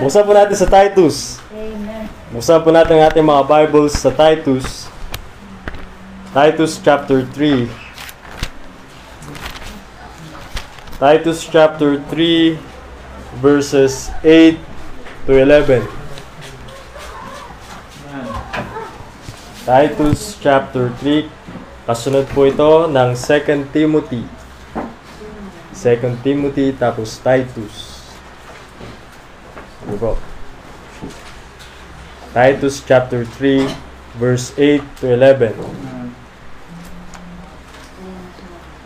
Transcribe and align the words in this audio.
Buksan 0.00 0.24
po 0.24 0.32
natin 0.32 0.56
sa 0.56 0.64
Titus. 0.64 1.36
Amen. 1.52 2.08
Buksan 2.32 2.64
po 2.64 2.72
natin 2.72 2.96
ang 2.96 3.12
ating 3.12 3.20
mga 3.20 3.44
Bibles 3.44 4.00
sa 4.00 4.08
Titus. 4.08 4.88
Titus 6.32 6.80
chapter 6.80 7.20
3. 7.20 7.68
Titus 10.96 11.44
chapter 11.44 12.00
3 12.08 12.56
verses 13.44 14.08
8 14.24 14.56
to 15.28 15.36
11. 15.36 15.84
Titus 19.68 20.40
chapter 20.40 20.88
3. 21.04 21.28
Kasunod 21.84 22.24
po 22.32 22.48
ito 22.48 22.88
ng 22.88 23.12
2 23.12 23.68
Timothy. 23.68 24.24
2 25.76 26.24
Timothy 26.24 26.72
tapos 26.72 27.20
Titus. 27.20 27.89
Ano 29.88 29.96
po? 29.96 30.10
Titus 32.30 32.84
chapter 32.84 33.24
3 33.24 33.66
verse 34.20 34.52
8 34.58 34.84
to 35.00 35.04
11. 35.16 35.56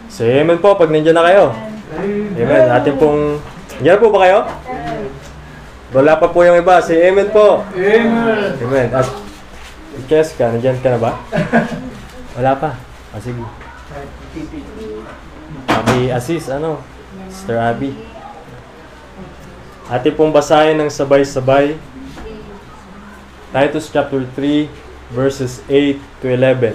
Say 0.09 0.39
amen 0.39 0.63
po 0.63 0.79
pag 0.79 0.95
nandiyan 0.95 1.19
na 1.19 1.27
kayo. 1.27 1.51
Amen. 2.39 2.67
Atin 2.71 2.95
pong... 2.95 3.43
Nandiyan 3.79 3.99
po 3.99 4.15
ba 4.15 4.19
kayo? 4.23 4.39
Wala 5.91 6.15
pa 6.19 6.31
po 6.31 6.47
yung 6.47 6.59
iba. 6.59 6.79
Say 6.79 7.03
amen 7.11 7.35
po. 7.35 7.67
Amen. 7.75 8.55
Amen. 8.63 8.89
At 8.95 9.11
Jessica, 10.07 10.55
nandiyan 10.55 10.79
ka 10.79 10.95
na 10.95 11.03
ba? 11.03 11.13
Wala 12.39 12.53
pa. 12.59 12.79
Ah, 13.11 13.19
sige. 13.19 13.43
Abi 15.71 16.11
Asis, 16.15 16.51
ano? 16.51 16.83
Sister 17.31 17.59
Abby. 17.59 18.14
Atin 19.85 20.17
pong 20.17 20.33
basahin 20.33 20.81
ng 20.81 20.89
sabay-sabay. 20.89 21.77
Titus 23.53 23.93
chapter 23.93 24.25
3 24.33 24.65
verses 25.13 25.61
8 25.69 26.01
to 26.25 26.27
11. 26.33 26.73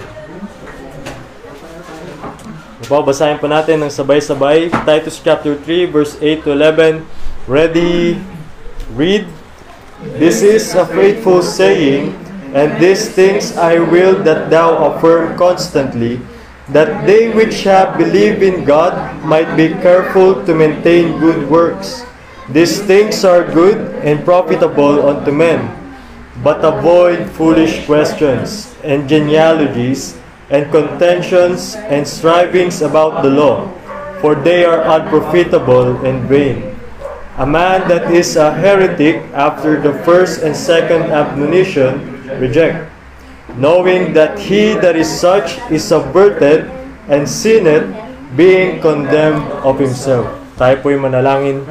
Ito, 2.86 3.02
basahin 3.02 3.42
po 3.42 3.50
natin 3.50 3.82
ng 3.82 3.90
sabay-sabay. 3.90 4.70
Titus 4.86 5.18
chapter 5.18 5.58
3 5.58 5.90
verse 5.90 6.14
8 6.22 6.46
to 6.46 6.54
11. 6.54 7.02
Ready? 7.50 8.22
Read. 8.94 9.26
This 10.14 10.46
is 10.46 10.70
a 10.78 10.86
faithful 10.86 11.42
saying, 11.42 12.14
and 12.54 12.78
these 12.78 13.10
things 13.10 13.58
I 13.58 13.82
will 13.82 14.22
that 14.22 14.54
thou 14.54 14.86
affirm 14.86 15.34
constantly, 15.34 16.22
that 16.70 17.10
they 17.10 17.34
which 17.34 17.66
have 17.66 17.98
believed 17.98 18.46
in 18.46 18.62
God 18.62 18.94
might 19.26 19.50
be 19.58 19.74
careful 19.82 20.46
to 20.46 20.54
maintain 20.54 21.18
good 21.18 21.50
works. 21.50 22.06
These 22.50 22.82
things 22.82 23.22
are 23.22 23.46
good 23.46 23.78
and 24.02 24.24
profitable 24.26 25.06
unto 25.06 25.30
men. 25.30 25.70
But 26.42 26.64
avoid 26.66 27.30
foolish 27.38 27.86
questions 27.86 28.74
and 28.82 29.06
genealogies 29.06 30.18
and 30.50 30.66
contentions 30.74 31.78
and 31.78 32.02
strivings 32.02 32.82
about 32.82 33.22
the 33.22 33.30
law, 33.30 33.70
for 34.18 34.34
they 34.34 34.64
are 34.64 34.82
unprofitable 34.82 36.02
and 36.02 36.26
vain. 36.26 36.74
A 37.38 37.46
man 37.46 37.86
that 37.86 38.10
is 38.10 38.34
a 38.34 38.50
heretic 38.50 39.22
after 39.30 39.78
the 39.78 39.94
first 40.02 40.42
and 40.42 40.56
second 40.56 41.14
admonition 41.14 42.26
reject, 42.42 42.90
knowing 43.54 44.12
that 44.12 44.38
he 44.42 44.74
that 44.74 44.96
is 44.96 45.06
such 45.06 45.62
is 45.70 45.86
subverted 45.86 46.66
and 47.06 47.28
sinneth, 47.28 47.86
being 48.34 48.82
condemned 48.82 49.46
of 49.62 49.78
himself. 49.78 50.26
Tayo 50.58 50.82
po'y 50.82 50.98
manalangin. 50.98 51.62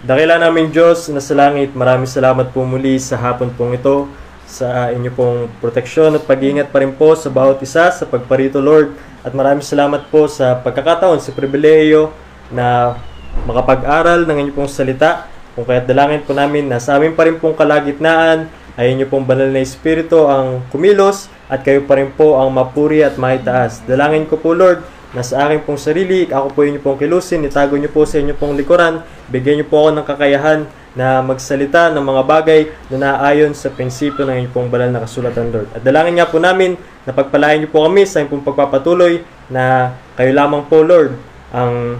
Dakila 0.00 0.40
namin 0.40 0.72
Diyos 0.72 1.12
na 1.12 1.20
sa 1.20 1.36
langit, 1.36 1.76
maraming 1.76 2.08
salamat 2.08 2.56
po 2.56 2.64
muli 2.64 2.96
sa 2.96 3.20
hapon 3.20 3.52
pong 3.52 3.76
ito, 3.76 4.08
sa 4.48 4.88
inyo 4.88 5.12
pong 5.12 5.52
proteksyon 5.60 6.16
at 6.16 6.24
pag-iingat 6.24 6.72
pa 6.72 6.80
rin 6.80 6.96
po 6.96 7.12
sa 7.12 7.28
bawat 7.28 7.60
isa 7.60 7.92
sa 7.92 8.08
pagparito 8.08 8.64
Lord. 8.64 8.96
At 9.20 9.36
maraming 9.36 9.60
salamat 9.60 10.08
po 10.08 10.24
sa 10.24 10.56
pagkakataon, 10.56 11.20
sa 11.20 11.36
pribileyo 11.36 12.16
na 12.48 12.96
makapag-aral 13.44 14.24
ng 14.24 14.48
inyo 14.48 14.52
pong 14.56 14.72
salita. 14.72 15.28
Kung 15.52 15.68
kaya't 15.68 15.84
dalangin 15.84 16.24
po 16.24 16.32
namin 16.32 16.72
na 16.72 16.80
sa 16.80 16.96
amin 16.96 17.12
pa 17.12 17.28
rin 17.28 17.36
pong 17.36 17.52
kalagitnaan 17.52 18.48
ay 18.80 18.96
inyo 18.96 19.04
pong 19.04 19.28
banal 19.28 19.52
na 19.52 19.60
espiritu 19.60 20.24
ang 20.32 20.64
kumilos 20.72 21.28
at 21.52 21.60
kayo 21.60 21.84
pa 21.84 22.00
rin 22.00 22.08
po 22.08 22.40
ang 22.40 22.48
mapuri 22.48 23.04
at 23.04 23.20
maitaas. 23.20 23.84
Dalangin 23.84 24.24
ko 24.24 24.40
po 24.40 24.56
Lord 24.56 24.80
na 25.10 25.26
sa 25.26 25.46
akin 25.46 25.66
pong 25.66 25.80
sarili, 25.80 26.30
ako 26.30 26.54
po 26.54 26.62
inyo 26.62 26.78
pong 26.78 26.98
kilusin, 27.02 27.42
itago 27.42 27.74
nyo 27.74 27.90
po 27.90 28.06
sa 28.06 28.22
inyo 28.22 28.34
pong 28.38 28.54
likuran, 28.54 29.02
bigyan 29.26 29.62
nyo 29.62 29.66
po 29.66 29.76
ako 29.82 29.90
ng 29.98 30.06
kakayahan 30.06 30.60
na 30.94 31.22
magsalita 31.22 31.90
ng 31.94 32.02
mga 32.02 32.22
bagay 32.26 32.60
na 32.90 32.96
naayon 32.98 33.54
sa 33.54 33.70
prinsipyo 33.70 34.26
ng 34.26 34.46
inyong 34.46 34.54
pong 34.54 34.68
banal 34.70 34.90
na 34.90 35.02
kasulatan, 35.02 35.50
Lord. 35.50 35.68
At 35.74 35.82
dalangin 35.82 36.18
nga 36.18 36.30
po 36.30 36.38
namin 36.42 36.78
na 37.06 37.14
pagpalain 37.14 37.62
nyo 37.62 37.70
po 37.70 37.86
kami 37.86 38.06
sa 38.06 38.22
inyong 38.22 38.42
pagpapatuloy 38.42 39.22
na 39.50 39.94
kayo 40.14 40.30
lamang 40.30 40.66
po, 40.66 40.82
Lord, 40.82 41.14
ang 41.50 41.98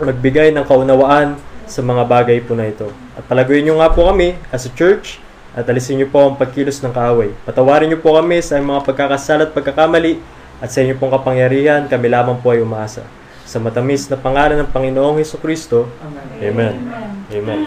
magbigay 0.00 0.52
ng 0.56 0.64
kaunawaan 0.64 1.36
sa 1.68 1.80
mga 1.80 2.04
bagay 2.04 2.38
po 2.44 2.52
na 2.56 2.68
ito. 2.68 2.88
At 3.16 3.24
palaguin 3.28 3.64
nyo 3.68 3.80
nga 3.80 3.92
po 3.92 4.08
kami 4.08 4.36
as 4.52 4.68
a 4.68 4.72
church 4.72 5.20
at 5.52 5.68
alisin 5.68 6.00
nyo 6.00 6.08
po 6.08 6.32
ang 6.32 6.36
pagkilos 6.36 6.80
ng 6.80 6.92
kaaway. 6.92 7.32
Patawarin 7.44 7.92
nyo 7.92 8.00
po 8.00 8.16
kami 8.16 8.40
sa 8.40 8.56
mga 8.56 8.88
pagkakasala 8.88 9.48
at 9.48 9.52
pagkakamali 9.52 10.20
at 10.62 10.70
sa 10.70 10.78
inyo 10.78 10.94
pong 10.94 11.10
kapangyarihan, 11.10 11.90
kami 11.90 12.06
lamang 12.06 12.38
po 12.38 12.54
ay 12.54 12.62
umaasa. 12.62 13.02
Sa 13.42 13.58
matamis 13.58 14.06
na 14.06 14.14
pangalan 14.14 14.62
ng 14.62 14.70
Panginoong 14.70 15.18
Heso 15.18 15.34
Kristo. 15.42 15.90
Amen. 16.38 16.86
Amen. 17.34 17.60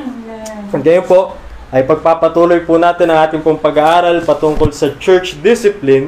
Kung 0.71 0.79
gayon 0.79 1.03
po, 1.03 1.35
ay 1.75 1.83
pagpapatuloy 1.83 2.63
po 2.63 2.79
natin 2.79 3.11
ang 3.11 3.19
ating 3.27 3.43
pong 3.43 3.59
pag-aaral 3.59 4.23
patungkol 4.23 4.71
sa 4.71 4.95
church 4.95 5.35
discipline. 5.43 6.07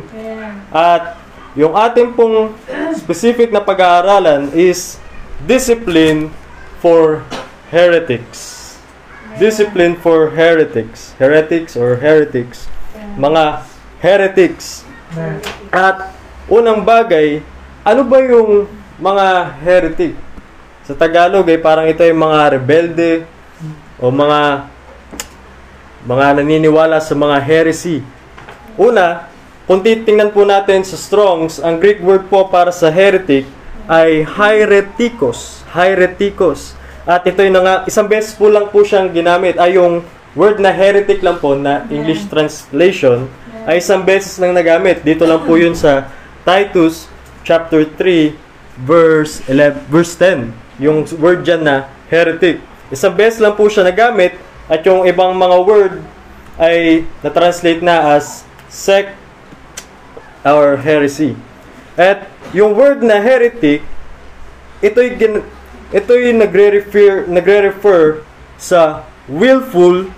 At 0.71 1.19
yung 1.59 1.75
ating 1.75 2.15
pong 2.15 2.55
specific 2.95 3.51
na 3.51 3.59
pag-aaralan 3.59 4.55
is 4.55 4.95
discipline 5.43 6.31
for 6.79 7.27
heretics. 7.67 8.79
Discipline 9.35 9.99
for 9.99 10.31
heretics. 10.31 11.19
Heretics 11.19 11.75
or 11.75 11.99
heretics. 11.99 12.71
Mga 13.19 13.67
heretics. 13.99 14.87
At 15.69 16.16
unang 16.47 16.83
bagay, 16.83 17.43
ano 17.83 18.01
ba 18.07 18.17
yung 18.23 18.67
mga 18.99 19.27
heretic? 19.61 20.15
Sa 20.87 20.95
Tagalog 20.95 21.43
ay 21.51 21.59
parang 21.59 21.87
ito 21.87 21.99
yung 22.03 22.23
mga 22.23 22.39
rebelde 22.55 23.27
o 23.99 24.07
mga 24.07 24.71
mga 26.07 26.39
naniniwala 26.39 27.03
sa 27.03 27.11
mga 27.11 27.43
heresy. 27.43 27.99
Una, 28.79 29.27
kung 29.67 29.83
titingnan 29.83 30.31
po 30.31 30.47
natin 30.47 30.87
sa 30.87 30.95
Strongs, 30.95 31.59
ang 31.59 31.83
Greek 31.83 31.99
word 31.99 32.31
po 32.31 32.47
para 32.47 32.71
sa 32.71 32.87
heretic 32.87 33.43
ay 33.91 34.23
heretikos. 34.23 35.67
Heretikos. 35.75 36.79
At 37.03 37.27
ito 37.27 37.43
yung 37.43 37.59
nga, 37.59 37.83
isang 37.83 38.07
beses 38.07 38.31
po 38.31 38.47
lang 38.47 38.71
po 38.71 38.87
siyang 38.87 39.11
ginamit. 39.11 39.59
Ay 39.59 39.75
yung 39.75 40.07
word 40.31 40.63
na 40.63 40.71
heretic 40.71 41.19
lang 41.19 41.43
po 41.43 41.59
na 41.59 41.83
English 41.91 42.31
translation 42.31 43.27
ay 43.67 43.83
isang 43.83 44.07
beses 44.07 44.39
lang 44.39 44.55
nagamit. 44.55 45.03
Dito 45.03 45.27
lang 45.27 45.43
po 45.43 45.59
yun 45.59 45.75
sa 45.75 46.07
Titus 46.47 47.11
chapter 47.43 47.83
3 47.83 48.31
verse 48.87 49.43
11 49.51 49.91
verse 49.91 50.15
10. 50.15 50.55
Yung 50.79 51.03
word 51.19 51.43
diyan 51.43 51.67
na 51.67 51.91
heretic. 52.07 52.63
Isang 52.87 53.19
beses 53.19 53.43
lang 53.43 53.59
po 53.59 53.67
siya 53.67 53.83
nagamit 53.83 54.39
at 54.71 54.79
yung 54.87 55.03
ibang 55.03 55.35
mga 55.35 55.57
word 55.67 55.99
ay 56.55 57.03
na-translate 57.19 57.83
na 57.83 58.15
as 58.15 58.47
sect 58.71 59.11
or 60.47 60.79
heresy. 60.79 61.35
At 61.99 62.31
yung 62.55 62.79
word 62.79 63.03
na 63.03 63.19
heretic, 63.19 63.83
ito'y 64.79 65.19
gin, 65.19 65.43
ito'y 65.91 66.31
nagre-refer 66.31 67.27
nagre-refer 67.27 68.23
sa 68.55 69.03
willful 69.27 70.15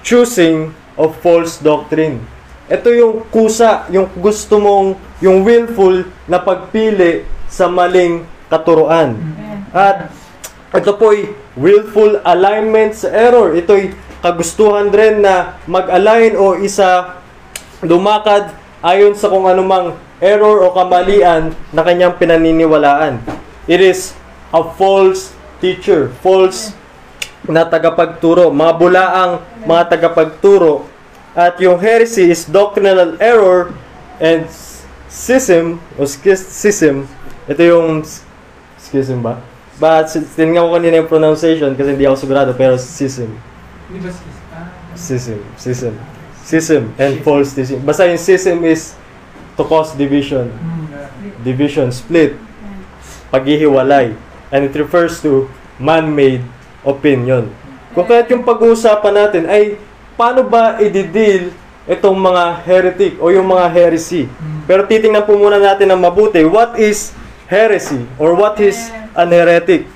choosing 0.00 0.72
of 0.96 1.12
false 1.20 1.60
doctrine. 1.60 2.24
Ito 2.66 2.90
yung 2.90 3.14
kusa, 3.30 3.86
yung 3.94 4.10
gusto 4.18 4.58
mong, 4.58 4.98
yung 5.22 5.46
willful 5.46 6.02
na 6.26 6.42
pagpili 6.42 7.22
sa 7.46 7.70
maling 7.70 8.26
katuruan. 8.50 9.14
At 9.70 10.10
ito 10.74 10.98
po'y 10.98 11.30
willful 11.54 12.18
alignment 12.26 12.98
sa 12.98 13.08
error. 13.14 13.54
Ito'y 13.54 13.94
kagustuhan 14.18 14.90
rin 14.90 15.22
na 15.22 15.62
mag-align 15.70 16.34
o 16.34 16.58
isa 16.58 17.22
lumakad 17.86 18.50
ayon 18.82 19.14
sa 19.14 19.30
kung 19.30 19.46
anumang 19.46 19.94
error 20.18 20.66
o 20.66 20.74
kamalian 20.74 21.54
na 21.70 21.86
kanyang 21.86 22.18
pinaniniwalaan. 22.18 23.22
It 23.70 23.78
is 23.78 24.18
a 24.50 24.62
false 24.74 25.30
teacher, 25.62 26.10
false 26.18 26.74
na 27.46 27.62
tagapagturo, 27.62 28.50
mga 28.50 28.72
bulaang 28.74 29.32
mga 29.62 29.82
tagapagturo. 29.86 30.95
At 31.36 31.60
yung 31.60 31.76
heresy 31.76 32.32
is 32.32 32.48
doctrinal 32.48 33.20
error 33.20 33.76
and 34.16 34.48
schism 35.12 35.84
o 36.00 36.08
schism. 36.08 37.04
Ito 37.44 37.60
yung 37.60 38.00
schism 38.80 39.20
ba? 39.20 39.44
But 39.76 40.08
tinignan 40.32 40.64
ko 40.64 40.80
kanina 40.80 41.04
yung 41.04 41.10
pronunciation 41.12 41.76
kasi 41.76 41.92
hindi 41.92 42.08
ako 42.08 42.16
sigurado 42.16 42.50
pero 42.56 42.80
schism. 42.80 43.36
Ah. 44.48 44.72
Schism. 44.96 45.44
Schism. 45.60 45.92
Schism 46.40 46.82
and 46.96 47.20
false 47.20 47.52
teaching. 47.52 47.84
Basta 47.84 48.08
yung 48.08 48.16
schism 48.16 48.64
is 48.64 48.96
to 49.60 49.62
cause 49.68 49.92
division. 49.92 50.48
Hmm. 50.48 50.88
Division, 51.44 51.92
split, 51.92 52.40
paghihiwalay. 53.28 54.16
And 54.48 54.64
it 54.64 54.72
refers 54.72 55.20
to 55.20 55.52
man-made 55.76 56.40
opinion. 56.80 57.52
Kung 57.92 58.08
kaya't 58.08 58.32
yung 58.32 58.44
pag-uusapan 58.46 59.12
natin 59.12 59.44
ay 59.44 59.76
paano 60.16 60.42
ba 60.42 60.80
i-deal 60.80 61.52
itong 61.86 62.18
mga 62.18 62.44
heretic 62.66 63.12
o 63.22 63.30
yung 63.30 63.46
mga 63.46 63.70
heresy. 63.70 64.26
Pero 64.66 64.82
titingnan 64.88 65.22
po 65.22 65.38
muna 65.38 65.60
natin 65.62 65.92
ng 65.92 66.00
mabuti, 66.02 66.42
what 66.42 66.74
is 66.80 67.14
heresy 67.46 68.02
or 68.18 68.34
what 68.34 68.58
is 68.58 68.90
an 69.14 69.30
heretic? 69.30 69.86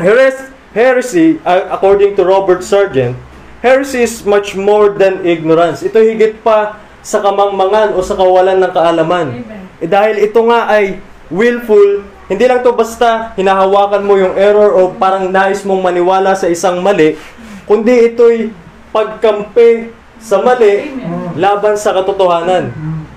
Heres- 0.00 0.48
heresy, 0.72 1.36
according 1.44 2.16
to 2.16 2.24
Robert 2.24 2.64
Sargent, 2.64 3.18
heresy 3.60 4.06
is 4.06 4.24
much 4.24 4.56
more 4.56 4.96
than 4.96 5.20
ignorance. 5.26 5.84
Ito 5.84 6.00
higit 6.00 6.40
pa 6.40 6.80
sa 7.04 7.20
kamangmangan 7.20 7.92
o 7.92 8.00
sa 8.00 8.16
kawalan 8.16 8.56
ng 8.64 8.72
kaalaman. 8.72 9.44
Eh, 9.82 9.88
dahil 9.88 10.24
ito 10.24 10.40
nga 10.48 10.72
ay 10.72 10.96
willful, 11.28 12.06
hindi 12.30 12.44
lang 12.48 12.64
to 12.64 12.72
basta 12.72 13.36
hinahawakan 13.36 14.02
mo 14.06 14.16
yung 14.16 14.38
error 14.40 14.72
o 14.72 14.94
parang 14.96 15.28
nais 15.28 15.66
mong 15.66 15.82
maniwala 15.84 16.32
sa 16.32 16.48
isang 16.48 16.80
mali, 16.80 17.18
kundi 17.68 18.08
ito'y 18.08 18.54
pagkampi 18.90 19.94
sa 20.20 20.42
mali 20.44 21.00
laban 21.34 21.74
sa 21.80 21.96
katotohanan. 21.96 22.70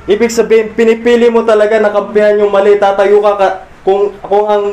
Ibig 0.04 0.32
sabihin, 0.32 0.76
pinipili 0.76 1.32
mo 1.32 1.48
talaga 1.48 1.80
na 1.80 1.92
kampihan 1.92 2.40
yung 2.40 2.52
mali, 2.52 2.76
tatayo 2.76 3.24
ka, 3.24 3.34
ka 3.40 3.50
kung, 3.84 4.16
kung 4.24 4.46
ang 4.48 4.66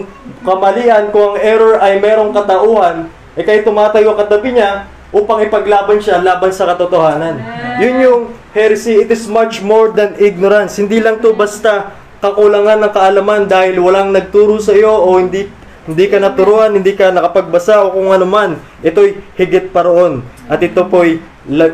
kamalian, 0.47 1.11
kung 1.11 1.35
ang 1.35 1.38
error 1.38 1.79
ay 1.82 1.99
merong 1.99 2.35
katauhan, 2.35 3.11
eh 3.35 3.43
kayo 3.43 3.62
tumatayo 3.67 4.14
katabi 4.14 4.55
niya 4.58 4.87
upang 5.11 5.43
ipaglaban 5.43 5.99
siya 5.99 6.23
laban 6.23 6.55
sa 6.55 6.70
katotohanan. 6.70 7.43
Yun 7.82 7.97
yung 8.02 8.23
heresy. 8.55 9.02
It 9.02 9.11
is 9.11 9.26
much 9.26 9.62
more 9.62 9.91
than 9.91 10.14
ignorance. 10.19 10.79
Hindi 10.79 11.02
lang 11.02 11.19
to 11.23 11.35
basta 11.35 11.94
kakulangan 12.23 12.87
ng 12.87 12.93
kaalaman 12.94 13.43
dahil 13.50 13.81
walang 13.82 14.14
nagturo 14.14 14.61
sa 14.61 14.75
iyo 14.76 14.93
o 14.93 15.19
hindi 15.19 15.49
hindi 15.92 16.06
ka 16.06 16.22
naturuan, 16.22 16.78
hindi 16.78 16.94
ka 16.94 17.10
nakapagbasa 17.10 17.82
o 17.82 17.94
kung 17.94 18.14
ano 18.14 18.26
man. 18.26 18.58
Ito'y 18.81 19.19
higit 19.34 19.75
pa 19.75 19.82
roon. 19.87 20.22
At 20.46 20.62
ito 20.62 20.87
po'y 20.87 21.19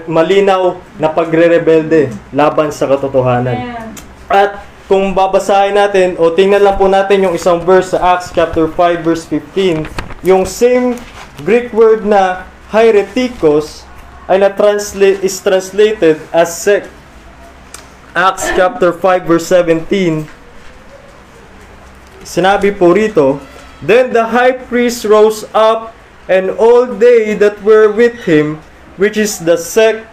malinaw 0.08 0.80
na 0.96 1.08
pagre-rebelde 1.12 2.08
laban 2.32 2.72
sa 2.72 2.88
katotohanan. 2.88 3.86
At 4.26 4.64
kung 4.86 5.12
babasahin 5.12 5.74
natin 5.74 6.08
o 6.16 6.30
tingnan 6.30 6.62
lang 6.62 6.78
po 6.78 6.86
natin 6.86 7.26
yung 7.26 7.34
isang 7.34 7.58
verse 7.58 7.92
sa 7.92 8.16
Acts 8.16 8.30
chapter 8.30 8.70
5 8.70 9.02
verse 9.02 9.26
15, 9.28 9.84
yung 10.22 10.46
same 10.46 10.94
Greek 11.42 11.74
word 11.74 12.06
na 12.06 12.46
heretikos 12.70 13.84
ay 14.26 14.42
na 14.42 14.50
translate 14.50 15.22
is 15.22 15.38
translated 15.38 16.18
as 16.30 16.54
sect. 16.54 16.90
Acts 18.16 18.48
chapter 18.56 18.96
5 18.96 19.28
verse 19.28 19.46
17 19.52 20.36
Sinabi 22.26 22.74
po 22.74 22.90
rito, 22.90 23.38
Then 23.84 24.12
the 24.12 24.24
high 24.32 24.56
priest 24.56 25.04
rose 25.04 25.44
up, 25.52 25.92
and 26.26 26.50
all 26.56 26.88
they 26.88 27.36
that 27.38 27.60
were 27.62 27.92
with 27.92 28.24
him, 28.24 28.58
which 28.96 29.20
is 29.20 29.38
the 29.38 29.60
sect 29.60 30.08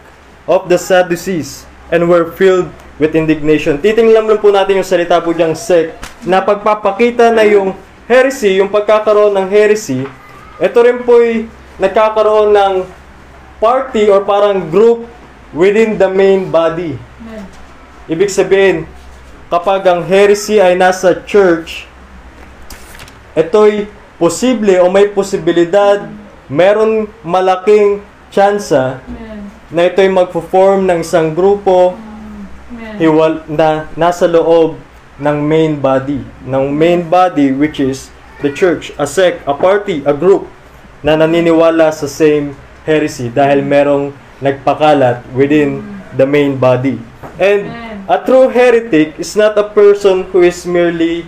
of 0.46 0.68
the 0.68 0.78
Sadducees, 0.78 1.66
and 1.90 2.12
were 2.12 2.36
filled 2.36 2.70
with 3.00 3.16
indignation. 3.16 3.80
Titingnan 3.80 4.30
lang 4.30 4.40
po 4.44 4.52
natin 4.52 4.84
yung 4.84 4.88
salita 4.88 5.24
po 5.24 5.32
diyang 5.32 5.56
sect, 5.56 5.96
na 6.28 6.44
pagpapakita 6.44 7.32
na 7.32 7.48
yung 7.48 7.74
heresy, 8.06 8.60
yung 8.60 8.70
pagkakaroon 8.70 9.34
ng 9.34 9.48
heresy, 9.48 10.04
ito 10.60 10.78
rin 10.84 11.02
po'y 11.02 11.48
nagkakaroon 11.80 12.54
ng 12.54 12.76
party 13.58 14.12
or 14.12 14.22
parang 14.28 14.68
group 14.68 15.08
within 15.56 15.96
the 15.96 16.10
main 16.12 16.52
body. 16.52 17.00
Ibig 18.12 18.28
sabihin, 18.28 18.84
kapag 19.48 19.88
ang 19.88 20.04
heresy 20.04 20.60
ay 20.60 20.76
nasa 20.76 21.16
church, 21.24 21.88
ito'y 23.34 23.90
posible 24.22 24.78
o 24.82 24.90
may 24.90 25.10
posibilidad, 25.10 26.06
meron 26.50 27.10
malaking 27.26 28.02
tsansa 28.30 29.02
na 29.74 29.82
ito'y 29.90 30.10
magpo-form 30.10 30.86
ng 30.86 31.02
isang 31.02 31.34
grupo 31.34 31.98
hiwal 33.02 33.42
na 33.50 33.90
nasa 33.98 34.30
loob 34.30 34.78
ng 35.18 35.38
main 35.42 35.78
body. 35.78 36.22
Ng 36.46 36.66
main 36.74 37.02
body 37.06 37.54
which 37.54 37.82
is 37.82 38.14
the 38.46 38.54
church, 38.54 38.94
a 39.02 39.06
sect, 39.06 39.42
a 39.50 39.54
party, 39.54 40.06
a 40.06 40.14
group 40.14 40.46
na 41.04 41.18
naniniwala 41.18 41.92
sa 41.92 42.08
same 42.08 42.56
heresy 42.86 43.28
dahil 43.28 43.66
merong 43.66 44.16
nagpakalat 44.40 45.24
within 45.34 45.82
the 46.16 46.28
main 46.28 46.60
body. 46.60 47.00
And 47.40 47.68
a 48.06 48.20
true 48.22 48.52
heretic 48.52 49.18
is 49.18 49.34
not 49.34 49.58
a 49.58 49.68
person 49.68 50.28
who 50.30 50.44
is 50.44 50.68
merely 50.68 51.26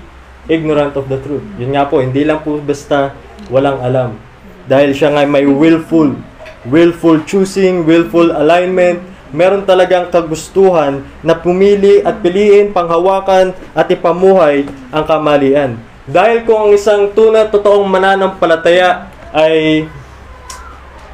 ignorant 0.48 0.94
of 0.98 1.10
the 1.10 1.20
truth. 1.22 1.44
Yun 1.58 1.74
nga 1.74 1.86
po, 1.90 2.02
hindi 2.02 2.26
lang 2.26 2.42
po 2.42 2.58
basta 2.62 3.14
walang 3.50 3.82
alam. 3.82 4.18
Dahil 4.66 4.98
siya 4.98 5.14
nga 5.14 5.24
may 5.26 5.46
willful, 5.46 6.18
willful 6.66 7.22
choosing, 7.30 7.86
willful 7.86 8.34
alignment, 8.34 9.02
meron 9.36 9.68
talagang 9.68 10.10
kagustuhan 10.10 11.06
na 11.22 11.36
pumili 11.38 12.02
at 12.02 12.24
piliin, 12.24 12.74
panghawakan 12.74 13.54
at 13.76 13.88
ipamuhay 13.92 14.66
ang 14.90 15.04
kamalian. 15.06 15.78
Dahil 16.06 16.46
kung 16.46 16.70
ang 16.70 16.72
isang 16.74 17.10
tuna 17.14 17.50
totoong 17.50 17.86
mananampalataya 17.90 19.10
ay 19.34 19.90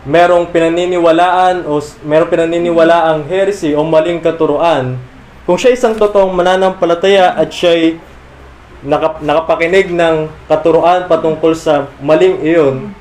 merong 0.04 0.50
pinaniniwalaan 0.50 1.64
o 1.64 1.80
merong 2.04 2.30
pinaniniwalaang 2.30 3.24
heresy 3.30 3.72
o 3.72 3.82
maling 3.88 4.20
katuruan, 4.20 5.00
kung 5.48 5.58
siya 5.58 5.74
isang 5.74 5.96
totoong 5.98 6.32
mananampalataya 6.36 7.34
at 7.40 7.50
siya'y 7.50 8.11
nakap- 8.82 9.22
nakapakinig 9.22 9.94
ng 9.94 10.30
katuruan 10.50 11.06
patungkol 11.06 11.54
sa 11.54 11.90
maling 12.02 12.42
iyon, 12.42 12.94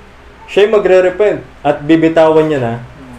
siya'y 0.49 0.69
magre-repent 0.69 1.41
at 1.65 1.81
bibitawan 1.85 2.47
niya 2.47 2.61
na 2.61 2.75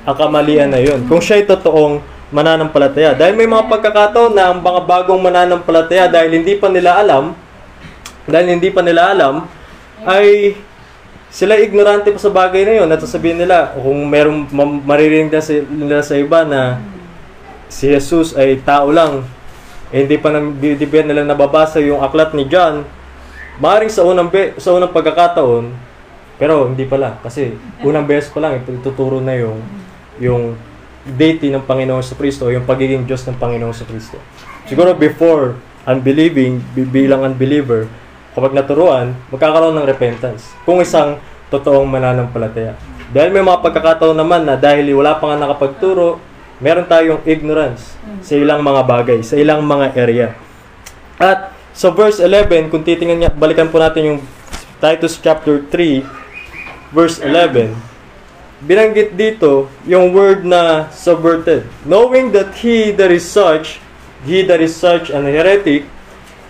ang 0.06 0.16
kamalian 0.18 0.70
na 0.70 0.82
iyon. 0.82 1.06
Kung 1.06 1.22
siya'y 1.22 1.46
totoong 1.46 2.02
mananampalataya. 2.32 3.12
Dahil 3.14 3.36
may 3.36 3.46
mga 3.46 3.68
pagkakataon 3.68 4.32
na 4.32 4.50
ang 4.50 4.64
mga 4.64 4.82
bagong 4.88 5.20
mananampalataya 5.20 6.08
dahil 6.08 6.40
hindi 6.40 6.56
pa 6.56 6.72
nila 6.72 7.04
alam, 7.04 7.36
dahil 8.24 8.56
hindi 8.56 8.72
pa 8.72 8.80
nila 8.80 9.12
alam, 9.12 9.46
ay 10.08 10.56
sila 11.32 11.60
ignorante 11.60 12.12
pa 12.12 12.20
sa 12.20 12.32
bagay 12.32 12.64
na 12.68 12.74
yun 12.84 12.90
at 12.92 13.00
sasabihin 13.00 13.40
nila 13.40 13.72
kung 13.76 14.04
merong 14.08 14.52
ma- 14.52 14.84
maririnig 14.96 15.32
nila 15.72 16.04
sa 16.04 16.20
iba 16.20 16.44
na 16.44 16.84
si 17.72 17.88
Jesus 17.88 18.36
ay 18.36 18.60
tao 18.60 18.92
lang 18.92 19.24
eh, 19.92 20.08
hindi 20.08 20.18
pa 20.18 20.32
nang 20.32 20.58
di, 20.58 20.80
di 20.80 20.88
pa 20.88 21.04
nila 21.04 21.28
nababasa 21.28 21.84
yung 21.84 22.02
aklat 22.02 22.32
ni 22.34 22.48
John 22.48 22.88
maaaring 23.60 23.92
sa 23.92 24.08
unang 24.08 24.32
be, 24.32 24.56
sa 24.58 24.74
unang 24.74 24.96
pagkakataon 24.96 25.72
pero 26.42 26.66
hindi 26.66 26.88
pala 26.88 27.22
kasi 27.22 27.54
unang 27.86 28.08
beses 28.08 28.34
pa 28.34 28.42
lang 28.42 28.64
ituturo 28.66 29.22
na 29.22 29.38
yung 29.38 29.60
yung 30.18 30.56
deity 31.06 31.54
ng 31.54 31.68
Panginoon 31.68 32.02
sa 32.02 32.18
Kristo 32.18 32.50
yung 32.50 32.66
pagiging 32.66 33.06
Diyos 33.06 33.22
ng 33.28 33.38
Panginoon 33.38 33.76
sa 33.76 33.86
Kristo 33.86 34.18
siguro 34.66 34.96
before 34.98 35.60
unbelieving 35.86 36.62
bi- 36.74 36.88
bilang 36.88 37.26
unbeliever 37.26 37.90
kapag 38.32 38.56
naturuan, 38.56 39.12
magkakaroon 39.30 39.76
ng 39.76 39.88
repentance. 39.88 40.56
Kung 40.64 40.80
isang 40.80 41.20
totoong 41.52 41.88
mananampalataya. 41.88 42.80
Dahil 43.12 43.36
may 43.36 43.44
mga 43.44 43.60
pagkakataon 43.60 44.16
naman 44.16 44.48
na 44.48 44.56
dahil 44.56 44.88
wala 44.96 45.20
pa 45.20 45.28
nga 45.28 45.38
nakapagturo, 45.44 46.24
meron 46.62 46.86
tayong 46.86 47.26
ignorance 47.26 47.98
sa 48.22 48.38
ilang 48.38 48.62
mga 48.62 48.82
bagay, 48.86 49.20
sa 49.26 49.36
ilang 49.36 49.66
mga 49.66 49.98
area. 49.98 50.28
At 51.18 51.52
sa 51.74 51.90
verse 51.90 52.22
11, 52.22 52.70
kung 52.70 52.86
titingnan 52.86 53.18
niya, 53.26 53.32
balikan 53.34 53.68
po 53.74 53.82
natin 53.82 54.04
yung 54.06 54.20
Titus 54.78 55.18
chapter 55.18 55.62
3, 55.66 56.06
verse 56.94 57.18
11, 57.22 57.74
binanggit 58.62 59.18
dito 59.18 59.70
yung 59.90 60.14
word 60.14 60.46
na 60.46 60.90
subverted. 60.94 61.66
Knowing 61.82 62.30
that 62.30 62.62
he 62.62 62.94
that 62.94 63.10
is 63.10 63.26
such, 63.26 63.82
he 64.22 64.46
that 64.46 64.62
is 64.62 64.78
such 64.78 65.10
an 65.10 65.26
heretic, 65.26 65.90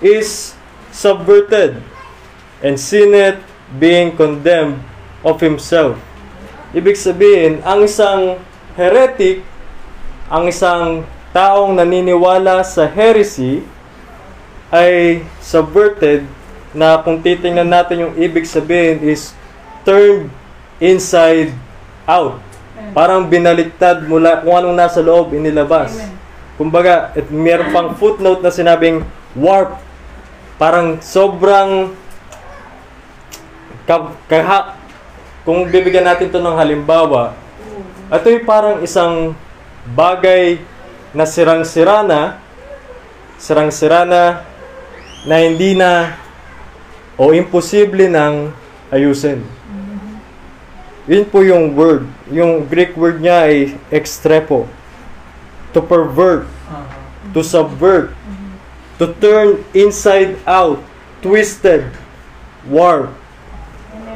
is 0.04 0.56
subverted 0.92 1.80
and 2.60 2.76
sinneth 2.76 3.40
being 3.80 4.12
condemned 4.12 4.84
of 5.24 5.40
himself. 5.40 5.96
Ibig 6.72 6.96
sabihin, 6.96 7.60
ang 7.64 7.84
isang 7.84 8.40
heretic, 8.76 9.44
ang 10.32 10.48
isang 10.48 11.04
taong 11.36 11.76
naniniwala 11.76 12.64
sa 12.64 12.88
heresy 12.88 13.68
ay 14.72 15.28
subverted 15.44 16.24
na 16.72 16.96
kung 17.04 17.20
titingnan 17.20 17.68
natin 17.68 18.08
yung 18.08 18.16
ibig 18.16 18.48
sabihin 18.48 19.04
is 19.04 19.36
turned 19.84 20.32
inside 20.80 21.52
out. 22.08 22.40
Parang 22.96 23.28
binaliktad 23.28 24.08
mula 24.08 24.40
kung 24.40 24.56
anong 24.56 24.80
nasa 24.80 25.04
loob 25.04 25.36
inilabas. 25.36 26.00
Kumbaga, 26.56 27.12
at 27.12 27.28
meron 27.28 27.76
pang 27.76 27.90
footnote 28.00 28.40
na 28.40 28.56
sinabing 28.56 29.04
warp. 29.36 29.76
Parang 30.56 31.04
sobrang 31.04 31.92
ka, 33.84 34.16
kaha, 34.32 34.80
kung 35.44 35.68
bibigyan 35.68 36.08
natin 36.08 36.32
to 36.32 36.40
ng 36.40 36.56
halimbawa, 36.56 37.36
Ito'y 38.12 38.44
parang 38.44 38.84
isang 38.84 39.32
bagay 39.86 40.62
na 41.12 41.26
sirang-sira 41.26 42.06
na, 42.06 42.38
sirang-sira 43.42 44.06
na, 44.06 44.46
na 45.26 45.36
hindi 45.42 45.74
na 45.74 46.18
o 47.18 47.34
imposible 47.34 48.10
nang 48.10 48.54
ayusin. 48.90 49.46
Yun 51.10 51.26
po 51.26 51.42
yung 51.42 51.74
word. 51.74 52.06
Yung 52.30 52.66
Greek 52.70 52.94
word 52.94 53.20
niya 53.20 53.50
ay 53.50 53.76
extrepo. 53.90 54.70
To 55.74 55.80
pervert, 55.82 56.46
to 57.34 57.42
subvert, 57.42 58.14
to 59.02 59.10
turn 59.18 59.66
inside 59.74 60.38
out, 60.46 60.78
twisted, 61.24 61.90
warped. 62.68 63.18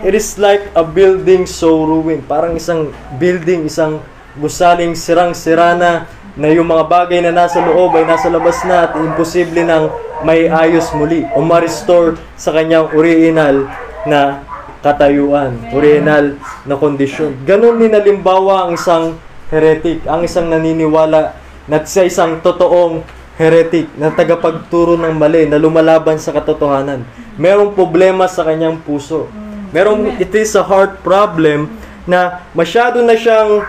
It 0.05 0.13
is 0.13 0.37
like 0.37 0.61
a 0.77 0.85
building 0.85 1.49
so 1.49 1.81
ruined. 1.81 2.29
Parang 2.29 2.53
isang 2.53 2.93
building, 3.17 3.65
isang 3.65 4.05
gusaling 4.39 4.93
sirang-sira 4.93 5.75
na 5.75 5.91
na 6.35 6.51
yung 6.51 6.67
mga 6.67 6.85
bagay 6.91 7.23
na 7.23 7.31
nasa 7.31 7.63
loob 7.63 7.95
ay 7.95 8.03
nasa 8.03 8.27
labas 8.27 8.59
na 8.67 8.91
at 8.91 8.91
imposible 8.99 9.63
nang 9.63 9.87
may 10.27 10.51
ayos 10.51 10.91
muli 10.91 11.23
o 11.31 11.39
ma-restore 11.39 12.19
sa 12.35 12.51
kanyang 12.51 12.91
original 12.91 13.71
na 14.03 14.43
katayuan, 14.83 15.55
original 15.71 16.35
na 16.67 16.75
kondisyon. 16.75 17.39
Ganon 17.47 17.79
ninalimbawa 17.79 18.67
ang 18.67 18.75
isang 18.75 19.15
heretic, 19.47 20.03
ang 20.05 20.27
isang 20.27 20.51
naniniwala 20.51 21.33
na 21.65 21.77
sa 21.87 22.03
isang 22.03 22.43
totoong 22.43 23.01
heretic 23.39 23.87
na 23.95 24.11
tagapagturo 24.11 24.99
ng 24.99 25.15
mali 25.15 25.47
na 25.47 25.55
lumalaban 25.55 26.19
sa 26.19 26.35
katotohanan. 26.35 27.07
Merong 27.39 27.71
problema 27.71 28.27
sa 28.27 28.43
kanyang 28.43 28.79
puso. 28.83 29.31
Merong 29.71 30.19
it 30.19 30.31
is 30.35 30.55
a 30.55 30.63
heart 30.63 30.99
problem 31.03 31.71
na 32.07 32.45
masyado 32.55 33.03
na 33.03 33.17
siyang 33.17 33.65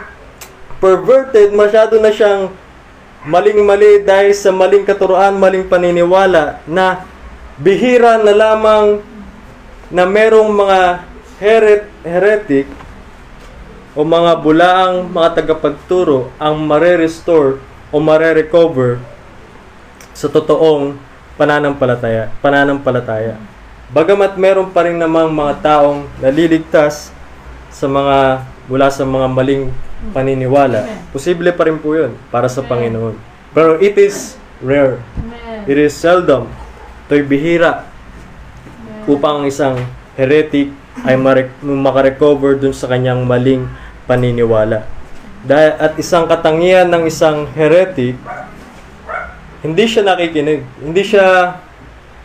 perverted, 0.79 1.53
masyado 1.53 1.99
na 2.01 2.13
siyang 2.13 2.53
maling-mali 3.27 4.07
dahil 4.07 4.31
sa 4.37 4.55
maling 4.55 4.87
katuruan, 4.87 5.35
maling 5.35 5.67
paniniwala 5.67 6.63
na 6.69 7.03
bihira 7.59 8.23
na 8.23 8.33
lamang 8.33 9.03
na 9.91 10.05
merong 10.07 10.51
mga 10.53 10.81
heret, 11.43 11.85
heretic 12.07 12.67
o 13.97 14.05
mga 14.05 14.33
bulaang 14.45 15.09
mga 15.09 15.43
tagapagturo 15.43 16.31
ang 16.37 16.61
mare-restore 16.63 17.59
o 17.91 17.97
mare-recover 17.97 19.01
sa 20.13 20.29
totoong 20.29 20.97
pananampalataya, 21.37 22.33
pananampalataya. 22.41 23.37
Bagamat 23.93 24.35
meron 24.37 24.69
pa 24.75 24.85
rin 24.85 24.99
namang 24.99 25.31
mga 25.31 25.63
taong 25.63 26.09
naliligtas 26.19 27.15
sa 27.71 27.87
mga 27.87 28.43
mula 28.67 28.91
sa 28.91 29.07
mga 29.07 29.27
maling 29.31 29.71
paniniwala, 30.11 30.87
posible 31.15 31.51
pa 31.55 31.67
rin 31.67 31.79
po 31.79 31.95
yun 31.95 32.15
para 32.31 32.51
sa 32.51 32.63
Panginoon. 32.63 33.15
Pero 33.55 33.79
it 33.79 33.95
is 33.97 34.37
rare. 34.61 35.01
It 35.67 35.79
is 35.79 35.95
seldom. 35.95 36.51
Ito'y 37.07 37.23
bihira 37.23 37.87
upang 39.07 39.43
ang 39.43 39.47
isang 39.47 39.79
heretic 40.19 40.75
ay 41.07 41.15
mare- 41.15 41.55
makarecover 41.63 42.59
dun 42.59 42.75
sa 42.75 42.91
kanyang 42.91 43.23
maling 43.23 43.71
paniniwala. 44.11 44.87
Dahil, 45.47 45.79
at 45.79 45.93
isang 45.95 46.27
katangian 46.27 46.91
ng 46.91 47.07
isang 47.07 47.47
heretic, 47.55 48.19
hindi 49.63 49.85
siya 49.87 50.03
nakikinig. 50.03 50.67
Hindi 50.83 51.03
siya 51.07 51.59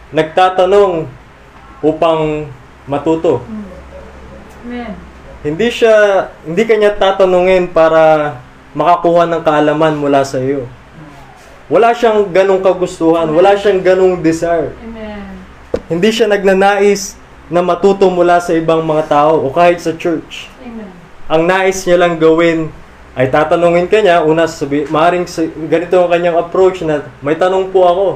nagtatanong 0.10 1.06
upang 1.86 2.50
matuto. 2.90 3.46
Amen. 4.66 5.11
Hindi 5.42 5.74
siya, 5.74 6.30
hindi 6.46 6.62
kanya 6.70 6.94
tatanungin 6.94 7.74
para 7.74 8.38
makakuha 8.78 9.26
ng 9.26 9.42
kaalaman 9.42 9.98
mula 9.98 10.22
sa 10.22 10.38
iyo. 10.38 10.70
Wala 11.66 11.98
siyang 11.98 12.30
ganong 12.30 12.62
kagustuhan, 12.62 13.26
wala 13.34 13.58
siyang 13.58 13.82
ganong 13.82 14.22
desire. 14.22 14.76
Amen. 14.86 15.42
Hindi 15.90 16.10
siya 16.14 16.30
nagnanais 16.30 17.18
na 17.50 17.66
matuto 17.66 18.06
mula 18.14 18.38
sa 18.38 18.54
ibang 18.54 18.86
mga 18.86 19.10
tao 19.10 19.42
o 19.42 19.50
kahit 19.50 19.82
sa 19.82 19.98
church. 19.98 20.46
Amen. 20.62 20.88
Ang 21.26 21.44
nais 21.50 21.80
niya 21.90 21.98
lang 21.98 22.22
gawin 22.22 22.70
ay 23.18 23.28
tatanungin 23.28 23.90
ka 23.90 23.98
niya, 23.98 24.22
una 24.22 24.46
sabi, 24.46 24.86
maaaring 24.88 25.26
sa- 25.26 25.48
ganito 25.68 26.00
ang 26.00 26.12
kanyang 26.12 26.38
approach 26.38 26.86
na 26.86 27.08
may 27.20 27.36
tanong 27.36 27.74
po 27.74 27.84
ako. 27.84 28.08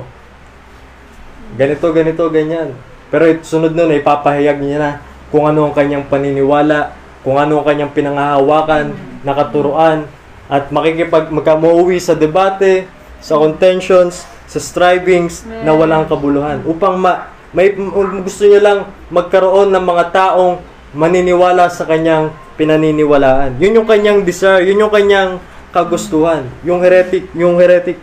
Ganito, 1.57 1.87
ganito, 1.89 2.23
ganyan. 2.29 2.75
Pero 3.09 3.27
sunod 3.41 3.71
nun, 3.73 3.91
ay 3.91 4.03
papahayag 4.03 4.59
niya 4.59 4.77
na 4.77 4.91
kung 5.31 5.47
ano 5.47 5.67
ang 5.67 5.75
kanyang 5.75 6.07
paniniwala, 6.07 6.95
kung 7.25 7.41
ano 7.41 7.57
ang 7.59 7.65
kanyang 7.65 7.89
pinangahawakan, 7.89 8.93
nakaturuan, 9.25 10.05
at 10.45 10.69
makikipag 10.69 11.33
magkamauwi 11.33 11.97
sa 11.97 12.13
debate, 12.13 12.85
sa 13.17 13.41
contentions, 13.41 14.29
sa 14.45 14.61
strivings 14.61 15.41
na 15.65 15.73
walang 15.73 16.05
kabuluhan. 16.05 16.61
Upang 16.69 17.01
ma, 17.01 17.33
may 17.49 17.73
gusto 18.21 18.45
niya 18.45 18.61
lang 18.61 18.79
magkaroon 19.09 19.73
ng 19.73 19.81
mga 19.81 20.13
taong 20.13 20.61
maniniwala 20.93 21.65
sa 21.73 21.89
kanyang 21.89 22.29
pinaniniwalaan. 22.61 23.57
Yun 23.57 23.81
yung 23.81 23.89
kanyang 23.89 24.21
desire, 24.21 24.61
yun 24.61 24.85
yung 24.85 24.93
kanyang 24.93 25.41
kagustuhan. 25.73 26.45
Yung 26.61 26.79
heretic, 26.85 27.25
yung 27.33 27.57
heretic, 27.57 27.97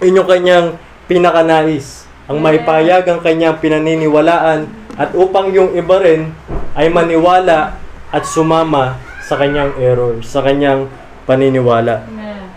yun 0.00 0.16
yung 0.16 0.28
kanyang 0.28 0.66
pinakanais. 1.04 2.08
Ang 2.24 2.40
maipayag 2.40 3.04
ang 3.04 3.20
kanyang 3.20 3.60
pinaniniwalaan 3.60 4.64
at 4.96 5.12
upang 5.12 5.52
yung 5.52 5.76
iba 5.76 6.00
rin 6.00 6.32
ay 6.72 6.88
maniwala 6.88 7.76
at 8.10 8.26
sumama 8.26 8.98
sa 9.22 9.38
kanyang 9.38 9.72
error, 9.78 10.18
sa 10.26 10.42
kanyang 10.42 10.90
paniniwala. 11.24 12.02
Amen. 12.10 12.50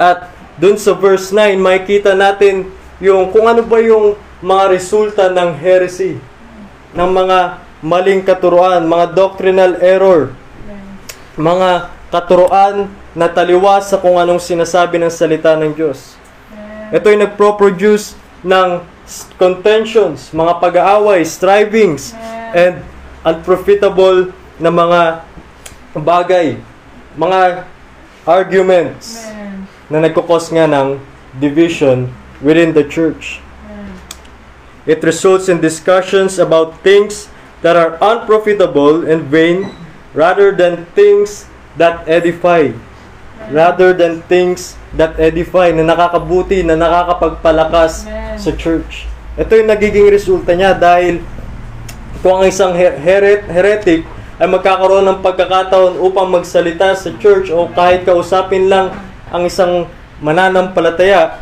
At 0.00 0.32
dun 0.56 0.80
sa 0.80 0.96
verse 0.96 1.28
9, 1.32 1.60
makikita 1.60 2.16
natin 2.16 2.72
yung 2.96 3.28
kung 3.28 3.44
ano 3.44 3.60
ba 3.60 3.76
yung 3.84 4.16
mga 4.40 4.72
resulta 4.72 5.28
ng 5.28 5.52
heresy, 5.60 6.16
ng 6.96 7.10
mga 7.12 7.60
maling 7.84 8.24
katuruan, 8.24 8.80
mga 8.88 9.12
doctrinal 9.12 9.76
error, 9.84 10.32
Amen. 10.64 10.96
mga 11.36 11.70
katuruan 12.08 12.88
na 13.12 13.28
taliwas 13.28 13.92
sa 13.92 14.00
kung 14.00 14.16
anong 14.16 14.40
sinasabi 14.40 14.96
ng 14.96 15.12
salita 15.12 15.52
ng 15.60 15.76
Diyos. 15.76 16.16
Amen. 16.48 16.96
Ito 16.96 17.06
ay 17.12 17.18
nagpro-produce 17.20 18.16
ng 18.40 18.80
contentions, 19.36 20.32
mga 20.32 20.56
pag-aaway, 20.56 21.20
strivings, 21.28 22.16
and 22.56 22.80
unprofitable 23.22 24.32
na 24.56 24.72
mga 24.72 25.26
bagay, 25.96 26.56
mga 27.16 27.64
arguments 28.24 29.28
Amen. 29.28 29.68
na 29.88 29.98
nagkukos 30.04 30.48
nga 30.52 30.64
ng 30.64 31.00
division 31.36 32.08
within 32.40 32.72
the 32.72 32.84
church. 32.84 33.40
Amen. 33.68 33.92
It 34.88 35.00
results 35.04 35.48
in 35.48 35.60
discussions 35.60 36.40
about 36.40 36.80
things 36.80 37.28
that 37.60 37.76
are 37.76 37.96
unprofitable 38.00 39.04
and 39.04 39.28
vain 39.28 39.72
rather 40.16 40.52
than 40.52 40.88
things 40.96 41.48
that 41.76 42.04
edify. 42.08 42.72
Rather 43.52 43.92
than 43.92 44.24
things 44.26 44.74
that 44.96 45.14
edify, 45.20 45.70
na 45.70 45.84
nakakabuti, 45.84 46.64
na 46.64 46.74
nakakapagpalakas 46.74 48.08
Amen. 48.08 48.40
sa 48.40 48.50
church. 48.56 49.06
Ito 49.36 49.52
yung 49.52 49.68
nagiging 49.68 50.08
resulta 50.08 50.56
niya 50.56 50.72
dahil 50.72 51.20
kung 52.24 52.40
ang 52.40 52.48
isang 52.48 52.72
her- 52.72 52.96
heret, 52.96 53.44
heretic 53.46 54.08
ay 54.36 54.48
magkakaroon 54.48 55.04
ng 55.08 55.18
pagkakataon 55.24 55.96
upang 56.00 56.28
magsalita 56.28 56.92
sa 56.92 57.10
church 57.16 57.48
o 57.48 57.68
kahit 57.72 58.04
kausapin 58.04 58.68
lang 58.68 58.92
ang 59.32 59.48
isang 59.48 59.88
mananampalataya 60.20 61.40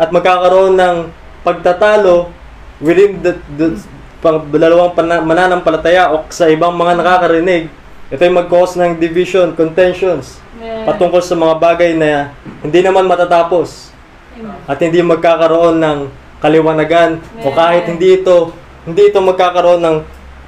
at 0.00 0.08
magkakaroon 0.08 0.76
ng 0.76 0.96
pagtatalo 1.44 2.32
within 2.80 3.20
the, 3.20 3.36
the 3.60 3.76
pang, 4.22 4.48
dalawang 4.48 4.94
mananampalataya 5.26 6.14
o 6.14 6.24
sa 6.30 6.46
ibang 6.48 6.72
mga 6.78 7.02
nakakarinig, 7.02 7.66
ito 8.08 8.22
ay 8.22 8.32
mag-cause 8.32 8.78
ng 8.78 8.96
division, 9.02 9.52
contentions, 9.52 10.38
Amen. 10.56 10.86
patungkol 10.86 11.20
sa 11.20 11.34
mga 11.34 11.54
bagay 11.58 11.90
na 11.98 12.30
hindi 12.62 12.80
naman 12.80 13.08
matatapos 13.10 13.90
at 14.64 14.78
hindi 14.80 15.02
magkakaroon 15.02 15.82
ng 15.82 15.98
kaliwanagan 16.40 17.20
o 17.42 17.52
kahit 17.54 17.86
hindi 17.86 18.22
ito 18.22 18.54
hindi 18.82 19.10
ito 19.10 19.22
magkakaroon 19.22 19.82
ng 19.82 19.96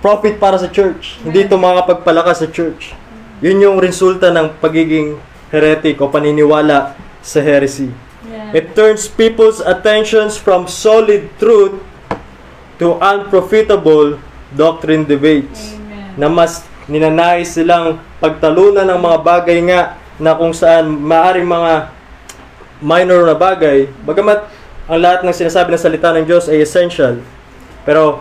profit 0.05 0.37
para 0.37 0.61
sa 0.61 0.69
church. 0.69 1.17
Hindi 1.25 1.49
ito 1.49 1.57
makakapagpalakas 1.57 2.45
sa 2.45 2.49
church. 2.53 2.93
Yun 3.41 3.65
yung 3.65 3.77
resulta 3.81 4.29
ng 4.29 4.61
pagiging 4.61 5.17
heretic 5.49 5.97
o 6.05 6.13
paniniwala 6.13 6.93
sa 7.25 7.41
heresy. 7.41 7.89
Amen. 8.29 8.53
It 8.53 8.77
turns 8.77 9.09
people's 9.09 9.65
attentions 9.65 10.37
from 10.37 10.69
solid 10.69 11.33
truth 11.41 11.81
to 12.77 13.01
unprofitable 13.01 14.21
doctrine 14.53 15.09
debates 15.09 15.73
Amen. 15.73 16.21
na 16.21 16.29
mas 16.29 16.69
ninanais 16.85 17.57
silang 17.57 17.97
pagtalunan 18.21 18.85
ng 18.85 19.01
mga 19.01 19.19
bagay 19.25 19.59
nga 19.73 19.97
na 20.21 20.37
kung 20.37 20.53
saan 20.53 20.85
maaring 20.85 21.49
mga 21.49 21.89
minor 22.85 23.25
na 23.25 23.33
bagay, 23.33 23.89
bagamat 24.05 24.45
ang 24.85 25.01
lahat 25.01 25.25
ng 25.25 25.33
sinasabi 25.33 25.73
ng 25.73 25.81
salita 25.81 26.13
ng 26.13 26.29
Diyos 26.29 26.45
ay 26.53 26.61
essential, 26.61 27.25
pero 27.89 28.21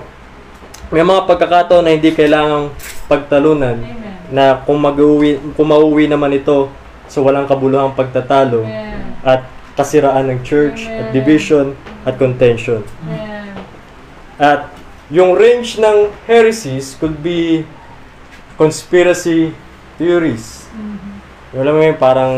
may 0.94 1.02
mga 1.02 1.26
pagkakataon 1.26 1.82
na 1.82 1.98
hindi 1.98 2.14
kailangang 2.14 2.70
pagtalunan 3.10 3.82
Amen. 3.82 4.14
na 4.30 4.62
kung 4.62 4.78
mag-uwi, 4.78 5.42
kung 5.58 5.74
mauwi 5.74 6.06
naman 6.06 6.38
ito 6.38 6.70
sa 7.10 7.18
walang 7.26 7.50
kabuluhang 7.50 7.98
pagtatalo 7.98 8.62
Amen. 8.62 9.18
at 9.26 9.42
kasiraan 9.74 10.30
ng 10.30 10.40
church 10.46 10.86
at 10.86 11.10
Amen. 11.10 11.14
division 11.18 11.66
at 12.06 12.14
contention. 12.22 12.86
Amen. 13.10 13.58
At 14.38 14.70
yung 15.10 15.34
range 15.34 15.82
ng 15.82 16.14
heresies 16.30 16.94
could 16.94 17.26
be 17.26 17.66
conspiracy 18.54 19.50
theories. 19.98 20.70
Mhm. 20.78 21.58
Alam 21.58 21.74
mo 21.74 21.82
yun, 21.82 21.98
parang 21.98 22.34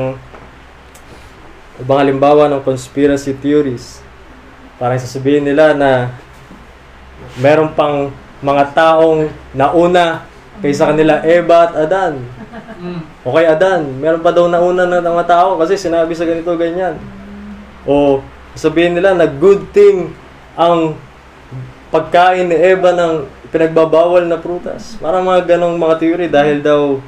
ibang 1.76 2.00
halimbawa 2.00 2.48
ng 2.48 2.64
conspiracy 2.64 3.36
theories. 3.36 4.00
Parang 4.80 5.00
sasabihin 5.00 5.44
nila 5.44 5.76
na 5.76 6.16
meron 7.40 7.72
pang 7.76 8.12
mga 8.44 8.64
taong 8.76 9.32
nauna 9.56 10.28
kaysa 10.60 10.92
kanila 10.92 11.24
Eva 11.24 11.70
at 11.70 11.74
Adan. 11.88 12.14
O 13.24 13.36
kay 13.36 13.48
Adan, 13.48 14.00
meron 14.00 14.24
pa 14.24 14.32
daw 14.32 14.48
nauna 14.48 14.88
ng 14.88 15.04
mga 15.04 15.28
tao 15.28 15.60
kasi 15.60 15.76
sinabi 15.76 16.16
sa 16.16 16.28
ganito 16.28 16.52
ganyan. 16.56 16.96
O 17.84 18.24
sabihin 18.56 18.96
nila 18.96 19.12
na 19.14 19.28
good 19.28 19.68
thing 19.76 20.16
ang 20.56 20.96
pagkain 21.92 22.48
ni 22.48 22.56
Eva 22.56 22.96
ng 22.96 23.28
pinagbabawal 23.52 24.28
na 24.28 24.40
prutas. 24.40 25.00
Parang 25.00 25.24
mga 25.24 25.56
ganong 25.56 25.76
mga 25.80 25.96
theory 26.00 26.28
dahil 26.28 26.60
daw 26.60 27.00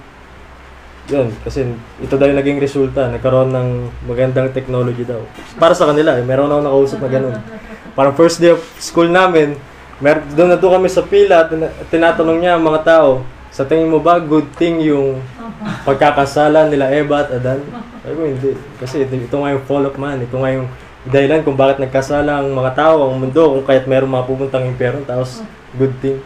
yun, 1.08 1.32
kasi 1.40 1.64
ito 2.04 2.20
daw 2.20 2.28
yung 2.28 2.36
naging 2.36 2.60
resulta, 2.60 3.08
nagkaroon 3.08 3.48
ng 3.56 3.68
magandang 4.12 4.52
technology 4.52 5.08
daw. 5.08 5.24
Para 5.56 5.72
sa 5.72 5.88
kanila, 5.88 6.20
eh, 6.20 6.24
meron 6.24 6.52
ako 6.52 6.62
nakausap 6.68 7.00
na 7.00 7.10
ganun. 7.10 7.36
Parang 7.96 8.12
first 8.12 8.44
day 8.44 8.52
of 8.52 8.60
school 8.76 9.08
namin, 9.08 9.56
mer 9.98 10.22
doon 10.38 10.50
na 10.54 10.58
doon 10.58 10.82
kami 10.82 10.90
sa 10.90 11.02
pila, 11.02 11.50
tina- 11.50 11.74
tinatanong 11.90 12.38
niya 12.38 12.54
ang 12.58 12.66
mga 12.66 12.82
tao, 12.86 13.26
sa 13.50 13.66
tingin 13.66 13.90
mo 13.90 13.98
ba 13.98 14.22
good 14.22 14.46
thing 14.54 14.78
yung 14.86 15.18
pagkakasala 15.82 16.70
nila 16.70 16.94
Eva 16.94 17.26
at 17.26 17.34
Adan? 17.34 17.66
Sabi 18.06 18.14
ko, 18.14 18.22
hindi. 18.30 18.52
Kasi 18.78 19.02
ito, 19.02 19.18
ito 19.18 19.34
nga 19.34 19.52
yung 19.52 19.66
fall 19.66 19.90
of 19.90 19.98
man. 19.98 20.22
Ito 20.22 20.38
nga 20.38 20.54
yung 20.54 20.70
dahilan 21.10 21.42
kung 21.42 21.58
bakit 21.58 21.82
nagkasala 21.82 22.44
ang 22.44 22.54
mga 22.54 22.78
tao, 22.78 23.10
ang 23.10 23.18
mundo, 23.18 23.58
kung 23.58 23.66
kaya't 23.66 23.90
meron 23.90 24.14
mga 24.14 24.28
pupuntang 24.30 24.70
impyerno, 24.70 25.02
tapos 25.08 25.42
good 25.74 25.96
thing. 26.04 26.22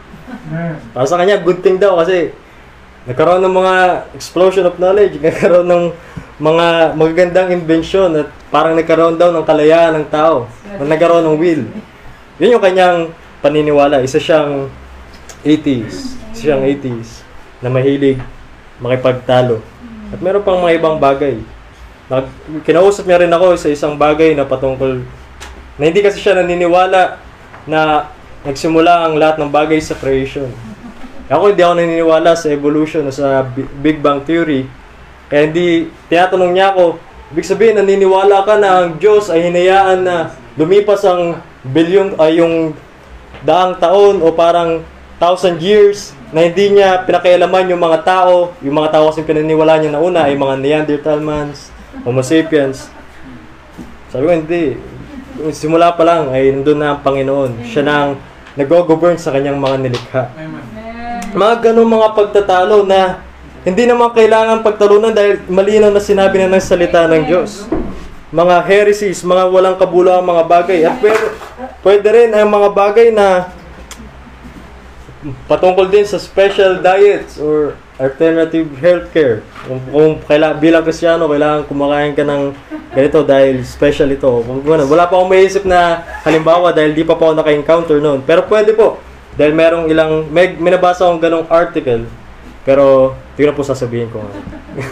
Para 0.92 1.06
sa 1.08 1.16
kanya, 1.16 1.40
good 1.40 1.64
thing 1.64 1.80
daw 1.80 2.02
kasi 2.02 2.36
nagkaroon 3.08 3.42
ng 3.42 3.56
mga 3.56 3.76
explosion 4.14 4.68
of 4.68 4.78
knowledge, 4.78 5.16
nagkaroon 5.24 5.70
ng 5.70 5.84
mga 6.42 6.98
magagandang 6.98 7.50
invention 7.54 8.10
at 8.18 8.28
parang 8.50 8.74
nagkaroon 8.74 9.16
daw 9.16 9.30
ng 9.30 9.46
kalayaan 9.46 10.02
ng 10.02 10.08
tao, 10.10 10.50
na 10.82 10.84
nagkaroon 10.84 11.24
ng 11.24 11.38
will. 11.38 11.64
Yun 12.42 12.58
yung 12.58 12.64
kanyang 12.64 13.14
paniniwala. 13.42 14.06
Isa 14.06 14.22
siyang 14.22 14.70
atheist. 15.42 16.16
Isa 16.34 16.54
siyang 16.54 16.64
atheist 16.66 17.26
na 17.62 17.70
mahilig 17.70 18.22
makipagtalo. 18.82 19.62
At 20.14 20.20
meron 20.22 20.46
pang 20.46 20.62
mga 20.62 20.78
ibang 20.78 20.98
bagay. 20.98 21.42
Nag, 22.12 22.28
kinausap 22.68 23.08
niya 23.08 23.24
rin 23.24 23.32
ako 23.32 23.56
sa 23.56 23.72
isang 23.72 23.96
bagay 23.96 24.36
na 24.36 24.44
patungkol 24.44 25.06
na 25.80 25.84
hindi 25.88 26.04
kasi 26.04 26.20
siya 26.20 26.36
naniniwala 26.38 27.18
na 27.66 28.12
nagsimula 28.44 29.08
ang 29.08 29.16
lahat 29.16 29.40
ng 29.40 29.50
bagay 29.54 29.80
sa 29.80 29.96
creation. 29.96 30.50
Ako 31.32 31.56
hindi 31.56 31.64
ako 31.64 31.80
naniniwala 31.80 32.36
sa 32.36 32.52
evolution 32.52 33.08
o 33.08 33.14
sa 33.14 33.48
Bi- 33.48 33.70
Big 33.80 34.04
Bang 34.04 34.28
Theory. 34.28 34.68
Kaya 35.32 35.48
hindi, 35.48 35.88
tinatanong 36.12 36.52
niya 36.52 36.76
ako, 36.76 37.00
ibig 37.32 37.48
sabihin 37.48 37.80
naniniwala 37.80 38.44
ka 38.44 38.60
na 38.60 38.84
ang 38.84 39.00
Diyos 39.00 39.32
ay 39.32 39.48
hinayaan 39.48 40.04
na 40.04 40.36
lumipas 40.60 41.08
ang 41.08 41.40
bilyong, 41.64 42.20
ay 42.20 42.44
yung 42.44 42.76
daang 43.42 43.78
taon 43.78 44.22
o 44.22 44.30
parang 44.34 44.86
thousand 45.22 45.62
years 45.62 46.14
na 46.32 46.48
hindi 46.48 46.74
niya 46.74 47.04
pinakialaman 47.04 47.70
yung 47.70 47.82
mga 47.84 48.02
tao, 48.08 48.56
yung 48.64 48.76
mga 48.78 48.98
tao 48.98 49.12
kasi 49.12 49.22
pinaniniwala 49.22 49.78
niya 49.78 49.92
na 49.94 50.02
una 50.02 50.26
ay 50.26 50.34
mga 50.40 50.56
Neanderthalmans, 50.58 51.70
Homo 52.08 52.24
sapiens. 52.24 52.88
Sabi 54.10 54.24
ko, 54.28 54.32
hindi. 54.32 54.64
Simula 55.52 55.96
pa 55.96 56.04
lang 56.08 56.32
ay 56.32 56.52
nandun 56.56 56.80
na 56.80 56.96
ang 56.96 57.00
Panginoon. 57.04 57.68
Siya 57.68 57.84
na 57.84 57.96
ang 58.08 58.12
nag-govern 58.56 59.16
sa 59.20 59.32
kanyang 59.32 59.60
mga 59.60 59.78
nilikha. 59.80 60.24
Mga 61.32 61.56
ganun 61.64 61.88
mga 61.88 62.10
pagtatalo 62.16 62.84
na 62.84 63.24
hindi 63.64 63.86
naman 63.86 64.12
kailangan 64.12 64.66
pagtalunan 64.66 65.14
dahil 65.14 65.40
malinaw 65.48 65.94
na 65.94 66.04
sinabi 66.04 66.42
na 66.42 66.52
ng 66.52 66.64
salita 66.64 67.08
ng 67.08 67.24
Diyos. 67.30 67.70
Mga 68.32 68.56
heresies, 68.68 69.24
mga 69.24 69.48
walang 69.52 69.78
kabuluhang 69.78 70.24
mga 70.24 70.44
bagay. 70.48 70.80
At 70.88 71.00
pwede, 71.00 71.36
pwede 71.82 72.08
rin 72.14 72.32
ang 72.34 72.50
mga 72.50 72.70
bagay 72.74 73.08
na 73.14 73.50
patungkol 75.46 75.86
din 75.90 76.06
sa 76.06 76.18
special 76.18 76.82
diets 76.82 77.38
or 77.38 77.78
alternative 78.02 78.66
healthcare. 78.82 79.46
Kung, 79.70 79.82
kung 79.94 80.12
kaila, 80.26 80.58
bilang 80.58 80.82
Kristyano, 80.82 81.30
kailangan 81.30 81.70
kumakain 81.70 82.18
ka 82.18 82.26
ng 82.26 82.54
ganito 82.98 83.22
dahil 83.22 83.62
special 83.62 84.10
ito. 84.10 84.42
Kung 84.42 84.66
gano'n. 84.66 84.90
Wala 84.90 85.06
pa 85.06 85.22
akong 85.22 85.30
maisip 85.30 85.64
na 85.70 86.02
halimbawa 86.26 86.74
dahil 86.74 86.98
di 86.98 87.06
pa 87.06 87.14
po 87.14 87.30
ako 87.30 87.38
naka-encounter 87.38 88.02
noon. 88.02 88.26
Pero 88.26 88.50
pwede 88.50 88.74
po. 88.74 88.98
Dahil 89.38 89.54
merong 89.54 89.86
ilang, 89.88 90.26
may, 90.34 90.58
may 90.58 90.74
akong 90.74 91.22
ganong 91.22 91.46
article. 91.54 92.10
Pero, 92.66 93.14
tingnan 93.38 93.54
po 93.54 93.62
sasabihin 93.62 94.10
ko. 94.10 94.26
nga. 94.26 94.34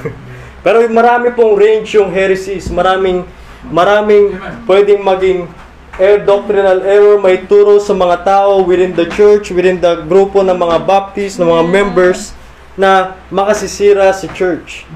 Pero 0.65 0.85
marami 0.93 1.33
pong 1.33 1.57
range 1.57 1.97
yung 1.97 2.13
heresies. 2.13 2.69
Maraming, 2.69 3.25
maraming 3.73 4.37
pwedeng 4.69 5.01
maging 5.01 5.49
air 5.99 6.23
doctrinal 6.23 6.79
error 6.87 7.19
may 7.19 7.43
turo 7.43 7.77
sa 7.77 7.91
mga 7.91 8.23
tao 8.23 8.63
within 8.63 8.95
the 8.95 9.05
church, 9.11 9.51
within 9.51 9.83
the 9.83 10.07
grupo 10.07 10.39
ng 10.39 10.55
mga 10.55 10.87
baptist, 10.87 11.37
ng 11.37 11.51
mga 11.51 11.65
members 11.67 12.31
na 12.79 13.19
makasisira 13.27 14.07
sa 14.15 14.25
church. 14.31 14.87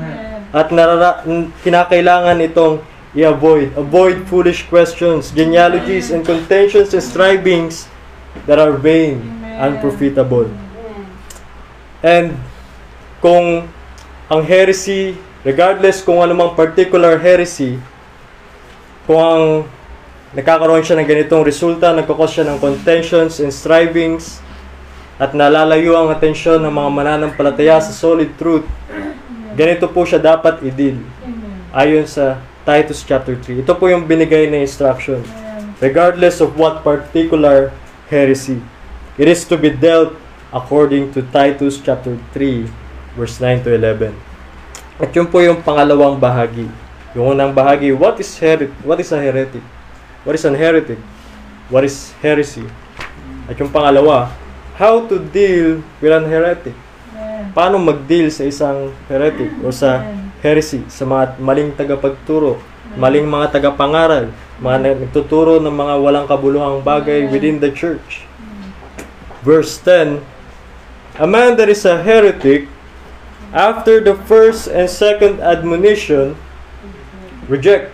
At 0.56 0.72
narara- 0.72 1.28
kinakailangan 1.62 2.40
itong 2.48 2.80
i-avoid. 3.12 3.76
Avoid 3.76 4.24
foolish 4.32 4.64
questions, 4.72 5.30
genealogies, 5.36 6.08
and 6.10 6.24
contentions 6.24 6.96
and 6.96 7.04
strivings 7.04 7.92
that 8.48 8.58
are 8.58 8.74
vain, 8.74 9.20
unprofitable. 9.60 10.50
And 12.00 12.40
kung 13.20 13.68
ang 14.32 14.42
heresy, 14.48 15.20
regardless 15.44 16.00
kung 16.00 16.24
anumang 16.24 16.56
particular 16.56 17.20
heresy, 17.20 17.78
kung 19.04 19.20
ang 19.20 19.46
nagkakaroon 20.34 20.82
siya 20.82 20.98
ng 20.98 21.08
ganitong 21.08 21.46
resulta, 21.46 21.94
nagkakos 21.94 22.32
siya 22.34 22.46
ng 22.50 22.58
contentions 22.58 23.38
and 23.38 23.54
strivings, 23.54 24.42
at 25.22 25.38
nalalayo 25.38 25.94
ang 25.94 26.10
atensyon 26.10 26.58
ng 26.66 26.74
mga 26.74 26.90
mananampalataya 26.90 27.78
sa 27.78 27.94
solid 27.94 28.34
truth, 28.34 28.66
ganito 29.54 29.86
po 29.86 30.02
siya 30.10 30.18
dapat 30.18 30.58
i-deal. 30.66 30.98
Ayon 31.70 32.10
sa 32.10 32.42
Titus 32.66 33.06
chapter 33.06 33.38
3. 33.38 33.62
Ito 33.62 33.78
po 33.78 33.92
yung 33.94 34.10
binigay 34.10 34.50
na 34.50 34.64
instruction. 34.64 35.22
Regardless 35.84 36.42
of 36.42 36.58
what 36.58 36.82
particular 36.82 37.76
heresy, 38.10 38.58
it 39.20 39.30
is 39.30 39.46
to 39.46 39.60
be 39.60 39.70
dealt 39.70 40.16
according 40.50 41.14
to 41.14 41.22
Titus 41.30 41.78
chapter 41.78 42.18
3, 42.34 42.66
verse 43.14 43.38
9 43.38 43.68
to 43.68 43.70
11. 43.74 44.16
At 45.02 45.12
yun 45.14 45.28
po 45.30 45.42
yung 45.42 45.62
pangalawang 45.62 46.18
bahagi. 46.18 46.70
Yung 47.14 47.38
unang 47.38 47.54
bahagi, 47.54 47.94
what 47.94 48.18
is 48.18 48.32
heretic? 48.38 48.74
What 48.82 48.98
is 48.98 49.14
a 49.14 49.20
heretic? 49.22 49.62
What 50.24 50.40
is 50.40 50.48
an 50.48 50.56
heretic? 50.56 51.00
What 51.68 51.84
is 51.84 52.16
heresy? 52.24 52.64
At 53.52 53.60
yung 53.60 53.76
pangalawa, 53.76 54.32
how 54.80 55.04
to 55.12 55.20
deal 55.20 55.84
with 56.00 56.16
an 56.16 56.32
heretic? 56.32 56.72
Paano 57.52 57.76
mag-deal 57.76 58.32
sa 58.32 58.48
isang 58.48 58.96
heretic 59.12 59.52
o 59.60 59.68
sa 59.70 60.00
heresy, 60.40 60.88
sa 60.88 61.04
mga 61.04 61.36
maling 61.44 61.76
tagapagturo, 61.76 62.56
maling 62.96 63.28
mga 63.28 63.60
tagapangaral, 63.60 64.32
mga 64.64 64.78
na- 64.80 65.00
nagtuturo 65.04 65.60
ng 65.60 65.76
mga 65.76 65.96
walang 66.00 66.28
kabuluhang 66.28 66.80
bagay 66.80 67.28
within 67.28 67.60
the 67.60 67.70
church. 67.70 68.24
Verse 69.44 69.76
10, 69.76 70.24
A 71.20 71.28
man 71.28 71.60
that 71.60 71.68
is 71.68 71.84
a 71.84 72.00
heretic, 72.00 72.72
after 73.52 74.00
the 74.00 74.16
first 74.26 74.72
and 74.72 74.88
second 74.88 75.44
admonition, 75.44 76.40
reject. 77.46 77.93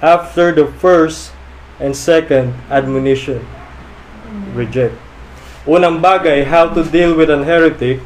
After 0.00 0.48
the 0.52 0.64
first 0.80 1.32
and 1.76 1.92
second 1.92 2.56
admonition, 2.72 3.44
reject. 4.56 4.96
Unang 5.68 6.00
bagay, 6.00 6.48
how 6.48 6.72
to 6.72 6.80
deal 6.80 7.12
with 7.12 7.28
an 7.28 7.44
heretic, 7.44 8.00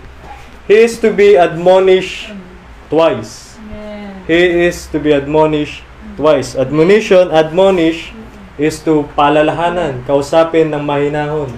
he 0.66 0.74
is 0.74 0.98
to 0.98 1.14
be 1.14 1.38
admonished 1.38 2.34
twice. 2.90 3.54
He 4.26 4.66
is 4.66 4.90
to 4.90 4.98
be 4.98 5.14
admonished 5.14 5.86
twice. 6.18 6.58
Admonition, 6.58 7.30
admonish, 7.30 8.10
is 8.58 8.82
to 8.82 9.06
palalahanan, 9.14 10.02
kausapin 10.06 10.70
ng 10.74 10.82
mahinahon 10.82 11.50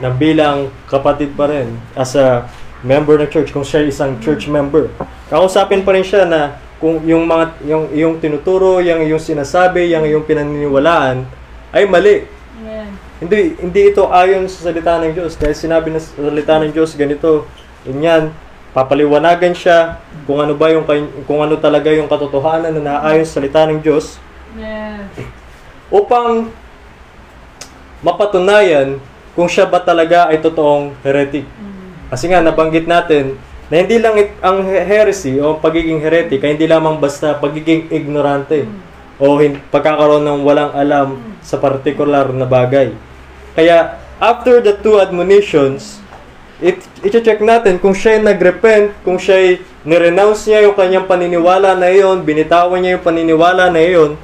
na 0.00 0.12
bilang 0.12 0.68
kapatid 0.90 1.32
pa 1.32 1.48
rin 1.48 1.80
as 1.96 2.12
a 2.18 2.44
member 2.84 3.16
ng 3.16 3.30
church 3.32 3.48
kung 3.54 3.64
siya 3.64 3.88
isang 3.88 4.20
church 4.20 4.44
member 4.50 4.92
kausapin 5.32 5.80
pa 5.80 5.96
rin 5.96 6.04
siya 6.04 6.28
na 6.28 6.60
kung 6.84 7.00
yung 7.08 7.24
mga 7.24 7.44
yung 7.64 7.84
yung 7.96 8.14
tinuturo 8.20 8.84
yung 8.84 9.08
yung 9.08 9.16
sinasabi 9.16 9.88
yung 9.88 10.04
yung 10.04 10.28
pinaniniwalaan 10.28 11.24
ay 11.72 11.88
mali 11.88 12.28
Amen. 12.60 12.92
hindi 13.24 13.56
hindi 13.56 13.80
ito 13.88 14.12
ayon 14.12 14.44
sa 14.52 14.68
salita 14.68 15.00
ng 15.00 15.16
Diyos 15.16 15.40
dahil 15.40 15.56
sinabi 15.56 15.88
ng 15.96 16.04
salita 16.04 16.60
ng 16.60 16.76
Diyos 16.76 16.92
ganito 16.92 17.48
ganyan 17.88 18.36
papaliwanagan 18.76 19.56
siya 19.56 19.96
kung 20.28 20.44
ano 20.44 20.52
ba 20.52 20.68
yung 20.68 20.84
kung 21.24 21.40
ano 21.40 21.56
talaga 21.56 21.88
yung 21.88 22.04
katotohanan 22.04 22.76
na 22.76 23.00
naayon 23.00 23.24
sa 23.24 23.40
salita 23.40 23.64
ng 23.64 23.80
Diyos 23.80 24.20
Amen. 24.52 25.08
upang 26.04 26.52
mapatunayan 28.04 29.00
kung 29.32 29.48
siya 29.48 29.64
ba 29.66 29.82
talaga 29.82 30.30
ay 30.30 30.38
totoong 30.38 30.94
heretic. 31.02 31.42
Kasi 32.12 32.30
nga 32.30 32.44
nabanggit 32.44 32.86
natin 32.86 33.34
na 33.72 33.80
hindi 33.80 33.96
lang 33.96 34.14
it- 34.20 34.36
ang 34.44 34.64
he- 34.64 34.84
heresy 34.84 35.40
o 35.40 35.56
pagiging 35.56 36.00
heretic 36.00 36.44
ay 36.44 36.56
hindi 36.56 36.68
lamang 36.68 37.00
basta 37.00 37.36
pagiging 37.40 37.88
ignorante 37.88 38.68
o 39.16 39.38
hin- 39.40 39.62
pagkakaroon 39.72 40.24
ng 40.24 40.40
walang 40.44 40.72
alam 40.76 41.20
sa 41.40 41.56
partikular 41.56 42.28
na 42.34 42.44
bagay. 42.44 42.92
Kaya 43.56 43.96
after 44.20 44.60
the 44.60 44.76
two 44.84 45.00
admonitions, 45.00 46.02
it, 46.60 46.80
check 47.02 47.40
natin 47.40 47.80
kung 47.80 47.96
siya 47.96 48.20
nagrepent, 48.20 48.92
kung 49.06 49.16
siya 49.16 49.58
nirenounce 49.86 50.48
niya 50.48 50.68
yung 50.68 50.76
kanyang 50.76 51.06
paniniwala 51.08 51.76
na 51.78 51.88
iyon, 51.88 52.20
binitawan 52.20 52.80
niya 52.80 52.98
yung 52.98 53.04
paniniwala 53.06 53.72
na 53.72 53.80
iyon, 53.80 54.18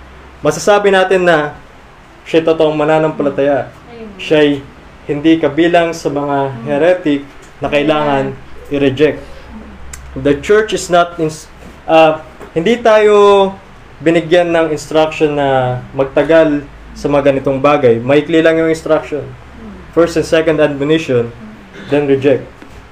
masasabi 0.45 0.93
natin 0.93 1.25
na 1.25 1.57
siya 2.25 2.45
totoong 2.45 2.77
mananampalataya. 2.77 3.73
Amen. 3.89 4.17
Siya 4.21 4.61
hindi 5.11 5.43
kabilang 5.43 5.91
sa 5.91 6.07
mga 6.07 6.39
heretic 6.69 7.27
na 7.59 7.67
kailangan 7.67 8.50
i-reject. 8.71 9.21
The 10.19 10.39
church 10.43 10.75
is 10.75 10.91
not 10.91 11.19
in, 11.19 11.31
ah, 11.87 12.23
hindi 12.55 12.79
tayo 12.83 13.55
binigyan 14.03 14.51
ng 14.51 14.73
instruction 14.73 15.37
na 15.37 15.81
magtagal 15.93 16.65
sa 16.97 17.07
mga 17.07 17.35
ganitong 17.35 17.61
bagay. 17.63 18.01
Maikli 18.01 18.43
lang 18.43 18.59
yung 18.59 18.73
instruction. 18.73 19.23
First 19.95 20.19
and 20.19 20.27
second 20.27 20.59
admonition, 20.59 21.31
then 21.91 22.07
reject. 22.07 22.47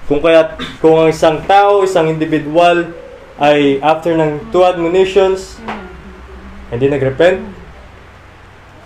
Kung 0.07 0.23
kaya 0.25 0.57
kung 0.81 0.99
ang 0.99 1.09
isang 1.13 1.43
tao, 1.45 1.85
isang 1.85 2.09
individual 2.09 2.91
ay 3.39 3.79
after 3.85 4.17
ng 4.19 4.51
two 4.51 4.67
admonitions, 4.67 5.61
hindi 6.69 6.91
nagrepent, 6.91 7.45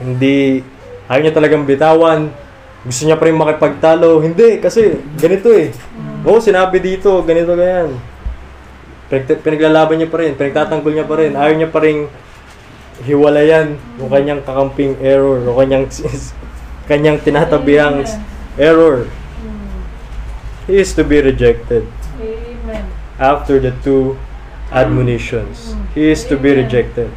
hindi 0.03 0.61
ayaw 1.09 1.21
niya 1.23 1.35
talagang 1.35 1.65
bitawan, 1.65 2.31
gusto 2.83 3.03
niya 3.07 3.15
pa 3.15 3.31
rin 3.31 3.39
makipagtalo, 3.39 4.19
hindi, 4.19 4.59
kasi 4.59 4.99
ganito 5.15 5.55
eh. 5.55 5.71
Oo, 6.27 6.43
sinabi 6.43 6.83
dito, 6.83 7.23
ganito, 7.23 7.55
ganyan. 7.55 7.95
Pinag- 9.07 9.43
Pinaglalaban 9.43 10.03
niya 10.03 10.11
pa 10.11 10.19
rin, 10.19 10.35
pinagtatanggol 10.35 10.91
niya 10.91 11.07
pa 11.07 11.15
rin, 11.19 11.33
ayaw 11.39 11.55
niya 11.55 11.71
pa 11.71 11.79
rin 11.79 12.11
hiwalayan 13.03 13.79
yung 13.99 14.11
kanyang 14.11 14.43
kakamping 14.43 14.99
error, 14.99 15.39
o 15.47 15.55
kanyang, 15.59 15.87
kanyang 16.91 17.19
tinatabihang 17.23 18.03
error. 18.59 19.07
He 20.67 20.79
is 20.79 20.95
to 20.95 21.03
be 21.03 21.19
rejected 21.19 21.87
Amen. 22.19 22.87
after 23.19 23.59
the 23.59 23.75
two 23.83 24.15
admonitions. 24.71 25.75
He 25.95 26.11
is 26.11 26.23
to 26.31 26.39
be 26.39 26.55
rejected. 26.55 27.11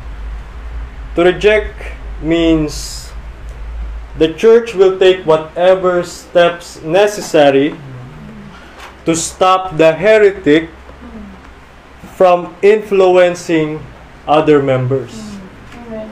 To 1.16 1.24
reject 1.24 1.78
means 2.22 3.05
the 4.18 4.32
church 4.34 4.74
will 4.74 4.96
take 5.00 5.28
whatever 5.28 6.04
steps 6.04 6.80
necessary 6.84 7.76
to 9.04 9.16
stop 9.16 9.76
the 9.78 9.94
heretic 9.94 10.72
from 12.16 12.56
influencing 12.64 13.84
other 14.24 14.64
members. 14.64 15.12
Amen. 15.76 16.10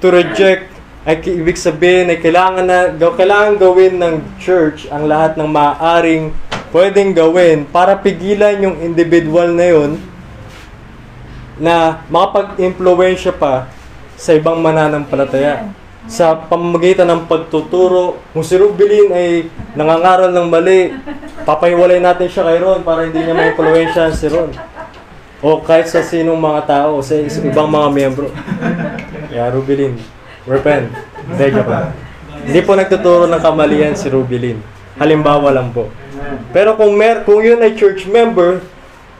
To 0.00 0.08
reject 0.10 0.72
ay 1.06 1.22
ibig 1.22 1.54
sabihin 1.54 2.10
ay 2.10 2.18
kailangan 2.18 2.66
na 2.66 2.78
kailangan 2.98 3.54
gawin 3.62 3.94
ng 4.02 4.14
church 4.42 4.90
ang 4.90 5.06
lahat 5.06 5.38
ng 5.38 5.46
maaaring 5.46 6.34
pwedeng 6.74 7.14
gawin 7.14 7.62
para 7.70 7.94
pigilan 7.94 8.58
yung 8.58 8.76
individual 8.82 9.54
na 9.54 9.66
yun 9.70 10.02
na 11.62 12.02
makapag-impluensya 12.10 13.32
pa 13.32 13.70
sa 14.18 14.34
ibang 14.34 14.58
mananampalataya. 14.58 15.70
Sa 16.06 16.38
pamamagitan 16.38 17.10
ng 17.10 17.26
pagtuturo, 17.26 18.22
kung 18.30 18.46
si 18.46 18.54
Rubilin 18.54 19.10
ay 19.10 19.50
nangangaral 19.74 20.30
ng 20.30 20.46
mali, 20.46 20.94
papahiwalay 21.42 21.98
natin 21.98 22.30
siya 22.30 22.46
kay 22.46 22.62
Ron 22.62 22.86
para 22.86 23.10
hindi 23.10 23.26
niya 23.26 23.34
ma-impluensyahan 23.34 24.14
si 24.14 24.30
Ron. 24.30 24.54
O 25.42 25.58
kahit 25.60 25.90
sa 25.90 26.06
sinong 26.06 26.38
mga 26.38 26.62
tao, 26.66 27.02
sa 27.02 27.18
ibang 27.18 27.66
mga 27.66 27.88
miyembro. 27.90 28.30
Kaya 29.30 29.50
Rubilin, 29.50 29.98
repent. 30.46 30.94
Hindi, 31.26 31.46
lang. 31.58 31.90
Hindi 32.46 32.60
po 32.62 32.78
nagtuturo 32.78 33.26
ng 33.26 33.42
kamalian 33.42 33.98
si 33.98 34.06
Rubilin. 34.06 34.62
Halimbawa 35.02 35.50
lang 35.50 35.74
po. 35.74 35.90
Pero 36.54 36.78
kung, 36.78 36.94
mer 36.94 37.26
kung 37.26 37.42
yun 37.42 37.58
ay 37.60 37.74
church 37.74 38.06
member, 38.06 38.62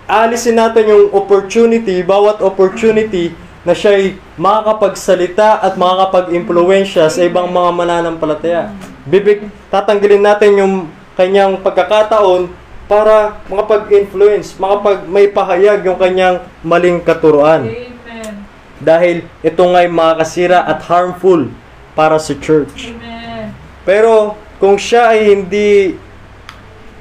alisin 0.06 0.54
natin 0.54 0.86
yung 0.86 1.10
opportunity, 1.10 2.00
bawat 2.06 2.38
opportunity 2.38 3.34
na 3.66 3.74
siya 3.74 3.98
ay 3.98 4.14
makakapagsalita 4.38 5.58
at 5.58 5.74
makakapag-impluensya 5.74 7.10
sa 7.10 7.20
ibang 7.26 7.50
mga 7.50 7.70
mananampalataya. 7.74 8.70
Bibig, 9.02 9.50
tatanggalin 9.74 10.22
natin 10.22 10.50
yung 10.54 10.74
kanyang 11.18 11.58
pagkakataon 11.58 12.46
para 12.86 13.42
makapag-influence, 13.50 14.54
makapag 14.62 15.10
may 15.10 15.26
pahayag 15.26 15.82
yung 15.82 15.98
kanyang 15.98 16.46
maling 16.62 17.02
katuruan. 17.02 17.66
Amen. 17.66 18.46
Dahil 18.78 19.26
ito 19.42 19.62
nga'y 19.66 19.90
makakasira 19.90 20.62
at 20.62 20.86
harmful 20.86 21.50
para 21.98 22.22
sa 22.22 22.38
church. 22.38 22.94
Amen. 22.94 23.50
Pero 23.82 24.38
kung 24.62 24.78
siya 24.78 25.10
ay 25.10 25.34
hindi 25.34 25.98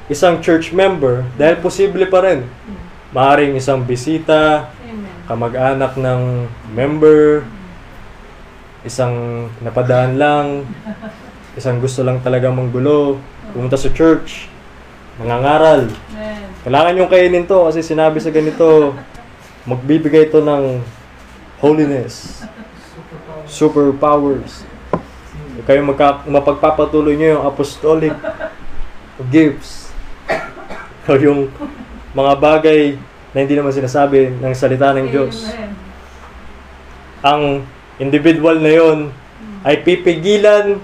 isang 0.10 0.42
church 0.42 0.74
member, 0.74 1.30
dahil 1.38 1.62
posible 1.62 2.10
pa 2.10 2.26
rin, 2.26 2.50
maaaring 3.14 3.54
isang 3.58 3.86
bisita. 3.86 4.70
Kamag-anak 5.26 5.98
ng 5.98 6.22
member, 6.74 7.46
isang 8.86 9.48
napadaan 9.66 10.22
lang, 10.22 10.46
isang 11.58 11.82
gusto 11.82 12.06
lang 12.06 12.22
talaga 12.22 12.54
manggulo, 12.54 13.18
pumunta 13.50 13.74
sa 13.74 13.90
church, 13.90 14.46
mangangaral. 15.18 15.90
Kailangan 16.62 16.98
yung 17.02 17.10
kainin 17.10 17.50
to 17.50 17.66
kasi 17.66 17.82
sinabi 17.82 18.22
sa 18.22 18.30
ganito, 18.30 18.94
magbibigay 19.66 20.30
to 20.30 20.46
ng 20.46 20.82
holiness, 21.58 22.46
superpowers. 23.50 24.62
Kayo 25.66 25.82
magka, 25.82 26.22
mapagpapatuloy 26.30 27.18
nyo 27.18 27.42
yung 27.42 27.46
apostolic 27.50 28.14
gifts. 29.34 29.90
o 31.10 31.18
yung 31.18 31.50
mga 32.14 32.34
bagay 32.38 32.98
na 33.36 33.44
hindi 33.44 33.60
naman 33.60 33.76
sinasabi 33.76 34.40
ng 34.40 34.54
salita 34.56 34.96
ng 34.96 35.12
Diyos. 35.12 35.44
Ang 37.20 37.68
individual 38.00 38.64
na 38.64 38.72
yon 38.72 39.00
ay 39.68 39.84
pipigilan 39.84 40.80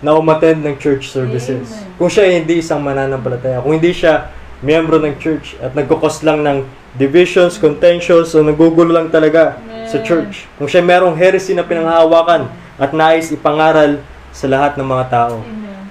na 0.00 0.16
umattend 0.16 0.64
ng 0.64 0.80
church 0.80 1.12
services. 1.12 1.68
Amen. 1.68 2.00
Kung 2.00 2.08
siya 2.08 2.32
ay 2.32 2.40
hindi 2.40 2.64
isang 2.64 2.80
mananampalataya, 2.80 3.60
kung 3.60 3.76
hindi 3.76 3.92
siya 3.92 4.32
miyembro 4.64 4.96
ng 5.04 5.20
church 5.20 5.60
at 5.60 5.76
nagkukos 5.76 6.24
lang 6.24 6.40
ng 6.40 6.64
divisions, 6.96 7.60
contentions, 7.60 8.32
o 8.32 8.40
nagugulo 8.40 8.88
lang 8.94 9.12
talaga 9.12 9.60
sa 9.84 10.00
church. 10.00 10.48
Kung 10.56 10.66
siya 10.66 10.80
merong 10.80 11.12
heresy 11.12 11.52
na 11.52 11.66
pinanghahawakan 11.66 12.48
at 12.80 12.90
nais 12.96 13.28
ipangaral 13.28 14.00
sa 14.32 14.48
lahat 14.48 14.80
ng 14.80 14.86
mga 14.88 15.04
tao. 15.12 15.44
Amen. 15.44 15.82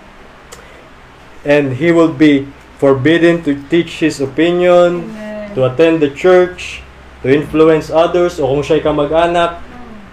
And 1.46 1.66
he 1.78 1.94
will 1.94 2.12
be 2.12 2.50
forbidden 2.82 3.46
to 3.46 3.54
teach 3.70 4.02
his 4.02 4.18
opinion, 4.18 5.06
Amen. 5.06 5.21
To 5.54 5.68
attend 5.68 6.00
the 6.00 6.12
church, 6.12 6.82
to 7.22 7.30
influence 7.30 7.92
others, 7.92 8.40
o 8.42 8.48
kung 8.50 8.64
siya 8.64 8.80
ay 8.80 8.84
kamag-anak, 8.84 9.62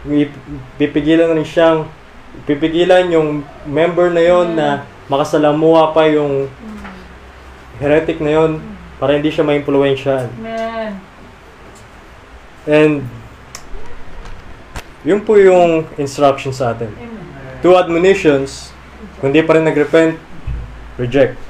ip- 0.06 0.40
pipigilan 0.76 1.32
na 1.32 1.36
rin 1.38 1.46
siyang, 1.46 1.88
pipigilan 2.44 3.08
yung 3.10 3.42
member 3.66 4.12
na 4.12 4.22
yon 4.22 4.54
na 4.54 4.86
makasalamuha 5.08 5.96
pa 5.96 6.06
yung 6.06 6.46
heretic 7.80 8.20
na 8.20 8.30
yon 8.34 8.50
para 8.98 9.14
hindi 9.14 9.30
siya 9.30 9.46
ma-impluensyahan. 9.46 10.30
Amen. 10.42 10.92
And 12.68 12.94
yun 15.06 15.24
po 15.24 15.40
yung 15.40 15.88
instruction 15.96 16.52
sa 16.52 16.76
atin. 16.76 16.92
Two 17.64 17.74
admonitions, 17.78 18.74
kung 19.22 19.32
di 19.32 19.40
pa 19.40 19.56
rin 19.56 19.64
nag-repent, 19.64 20.18
reject. 21.00 21.47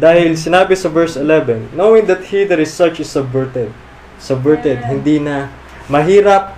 Dahil 0.00 0.32
sinabi 0.32 0.72
sa 0.72 0.88
verse 0.88 1.20
11, 1.20 1.76
knowing 1.76 2.08
that 2.08 2.32
he 2.32 2.48
that 2.48 2.56
is 2.56 2.72
such 2.72 3.04
is 3.04 3.12
subverted. 3.12 3.68
Subverted, 4.16 4.80
hindi 4.88 5.20
na 5.20 5.52
mahirap 5.92 6.56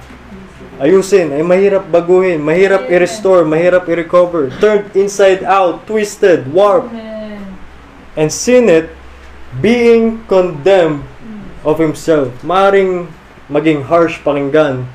ayusin, 0.79 1.35
ay 1.35 1.43
mahirap 1.43 1.91
baguhin, 1.91 2.39
mahirap 2.39 2.87
i-restore, 2.87 3.43
mahirap 3.43 3.91
i-recover, 3.91 4.55
turned 4.63 4.87
inside 4.95 5.43
out, 5.43 5.83
twisted, 5.91 6.47
warped, 6.55 6.95
and 8.15 8.31
sin 8.31 8.71
it, 8.71 8.95
being 9.59 10.23
condemned 10.31 11.03
of 11.67 11.83
himself. 11.83 12.31
Maring 12.47 13.11
maging 13.51 13.83
harsh 13.83 14.23
pakinggan. 14.23 14.87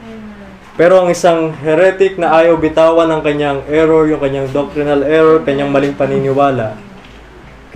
Pero 0.80 1.04
ang 1.04 1.12
isang 1.12 1.52
heretic 1.52 2.16
na 2.16 2.32
ayaw 2.38 2.56
bitawan 2.56 3.10
ng 3.12 3.22
kanyang 3.26 3.60
error, 3.68 4.08
yung 4.08 4.22
kanyang 4.24 4.48
doctrinal 4.56 5.04
error, 5.04 5.42
kanyang 5.42 5.74
maling 5.74 5.98
paniniwala, 5.98 6.78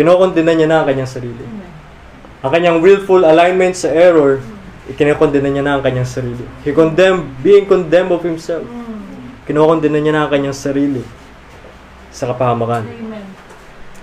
kinokondena 0.01 0.57
niya 0.57 0.65
na 0.65 0.77
ang 0.81 0.87
kanyang 0.89 1.11
sarili. 1.13 1.45
Ang 2.41 2.49
kanyang 2.49 2.77
willful 2.81 3.21
alignment 3.21 3.77
sa 3.77 3.93
error, 3.93 4.41
ikinakondena 4.89 5.45
niya 5.45 5.61
na 5.61 5.77
ang 5.77 5.85
kanyang 5.85 6.09
sarili. 6.09 6.41
He 6.65 6.73
condemned, 6.73 7.37
being 7.45 7.69
condemned 7.69 8.09
of 8.09 8.25
himself. 8.25 8.65
Mm. 8.65 9.45
Kinukondena 9.45 10.01
niya 10.01 10.13
na 10.17 10.21
ang 10.25 10.31
kanyang 10.33 10.57
sarili 10.57 11.05
sa 12.09 12.33
kapahamakan. 12.33 12.89
Amen. 12.89 13.25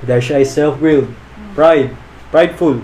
Dahil 0.06 0.22
siya 0.22 0.36
ay 0.38 0.46
self-willed, 0.46 1.10
pride, 1.58 1.90
prideful, 2.30 2.78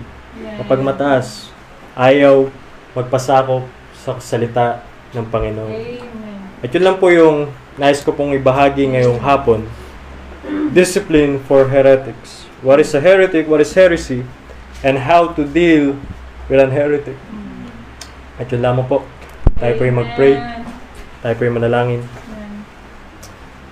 mapagmataas, 0.59 1.47
ayaw 1.95 2.51
magpasakop 2.91 3.63
sa 3.95 4.19
salita 4.19 4.83
ng 5.15 5.23
Panginoon. 5.31 5.71
Amen. 5.71 6.39
At 6.59 6.69
yun 6.75 6.83
lang 6.83 6.99
po 6.99 7.07
yung 7.07 7.47
nais 7.79 8.03
ko 8.03 8.11
pong 8.11 8.35
ibahagi 8.35 8.91
ngayong 8.91 9.23
hapon. 9.23 9.63
Discipline 10.73 11.39
for 11.45 11.69
heretics. 11.71 12.45
What 12.61 12.81
is 12.83 12.93
a 12.93 13.01
heretic? 13.01 13.47
What 13.47 13.61
is 13.61 13.73
heresy? 13.73 14.25
And 14.83 15.01
how 15.05 15.33
to 15.33 15.41
deal 15.45 15.97
with 16.49 16.59
an 16.61 16.69
heretic. 16.69 17.17
At 18.37 18.51
yun 18.51 18.61
lamang 18.61 18.85
po. 18.85 19.07
Tayo 19.55 19.79
po 19.79 19.87
yung 19.87 20.03
mag-pray. 20.03 20.35
Tayo 21.23 21.33
po 21.39 21.41
yung 21.47 21.57
manalangin. 21.57 22.03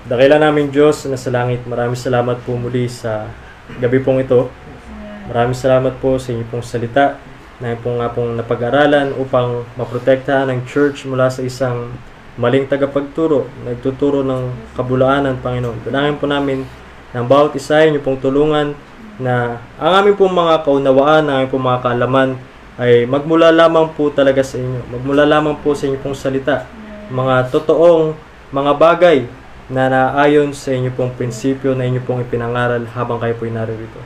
Dakila 0.03 0.36
namin 0.36 0.67
Diyos 0.67 1.07
na 1.07 1.15
sa 1.15 1.31
langit, 1.31 1.63
maraming 1.63 1.95
salamat 1.95 2.43
po 2.43 2.59
muli 2.59 2.91
sa 2.91 3.31
gabi 3.79 4.03
pong 4.03 4.19
ito. 4.19 4.51
Maraming 5.31 5.55
salamat 5.55 5.95
po 6.03 6.19
sa 6.19 6.36
inyong 6.36 6.49
pong 6.51 6.65
salita 6.67 7.15
na 7.63 7.79
po 7.79 7.95
nga 7.95 8.12
pong 8.12 8.36
napag-aralan 8.36 9.15
upang 9.15 9.63
maprotektahan 9.79 10.51
ng 10.51 10.67
church 10.67 11.07
mula 11.07 11.31
sa 11.31 11.39
isang 11.39 11.95
maling 12.34 12.65
tagapagturo, 12.65 13.46
nagtuturo 13.62 14.26
ng 14.26 14.74
kabulaanan, 14.74 15.38
Panginoon. 15.38 15.86
Dalangin 15.86 16.17
po 16.17 16.26
namin 16.26 16.65
ng 17.13 17.26
bawat 17.30 17.54
isa 17.54 17.86
inyo 17.86 18.02
pong 18.02 18.17
tulungan 18.17 18.74
na 19.22 19.62
ang 19.78 20.02
aming 20.02 20.17
pong 20.17 20.34
mga 20.34 20.65
kaunawaan, 20.65 21.30
ang 21.30 21.36
aming 21.46 21.52
pong 21.54 21.65
mga 21.69 21.82
kaalaman 21.86 22.30
ay 22.82 23.06
magmula 23.06 23.54
lamang 23.54 23.93
po 23.93 24.10
talaga 24.10 24.41
sa 24.41 24.58
inyo. 24.58 24.82
Magmula 24.89 25.30
lamang 25.30 25.62
po 25.62 25.78
sa 25.78 25.86
inyo 25.86 26.02
pong 26.02 26.17
salita. 26.17 26.65
Mga 27.13 27.54
totoong 27.54 28.17
mga 28.50 28.72
bagay 28.82 29.17
na 29.69 29.86
naayon 29.93 30.58
sa 30.58 30.74
inyo 30.74 30.89
pong 30.98 31.13
prinsipyo 31.13 31.78
na 31.78 31.86
inyo 31.86 32.02
pong 32.02 32.26
ipinangaral 32.26 32.82
habang 32.98 33.22
kayo 33.22 33.38
po 33.38 33.46
naririto. 33.46 34.02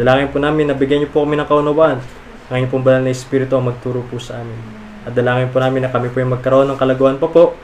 Dalangin 0.00 0.32
po 0.32 0.40
namin 0.40 0.72
na 0.72 0.74
bigyan 0.76 1.04
niyo 1.04 1.12
po 1.12 1.28
kami 1.28 1.36
ng 1.36 1.48
kaunawaan. 1.48 2.00
Ang 2.48 2.56
inyong 2.64 2.72
pong 2.72 2.84
banal 2.84 3.02
na 3.04 3.12
Espiritu 3.12 3.52
ang 3.52 3.68
magturo 3.68 4.00
po 4.08 4.16
sa 4.16 4.40
amin. 4.40 4.85
At 5.06 5.14
dalangin 5.14 5.54
po 5.54 5.62
namin 5.62 5.86
na 5.86 5.90
kami 5.94 6.10
po 6.10 6.18
yung 6.18 6.34
magkaroon 6.34 6.66
ng 6.66 6.78
kalaguan 6.78 7.16
pa 7.22 7.30
po. 7.30 7.54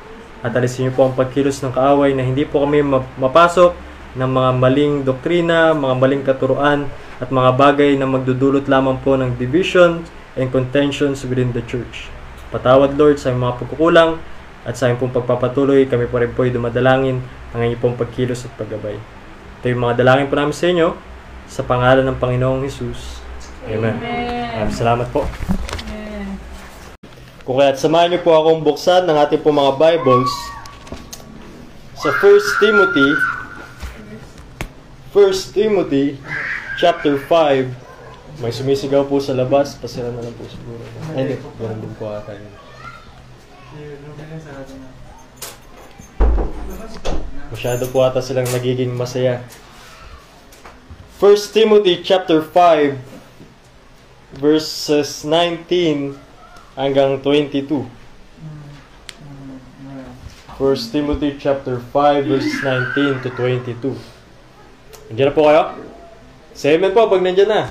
At 0.46 0.54
alisin 0.54 0.88
niyo 0.88 0.92
po 0.94 1.10
ang 1.10 1.14
pagkilos 1.18 1.58
ng 1.62 1.74
kaaway 1.74 2.14
na 2.14 2.22
hindi 2.22 2.46
po 2.46 2.62
kami 2.62 2.86
ma- 2.86 3.02
mapasok 3.18 3.74
ng 4.14 4.30
mga 4.30 4.50
maling 4.62 4.94
doktrina, 5.02 5.74
mga 5.74 5.94
maling 5.98 6.22
katuruan, 6.22 6.86
at 7.22 7.30
mga 7.30 7.50
bagay 7.54 7.90
na 7.98 8.06
magdudulot 8.06 8.66
lamang 8.66 8.98
po 9.02 9.14
ng 9.14 9.38
division 9.38 10.02
and 10.34 10.50
contentions 10.50 11.22
within 11.22 11.54
the 11.54 11.62
church. 11.66 12.10
Patawad 12.50 12.98
Lord 12.98 13.18
sa 13.18 13.30
mga 13.30 13.62
pagkukulang 13.62 14.18
at 14.62 14.78
sa 14.78 14.90
pong 14.94 15.10
pagpapatuloy, 15.10 15.86
kami 15.90 16.06
po 16.06 16.22
rin 16.22 16.30
po 16.30 16.46
ay 16.46 16.54
dumadalangin 16.54 17.18
ang 17.50 17.60
inyong 17.62 17.82
pong 17.82 17.96
pagkilos 17.98 18.46
at 18.46 18.52
paggabay. 18.54 18.94
Ito 19.62 19.64
yung 19.70 19.82
mga 19.82 19.98
dalangin 20.02 20.26
po 20.30 20.34
namin 20.38 20.54
sa 20.54 20.66
inyo 20.70 20.88
sa 21.46 21.62
pangalan 21.66 22.06
ng 22.06 22.18
Panginoong 22.18 22.62
Jesus. 22.66 23.22
Amen. 23.66 23.98
Amen. 23.98 24.70
Salamat 24.70 25.10
po. 25.10 25.26
Kung 27.42 27.58
kaya't 27.58 27.74
samahan 27.74 28.14
niyo 28.14 28.22
po 28.22 28.38
akong 28.38 28.62
buksan 28.62 29.02
ng 29.02 29.18
ating 29.18 29.42
po 29.42 29.50
mga 29.50 29.74
Bibles 29.74 30.30
sa 31.98 32.14
1 32.14 32.62
Timothy 32.62 33.18
1 35.10 35.50
Timothy 35.50 36.22
chapter 36.78 37.18
5 37.18 38.38
may 38.38 38.54
sumisigaw 38.54 39.10
po 39.10 39.18
sa 39.18 39.34
labas 39.34 39.74
pasira 39.74 40.14
na 40.14 40.22
lang 40.22 40.30
po 40.38 40.46
siguro. 40.46 40.86
Ay 41.18 41.34
hindi. 41.34 41.42
Ganun 41.58 41.82
din 41.82 41.94
po 41.98 42.14
ata 42.14 42.30
yun. 42.30 42.54
Masyado 47.50 47.90
po 47.90 48.06
ata 48.06 48.22
silang 48.22 48.46
nagiging 48.54 48.94
masaya. 48.94 49.42
1 51.18 51.26
Timothy 51.50 52.06
chapter 52.06 52.38
5 52.38 54.38
verses 54.38 55.26
19 55.26 56.30
hanggang 56.78 57.20
22 57.20 57.84
1 60.60 60.94
Timothy 60.94 61.36
chapter 61.40 61.80
5 61.80 62.28
verses 62.28 62.56
19 62.60 63.24
to 63.24 63.28
22 63.34 63.96
Nandiyan 65.10 65.28
na 65.28 65.34
po 65.34 65.44
kayo? 65.48 65.62
Say 66.52 66.76
amen 66.76 66.92
po 66.92 67.08
pag 67.08 67.24
nandiyan 67.24 67.48
na. 67.48 67.62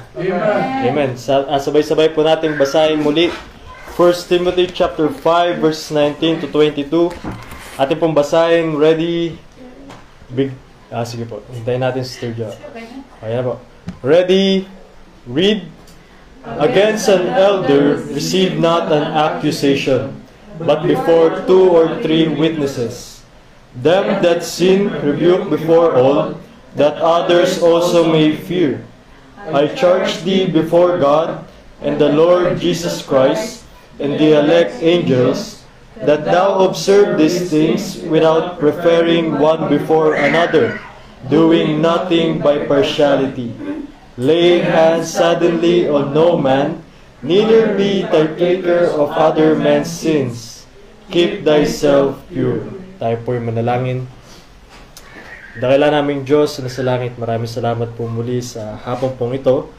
Amen. 0.86 1.14
Sa, 1.14 1.46
ah, 1.46 1.62
sabay-sabay 1.62 2.10
po 2.14 2.26
nating 2.26 2.58
basahin 2.58 2.98
muli 2.98 3.30
1 3.94 4.30
Timothy 4.30 4.66
chapter 4.70 5.10
5 5.10 5.62
verse 5.62 5.94
19 5.94 6.42
to 6.42 6.48
22. 6.50 7.14
Ating 7.78 7.98
pong 8.02 8.18
basahin. 8.18 8.78
Ready? 8.78 9.38
Big 10.34 10.54
Ah, 10.92 11.08
sige 11.08 11.24
po. 11.24 11.40
Hintayin 11.56 11.80
natin 11.80 12.04
si 12.04 12.20
Sister 12.20 12.36
Jo. 12.36 12.52
Okay 12.52 12.84
na? 12.84 13.00
Ayan 13.24 13.48
po. 13.48 13.56
Ready? 14.04 14.68
Read. 15.24 15.64
Against 16.44 17.08
an 17.08 17.28
elder, 17.28 18.02
receive 18.10 18.58
not 18.58 18.92
an 18.92 19.04
accusation, 19.04 20.26
but 20.58 20.82
before 20.82 21.46
two 21.46 21.70
or 21.70 22.02
three 22.02 22.28
witnesses. 22.28 23.22
Them 23.76 24.22
that 24.24 24.44
sin, 24.44 24.90
rebuke 25.06 25.50
before 25.50 25.96
all, 25.96 26.36
that 26.76 26.98
others 26.98 27.62
also 27.62 28.12
may 28.12 28.36
fear. 28.36 28.84
I 29.54 29.68
charge 29.68 30.24
thee 30.24 30.48
before 30.48 30.98
God 30.98 31.46
and 31.82 32.00
the 32.00 32.10
Lord 32.10 32.60
Jesus 32.60 33.02
Christ 33.06 33.64
and 34.00 34.14
the 34.14 34.40
elect 34.40 34.82
angels, 34.82 35.64
that 35.98 36.26
thou 36.26 36.66
observe 36.66 37.18
these 37.18 37.50
things 37.50 38.02
without 38.10 38.60
preferring 38.60 39.38
one 39.38 39.70
before 39.70 40.16
another, 40.16 40.80
doing 41.30 41.82
nothing 41.82 42.40
by 42.40 42.66
partiality. 42.66 43.54
Lay 44.20 44.60
hands 44.60 45.08
suddenly 45.08 45.88
on 45.88 46.12
no 46.12 46.36
man, 46.36 46.84
neither 47.24 47.80
be 47.80 48.04
partaker 48.04 48.92
of 48.92 49.08
other 49.16 49.56
men's 49.56 49.88
sins. 49.88 50.68
Keep 51.08 51.48
thyself 51.48 52.20
pure. 52.28 52.60
Tayo 53.00 53.16
po'y 53.24 53.40
manalangin. 53.40 54.04
Dakila 55.56 55.92
naming 55.96 56.28
Diyos 56.28 56.60
na 56.60 56.68
sa 56.68 56.84
langit, 56.84 57.16
maraming 57.16 57.48
salamat 57.48 57.96
po 57.96 58.08
muli 58.08 58.44
sa 58.44 58.76
hapon 58.84 59.16
pong 59.16 59.36
ito 59.40 59.72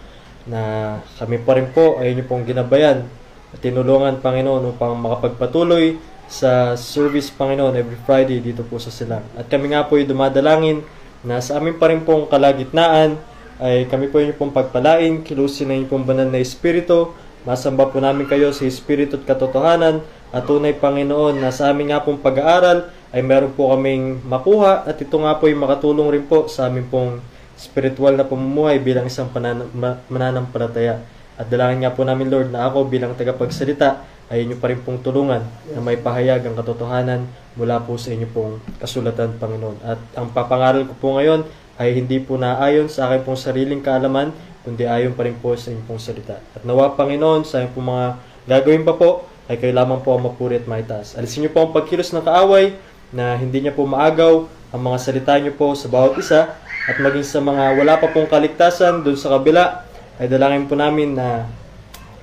na 0.48 0.96
kami 1.20 1.40
pa 1.40 1.56
rin 1.56 1.68
po 1.68 2.00
ay 2.00 2.16
inyo 2.16 2.24
pong 2.24 2.48
ginabayan 2.48 3.08
at 3.52 3.58
tinulungan 3.60 4.20
Panginoon 4.20 4.72
upang 4.72 4.96
makapagpatuloy 4.96 6.00
sa 6.24 6.72
service 6.80 7.28
Panginoon 7.28 7.76
every 7.76 8.00
Friday 8.08 8.40
dito 8.40 8.64
po 8.64 8.80
sa 8.80 8.88
Silang. 8.88 9.24
At 9.36 9.52
kami 9.52 9.76
nga 9.76 9.84
po 9.84 10.00
ay 10.00 10.08
dumadalangin 10.08 10.80
na 11.20 11.40
sa 11.44 11.60
amin 11.60 11.76
pa 11.76 11.92
rin 11.92 12.00
pong 12.00 12.28
kalagitnaan 12.32 13.20
ay 13.62 13.86
kami 13.86 14.10
po 14.10 14.18
inyo 14.18 14.34
pong 14.34 14.50
pagpalain, 14.50 15.22
kilusin 15.22 15.70
na 15.70 15.78
inyo 15.78 15.86
pong 15.86 16.02
banal 16.02 16.26
na 16.26 16.42
Espiritu, 16.42 17.14
masamba 17.46 17.86
po 17.86 18.02
namin 18.02 18.26
kayo 18.26 18.50
sa 18.50 18.66
Espiritu 18.66 19.22
at 19.22 19.22
katotohanan 19.22 20.02
at 20.34 20.42
tunay 20.50 20.74
Panginoon 20.74 21.38
na 21.38 21.54
sa 21.54 21.70
amin 21.70 21.94
nga 21.94 22.02
pong 22.02 22.18
pag-aaral 22.18 22.90
ay 23.14 23.22
meron 23.22 23.54
po 23.54 23.70
kaming 23.70 24.18
makuha 24.26 24.82
at 24.82 24.98
ito 24.98 25.14
nga 25.14 25.38
po 25.38 25.46
ay 25.46 25.54
makatulong 25.54 26.10
rin 26.10 26.26
po 26.26 26.50
sa 26.50 26.66
amin 26.66 26.82
pong 26.90 27.22
spiritual 27.54 28.18
na 28.18 28.26
pamumuhay 28.26 28.82
bilang 28.82 29.06
isang 29.06 29.30
panan- 29.30 29.70
ma- 29.70 30.02
mananampalataya. 30.10 30.98
At 31.38 31.46
dalangin 31.46 31.86
nga 31.86 31.94
po 31.94 32.02
namin 32.02 32.34
Lord 32.34 32.50
na 32.50 32.66
ako 32.66 32.90
bilang 32.90 33.14
tagapagsalita 33.14 34.02
ay 34.26 34.42
inyo 34.42 34.58
pa 34.58 34.74
rin 34.74 34.82
pong 34.82 34.98
tulungan 35.06 35.46
na 35.70 35.78
may 35.78 36.02
pahayag 36.02 36.42
ang 36.50 36.58
katotohanan 36.58 37.30
mula 37.54 37.78
po 37.84 37.94
sa 37.94 38.10
inyo 38.10 38.26
pong 38.26 38.58
kasulatan 38.82 39.38
Panginoon. 39.38 39.86
At 39.86 40.02
ang 40.18 40.34
papangaral 40.34 40.82
ko 40.88 40.94
po 40.98 41.08
ngayon 41.14 41.46
ay 41.80 41.96
hindi 41.96 42.20
po 42.20 42.36
naayon 42.36 42.88
sa 42.88 43.08
aking 43.08 43.22
pong 43.24 43.40
sariling 43.40 43.82
kaalaman 43.84 44.32
kundi 44.62 44.86
ayon 44.86 45.12
pa 45.16 45.26
rin 45.26 45.34
po 45.34 45.56
sa 45.58 45.74
inyong 45.74 45.98
salita. 45.98 46.38
At 46.54 46.62
nawa 46.62 46.94
Panginoon 46.94 47.42
sa 47.42 47.62
inyong 47.62 47.74
pong 47.74 47.88
mga 47.88 48.06
gagawin 48.46 48.84
pa 48.86 48.94
po 48.94 49.10
ay 49.50 49.58
kayo 49.58 49.74
lamang 49.74 50.00
po 50.00 50.14
ang 50.14 50.22
mapuri 50.22 50.62
at 50.62 50.66
maitaas. 50.70 51.18
Alisin 51.18 51.46
niyo 51.46 51.52
po 51.52 51.66
ang 51.66 51.74
pagkilos 51.74 52.14
ng 52.14 52.22
kaaway 52.22 52.78
na 53.10 53.36
hindi 53.36 53.60
niya 53.60 53.74
po 53.74 53.84
maagaw 53.84 54.46
ang 54.72 54.82
mga 54.82 54.98
salita 55.02 55.36
niyo 55.36 55.52
po 55.58 55.76
sa 55.76 55.90
bawat 55.90 56.16
isa 56.16 56.56
at 56.88 56.96
maging 56.96 57.26
sa 57.26 57.38
mga 57.44 57.76
wala 57.76 57.94
pa 58.00 58.08
pong 58.10 58.30
kaligtasan 58.30 59.04
doon 59.04 59.18
sa 59.18 59.36
kabila 59.36 59.84
ay 60.16 60.26
dalangin 60.30 60.64
po 60.64 60.74
namin 60.78 61.18
na 61.18 61.46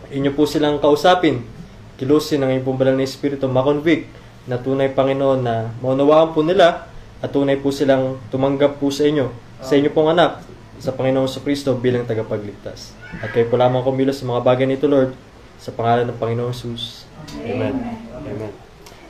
inyo 0.09 0.33
po 0.33 0.49
silang 0.49 0.81
kausapin 0.81 1.45
kilusin 1.99 2.41
ng 2.41 2.57
inyong 2.57 2.77
banal 2.79 2.95
na 2.95 3.05
Espiritu 3.05 3.45
makonvict 3.45 4.07
na 4.49 4.57
tunay 4.57 4.89
Panginoon 4.89 5.39
na 5.43 5.69
maunawaan 5.83 6.33
po 6.33 6.41
nila 6.41 6.88
at 7.19 7.29
tunay 7.31 7.59
po 7.59 7.69
silang 7.71 8.19
tumanggap 8.31 8.79
po 8.79 8.87
sa 8.89 9.03
inyo 9.03 9.49
sa 9.59 9.75
inyo 9.75 9.91
pong 9.91 10.15
anak 10.15 10.39
sa 10.79 10.95
Panginoong 10.95 11.27
sa 11.27 11.43
Kristo 11.43 11.75
bilang 11.75 12.07
tagapagligtas. 12.07 12.95
At 13.19 13.35
kayo 13.35 13.51
po 13.51 13.59
lamang 13.59 13.83
kumilos 13.83 14.23
sa 14.23 14.25
mga 14.25 14.41
bagay 14.47 14.63
nito, 14.63 14.87
Lord, 14.87 15.11
sa 15.59 15.75
pangalan 15.75 16.07
ng 16.07 16.15
Panginoong 16.15 16.55
Jesus. 16.55 17.03
Amen. 17.43 17.75
Amen. 18.15 18.53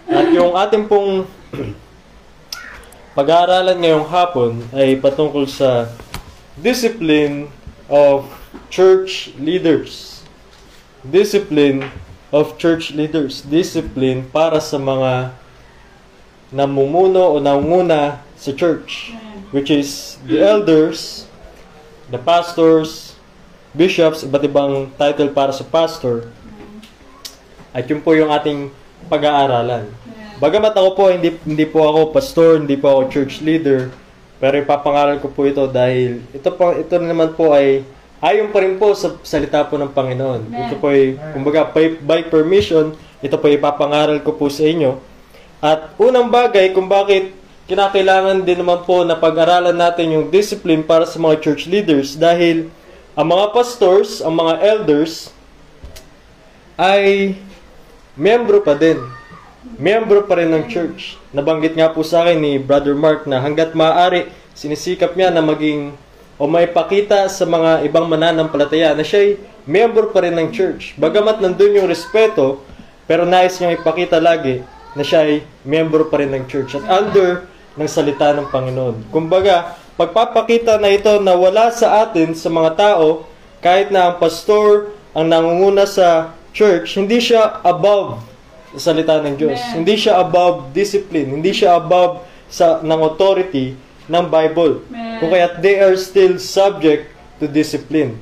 At 0.10 0.34
yung 0.34 0.58
ating 0.58 0.90
pong 0.90 1.30
pag-aaralan 3.18 3.78
ngayong 3.78 4.10
hapon 4.10 4.66
ay 4.74 4.98
patungkol 4.98 5.46
sa 5.46 5.94
discipline 6.58 7.54
of 7.86 8.26
church 8.74 9.30
leaders. 9.38 10.18
discipline 11.00 11.88
of 12.34 12.60
church 12.60 12.92
leaders. 12.92 13.46
Discipline 13.46 14.28
para 14.28 14.60
sa 14.60 14.76
mga 14.76 15.32
namumuno 16.50 17.34
o 17.34 17.36
nangunguna 17.38 18.22
sa 18.34 18.52
church, 18.54 19.14
which 19.54 19.70
is 19.70 20.18
the 20.26 20.42
elders, 20.42 21.30
the 22.10 22.18
pastors, 22.18 23.14
bishops, 23.74 24.26
iba't 24.26 24.44
ibang 24.46 24.90
title 24.98 25.30
para 25.30 25.54
sa 25.54 25.62
pastor. 25.62 26.30
At 27.70 27.86
yun 27.86 28.02
po 28.02 28.18
yung 28.18 28.34
ating 28.34 28.74
pag-aaralan. 29.06 29.86
Bagamat 30.42 30.74
ako 30.74 30.90
po, 30.96 31.04
hindi, 31.12 31.36
hindi 31.46 31.66
po 31.70 31.86
ako 31.86 32.16
pastor, 32.16 32.58
hindi 32.58 32.80
po 32.80 32.90
ako 32.98 33.02
church 33.14 33.44
leader, 33.46 33.94
pero 34.40 34.56
ipapangaral 34.58 35.20
ko 35.20 35.28
po 35.30 35.44
ito 35.46 35.68
dahil 35.68 36.24
ito, 36.32 36.50
po, 36.56 36.72
ito 36.72 36.96
naman 36.96 37.36
po 37.36 37.52
ay 37.52 37.84
ayon 38.24 38.50
pa 38.50 38.64
rin 38.64 38.80
po 38.80 38.96
sa 38.96 39.20
salita 39.22 39.68
po 39.68 39.76
ng 39.76 39.92
Panginoon. 39.92 40.50
Ito 40.50 40.76
po 40.80 40.90
ay, 40.96 41.20
kumbaga, 41.36 41.68
by, 41.70 42.00
by 42.02 42.22
permission, 42.32 42.96
ito 43.20 43.36
po 43.36 43.52
ay 43.52 43.60
ipapangaral 43.60 44.24
ko 44.24 44.34
po 44.34 44.48
sa 44.48 44.64
inyo. 44.64 44.96
At 45.60 45.92
unang 46.00 46.32
bagay 46.32 46.72
kung 46.72 46.88
bakit 46.88 47.36
kinakailangan 47.68 48.48
din 48.48 48.64
naman 48.64 48.88
po 48.88 49.04
na 49.04 49.20
pag-aralan 49.20 49.76
natin 49.76 50.16
yung 50.16 50.26
discipline 50.32 50.88
para 50.88 51.04
sa 51.04 51.20
mga 51.20 51.44
church 51.44 51.68
leaders 51.68 52.16
dahil 52.16 52.72
ang 53.12 53.28
mga 53.28 53.52
pastors, 53.52 54.24
ang 54.24 54.40
mga 54.40 54.56
elders 54.64 55.36
ay 56.80 57.36
membro 58.16 58.64
pa 58.64 58.72
din. 58.72 59.04
Membro 59.76 60.24
pa 60.24 60.40
rin 60.40 60.48
ng 60.48 60.72
church. 60.72 61.20
Nabanggit 61.36 61.76
nga 61.76 61.92
po 61.92 62.08
sa 62.08 62.24
akin 62.24 62.40
ni 62.40 62.56
Brother 62.56 62.96
Mark 62.96 63.28
na 63.28 63.44
hanggat 63.44 63.76
maaari, 63.76 64.32
sinisikap 64.56 65.20
niya 65.20 65.28
na 65.28 65.44
maging 65.44 65.92
o 66.40 66.48
maipakita 66.48 67.28
sa 67.28 67.44
mga 67.44 67.84
ibang 67.84 68.08
mananampalataya 68.08 68.96
na 68.96 69.04
siya'y 69.04 69.36
member 69.68 70.16
pa 70.16 70.24
rin 70.24 70.40
ng 70.40 70.56
church. 70.56 70.96
Bagamat 70.96 71.44
nandun 71.44 71.84
yung 71.84 71.92
respeto, 71.92 72.64
pero 73.04 73.28
nais 73.28 73.60
niyang 73.60 73.76
ipakita 73.76 74.24
lagi 74.24 74.64
na 74.98 75.04
siya 75.06 75.26
ay 75.26 75.46
member 75.62 76.10
pa 76.10 76.22
rin 76.22 76.34
ng 76.34 76.46
church 76.50 76.78
at 76.78 76.86
under 76.90 77.46
ng 77.78 77.90
salita 77.90 78.34
ng 78.34 78.50
Panginoon. 78.50 79.14
Kumbaga, 79.14 79.78
pagpapakita 80.00 80.82
na 80.82 80.90
ito 80.90 81.20
na 81.22 81.36
wala 81.38 81.70
sa 81.70 82.04
atin, 82.08 82.34
sa 82.34 82.50
mga 82.50 82.72
tao, 82.76 83.30
kahit 83.60 83.92
na 83.92 84.10
ang 84.10 84.16
pastor 84.18 84.96
ang 85.12 85.28
nangunguna 85.28 85.84
sa 85.84 86.32
church, 86.56 86.96
hindi 86.96 87.20
siya 87.20 87.60
above 87.66 88.22
sa 88.78 88.94
salita 88.94 89.20
ng 89.20 89.36
Diyos. 89.36 89.58
Amen. 89.58 89.76
Hindi 89.82 89.96
siya 89.98 90.22
above 90.22 90.70
discipline. 90.72 91.30
Hindi 91.42 91.52
siya 91.52 91.78
above 91.78 92.22
sa 92.50 92.82
ng 92.82 93.02
authority 93.02 93.74
ng 94.06 94.26
Bible. 94.30 94.86
Amen. 94.90 95.18
Kung 95.22 95.30
kaya 95.34 95.58
they 95.58 95.82
are 95.82 95.98
still 95.98 96.38
subject 96.38 97.10
to 97.42 97.50
discipline. 97.50 98.18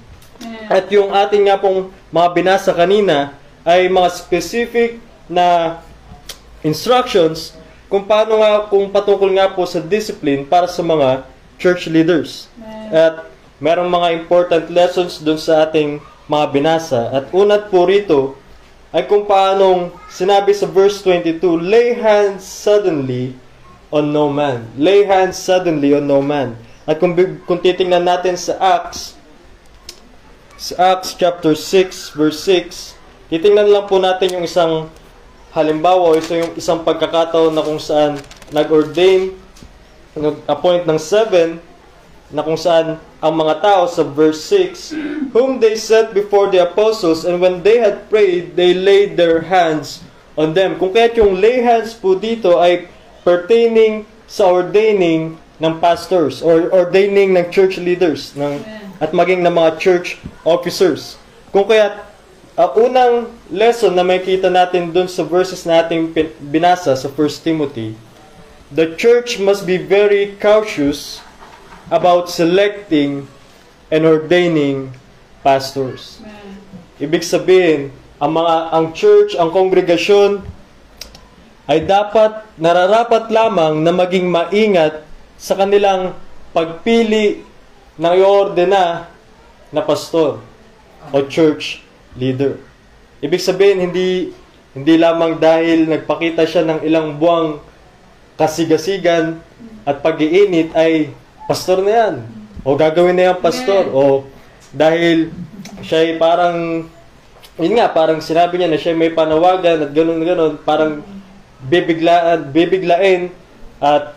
At 0.68 0.92
yung 0.92 1.12
ating 1.12 1.48
nga 1.48 1.60
pong 1.60 1.92
mga 2.12 2.28
binasa 2.36 2.72
kanina 2.72 3.36
ay 3.68 3.92
mga 3.92 4.10
specific 4.12 5.00
na 5.28 5.80
instructions 6.66 7.54
kung 7.88 8.04
paano 8.04 8.44
nga, 8.44 8.68
kung 8.68 8.92
patungkol 8.92 9.32
nga 9.36 9.48
po 9.52 9.64
sa 9.64 9.80
discipline 9.80 10.44
para 10.44 10.68
sa 10.68 10.84
mga 10.84 11.24
church 11.58 11.88
leaders. 11.88 12.52
At 12.92 13.28
merong 13.58 13.90
mga 13.90 14.10
important 14.14 14.66
lessons 14.70 15.18
dun 15.24 15.40
sa 15.40 15.66
ating 15.66 16.04
mga 16.30 16.46
binasa. 16.54 17.10
At 17.10 17.32
unat 17.34 17.72
po 17.72 17.88
rito 17.88 18.36
ay 18.92 19.08
kung 19.08 19.24
paanong 19.24 19.96
sinabi 20.12 20.52
sa 20.52 20.68
verse 20.68 21.00
22, 21.04 21.42
Lay 21.64 21.96
hands 21.98 22.44
suddenly 22.44 23.36
on 23.90 24.12
no 24.12 24.28
man. 24.28 24.68
Lay 24.76 25.08
hands 25.08 25.40
suddenly 25.40 25.96
on 25.96 26.06
no 26.06 26.20
man. 26.20 26.60
At 26.88 27.00
kung, 27.00 27.16
kung 27.44 27.60
titingnan 27.60 28.04
natin 28.04 28.40
sa 28.40 28.56
Acts, 28.60 29.16
sa 30.56 30.96
Acts 30.96 31.16
chapter 31.16 31.56
6 31.56 32.16
verse 32.16 32.40
6, 32.44 32.96
titingnan 33.32 33.68
lang 33.68 33.86
po 33.88 34.00
natin 34.00 34.40
yung 34.40 34.46
isang 34.48 34.88
halimbawa 35.58 36.14
o 36.14 36.18
isa 36.18 36.38
yung 36.38 36.54
isang 36.54 36.86
pagkakataon 36.86 37.50
na 37.50 37.66
kung 37.66 37.82
saan 37.82 38.22
nag-ordain, 38.54 39.34
nag-appoint 40.14 40.86
ng 40.86 41.02
seven, 41.02 41.58
na 42.30 42.46
kung 42.46 42.60
saan 42.60 43.02
ang 43.18 43.34
mga 43.34 43.66
tao 43.66 43.84
sa 43.90 44.06
verse 44.06 44.46
6, 44.54 45.34
whom 45.34 45.58
they 45.58 45.74
set 45.74 46.14
before 46.14 46.54
the 46.54 46.62
apostles, 46.62 47.26
and 47.26 47.42
when 47.42 47.66
they 47.66 47.82
had 47.82 48.06
prayed, 48.12 48.54
they 48.54 48.78
laid 48.78 49.18
their 49.18 49.50
hands 49.50 50.06
on 50.38 50.54
them. 50.54 50.78
Kung 50.78 50.94
kaya 50.94 51.10
yung 51.18 51.42
lay 51.42 51.66
hands 51.66 51.98
po 51.98 52.14
dito 52.14 52.62
ay 52.62 52.86
pertaining 53.26 54.06
sa 54.30 54.46
ordaining 54.46 55.40
ng 55.58 55.74
pastors 55.82 56.46
or 56.46 56.70
ordaining 56.70 57.34
ng 57.34 57.50
church 57.50 57.82
leaders 57.82 58.38
ng 58.38 58.62
at 59.02 59.10
maging 59.14 59.42
ng 59.42 59.54
mga 59.54 59.82
church 59.82 60.22
officers. 60.46 61.18
Kung 61.50 61.66
kaya 61.66 62.07
ang 62.58 62.72
unang 62.74 63.16
lesson 63.54 63.94
na 63.94 64.02
makita 64.02 64.50
natin 64.50 64.90
dun 64.90 65.06
sa 65.06 65.22
verses 65.22 65.62
nating 65.62 66.10
pin- 66.10 66.34
binasa 66.42 66.90
sa 66.98 67.06
1 67.06 67.46
Timothy, 67.46 67.94
the 68.74 68.98
church 68.98 69.38
must 69.38 69.70
be 69.70 69.78
very 69.78 70.34
cautious 70.42 71.22
about 71.94 72.34
selecting 72.34 73.30
and 73.94 74.10
ordaining 74.10 74.90
pastors. 75.46 76.18
Ibig 76.98 77.22
sabihin, 77.22 77.94
ang 78.18 78.34
mga 78.34 78.74
ang 78.74 78.86
church, 78.98 79.38
ang 79.38 79.54
kongregasyon 79.54 80.42
ay 81.70 81.86
dapat 81.86 82.42
nararapat 82.58 83.30
lamang 83.30 83.86
na 83.86 83.94
maging 83.94 84.34
maingat 84.34 85.06
sa 85.38 85.54
kanilang 85.54 86.18
pagpili 86.58 87.46
ng 88.02 88.14
iordena 88.18 89.06
na 89.70 89.82
pastor 89.86 90.42
o 91.14 91.22
church 91.30 91.86
leader. 92.18 92.58
Ibig 93.22 93.42
sabihin 93.42 93.90
hindi 93.90 94.34
hindi 94.78 94.94
lamang 94.98 95.42
dahil 95.42 95.90
nagpakita 95.90 96.46
siya 96.46 96.62
ng 96.68 96.80
ilang 96.86 97.18
buwang 97.18 97.58
kasigasigan 98.38 99.42
at 99.88 100.06
pag-iinit 100.06 100.70
ay 100.78 101.10
pastor 101.50 101.82
na 101.82 101.92
yan. 101.94 102.16
O 102.62 102.78
gagawin 102.78 103.18
na 103.18 103.34
yan 103.34 103.38
pastor. 103.42 103.90
O 103.90 104.30
dahil 104.70 105.34
siya 105.82 106.06
ay 106.06 106.22
parang 106.22 106.86
yun 107.58 107.74
nga, 107.74 107.90
parang 107.90 108.22
sinabi 108.22 108.62
niya 108.62 108.70
na 108.70 108.78
siya 108.78 108.94
may 108.94 109.10
panawagan 109.10 109.90
at 109.90 109.90
ganun 109.90 110.22
ganun, 110.22 110.62
parang 110.62 111.02
bibiglaan, 111.66 112.54
bibiglain 112.54 113.34
at 113.82 114.14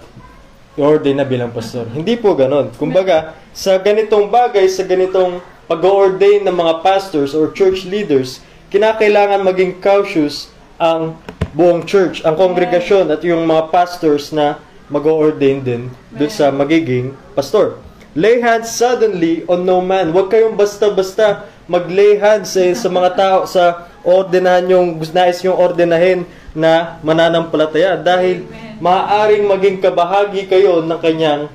i-ordain 0.76 1.16
na 1.16 1.24
bilang 1.24 1.48
pastor. 1.48 1.88
Hindi 1.88 2.20
po 2.20 2.36
ganun. 2.36 2.68
Kumbaga, 2.76 3.32
sa 3.56 3.80
ganitong 3.80 4.28
bagay, 4.28 4.68
sa 4.68 4.84
ganitong 4.84 5.40
pag-ordain 5.70 6.42
ng 6.42 6.56
mga 6.58 6.82
pastors 6.82 7.30
or 7.30 7.54
church 7.54 7.86
leaders, 7.86 8.42
kinakailangan 8.74 9.46
maging 9.46 9.78
cautious 9.78 10.50
ang 10.82 11.14
buong 11.54 11.86
church, 11.86 12.26
ang 12.26 12.34
kongregasyon 12.34 13.06
at 13.06 13.22
yung 13.22 13.46
mga 13.46 13.70
pastors 13.70 14.34
na 14.34 14.58
mag-ordain 14.90 15.62
din 15.62 15.86
dun 16.10 16.26
sa 16.26 16.50
magiging 16.50 17.14
pastor. 17.38 17.78
Lay 18.18 18.42
hands 18.42 18.74
suddenly 18.74 19.46
on 19.46 19.62
no 19.62 19.78
man. 19.78 20.10
Huwag 20.10 20.34
kayong 20.34 20.58
basta-basta 20.58 21.46
mag-lay 21.70 22.18
hands 22.18 22.50
sa, 22.50 22.66
sa 22.74 22.88
mga 22.90 23.10
tao, 23.14 23.38
sa 23.46 23.86
ordenahan 24.02 24.66
yung 24.66 24.98
nais 25.14 25.38
yung 25.46 25.54
ordenahin 25.54 26.26
na 26.50 26.98
mananampalataya 27.06 27.94
dahil 27.94 28.42
maaaring 28.82 29.46
maging 29.46 29.78
kabahagi 29.78 30.50
kayo 30.50 30.82
ng 30.82 30.98
kanyang 30.98 31.46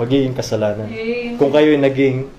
magiging 0.00 0.32
kasalanan. 0.32 0.88
Kung 1.36 1.52
kayo'y 1.52 1.76
naging 1.76 2.32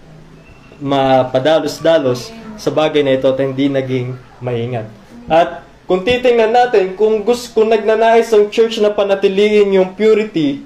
mapadalos-dalos 0.82 2.30
sa 2.58 2.70
bagay 2.74 3.06
na 3.06 3.16
ito 3.18 3.30
at 3.30 3.38
hindi 3.38 3.70
naging 3.70 4.18
maingat. 4.42 4.90
At 5.30 5.66
kung 5.86 6.04
titingnan 6.04 6.52
natin, 6.52 6.98
kung, 7.00 7.24
gusto, 7.24 7.62
kung 7.62 7.70
nagnanais 7.72 8.34
ang 8.34 8.52
church 8.52 8.82
na 8.82 8.92
panatiliin 8.92 9.72
yung 9.72 9.94
purity 9.96 10.66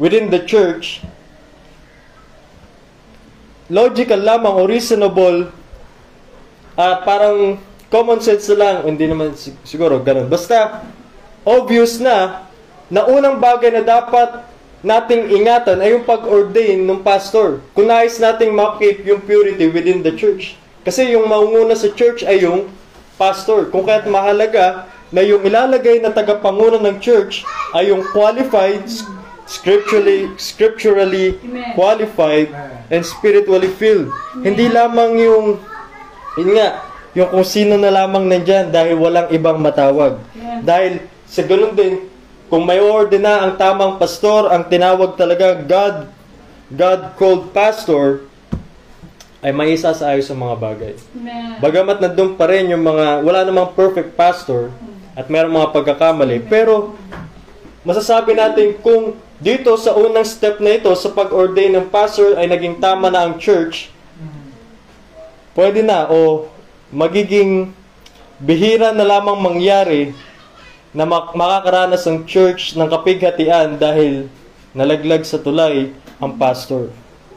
within 0.00 0.32
the 0.32 0.40
church, 0.46 1.04
logical 3.68 4.16
lamang 4.16 4.54
o 4.56 4.64
reasonable 4.64 5.52
ah 6.78 7.02
parang 7.04 7.60
common 7.90 8.22
sense 8.22 8.48
lang, 8.54 8.86
hindi 8.86 9.04
naman 9.08 9.34
sig- 9.34 9.58
siguro 9.66 9.98
ganun. 10.00 10.30
Basta, 10.30 10.84
obvious 11.42 11.98
na, 11.98 12.48
na 12.88 13.04
unang 13.08 13.40
bagay 13.40 13.72
na 13.72 13.82
dapat 13.84 14.44
nating 14.82 15.34
ingatan 15.34 15.82
ay 15.82 15.98
yung 15.98 16.06
pag-ordain 16.06 16.78
ng 16.86 17.02
pastor. 17.02 17.58
Kung 17.74 17.90
nais 17.90 18.18
nating 18.18 18.54
makip 18.54 19.02
yung 19.02 19.22
purity 19.22 19.66
within 19.66 20.06
the 20.06 20.14
church. 20.14 20.54
Kasi 20.86 21.10
yung 21.12 21.26
maunguna 21.26 21.74
sa 21.74 21.90
church 21.90 22.22
ay 22.22 22.46
yung 22.46 22.70
pastor. 23.18 23.68
Kung 23.68 23.82
kaya't 23.82 24.06
mahalaga 24.06 24.86
na 25.10 25.24
yung 25.24 25.42
ilalagay 25.42 25.98
na 25.98 26.14
tagapangunan 26.14 26.84
ng 26.84 26.96
church 27.02 27.42
ay 27.74 27.90
yung 27.90 28.06
qualified, 28.14 28.86
scripturally, 29.48 30.30
scripturally 30.38 31.40
qualified, 31.74 32.52
and 32.88 33.02
spiritually 33.04 33.68
filled. 33.68 34.08
Hindi 34.40 34.68
lamang 34.68 35.18
yung, 35.20 35.46
yun 36.38 36.50
nga, 36.56 36.86
yung 37.12 37.28
kung 37.32 37.44
sino 37.44 37.76
na 37.76 37.92
lamang 37.92 38.28
nandyan 38.28 38.70
dahil 38.70 38.96
walang 38.96 39.28
ibang 39.32 39.58
matawag. 39.60 40.20
Dahil 40.64 41.04
sa 41.28 41.44
ganun 41.44 41.76
din, 41.76 42.07
kung 42.48 42.64
may 42.64 42.80
ordena 42.80 43.44
ang 43.44 43.60
tamang 43.60 44.00
pastor, 44.00 44.48
ang 44.48 44.64
tinawag 44.64 45.20
talaga 45.20 45.56
God, 45.60 46.08
God 46.72 47.00
called 47.20 47.52
pastor, 47.52 48.24
ay 49.38 49.54
may 49.54 49.76
isasayos 49.76 50.26
sa 50.26 50.34
mga 50.34 50.56
bagay. 50.58 50.92
Amen. 51.14 51.62
Bagamat 51.62 52.02
nandun 52.02 52.34
pa 52.34 52.50
rin 52.50 52.72
yung 52.72 52.82
mga, 52.82 53.22
wala 53.22 53.46
namang 53.46 53.76
perfect 53.76 54.18
pastor 54.18 54.74
at 55.14 55.30
meron 55.30 55.54
mga 55.54 55.70
pagkakamali, 55.70 56.42
pero 56.48 56.98
masasabi 57.86 58.34
natin 58.34 58.74
kung 58.82 59.14
dito 59.38 59.78
sa 59.78 59.94
unang 59.94 60.26
step 60.26 60.58
na 60.58 60.74
ito 60.74 60.90
sa 60.98 61.14
pag-ordain 61.14 61.70
ng 61.70 61.86
pastor 61.86 62.34
ay 62.34 62.50
naging 62.50 62.82
tama 62.82 63.06
na 63.06 63.22
ang 63.22 63.38
church, 63.38 63.94
pwede 65.54 65.86
na 65.86 66.10
o 66.10 66.50
magiging 66.90 67.70
bihira 68.42 68.90
na 68.90 69.06
lamang 69.06 69.38
mangyari 69.38 70.14
na 70.92 71.04
mak- 71.04 71.36
makakaranas 71.36 72.08
ang 72.08 72.24
church 72.24 72.72
ng 72.76 72.88
kapighatian 72.88 73.76
dahil 73.76 74.28
nalaglag 74.72 75.24
sa 75.24 75.36
tulay 75.36 75.92
ang 76.16 76.36
pastor. 76.40 76.88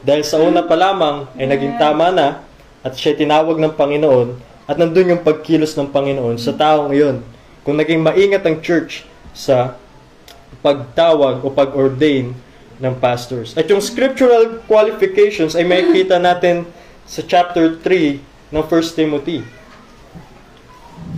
Dahil 0.02 0.24
sa 0.26 0.40
una 0.42 0.64
pa 0.64 0.74
lamang 0.74 1.30
ay 1.38 1.46
naging 1.46 1.76
tama 1.78 2.10
na 2.10 2.42
at 2.82 2.96
siya 2.98 3.14
tinawag 3.14 3.60
ng 3.60 3.76
Panginoon 3.78 4.28
at 4.66 4.76
nandun 4.80 5.14
yung 5.14 5.22
pagkilos 5.22 5.76
ng 5.78 5.90
Panginoon 5.92 6.40
sa 6.40 6.56
taong 6.56 6.90
iyon. 6.90 7.22
Kung 7.62 7.78
naging 7.78 8.02
maingat 8.02 8.42
ang 8.42 8.58
church 8.58 9.06
sa 9.30 9.78
pagtawag 10.60 11.42
o 11.42 11.50
pag-ordain 11.50 12.34
ng 12.82 12.94
pastors. 12.98 13.54
At 13.54 13.70
yung 13.70 13.78
scriptural 13.78 14.58
qualifications 14.66 15.54
ay 15.54 15.62
makikita 15.62 16.18
natin 16.18 16.66
sa 17.06 17.22
chapter 17.22 17.78
3 17.78 18.18
ng 18.50 18.64
1 18.66 18.98
Timothy. 18.98 19.46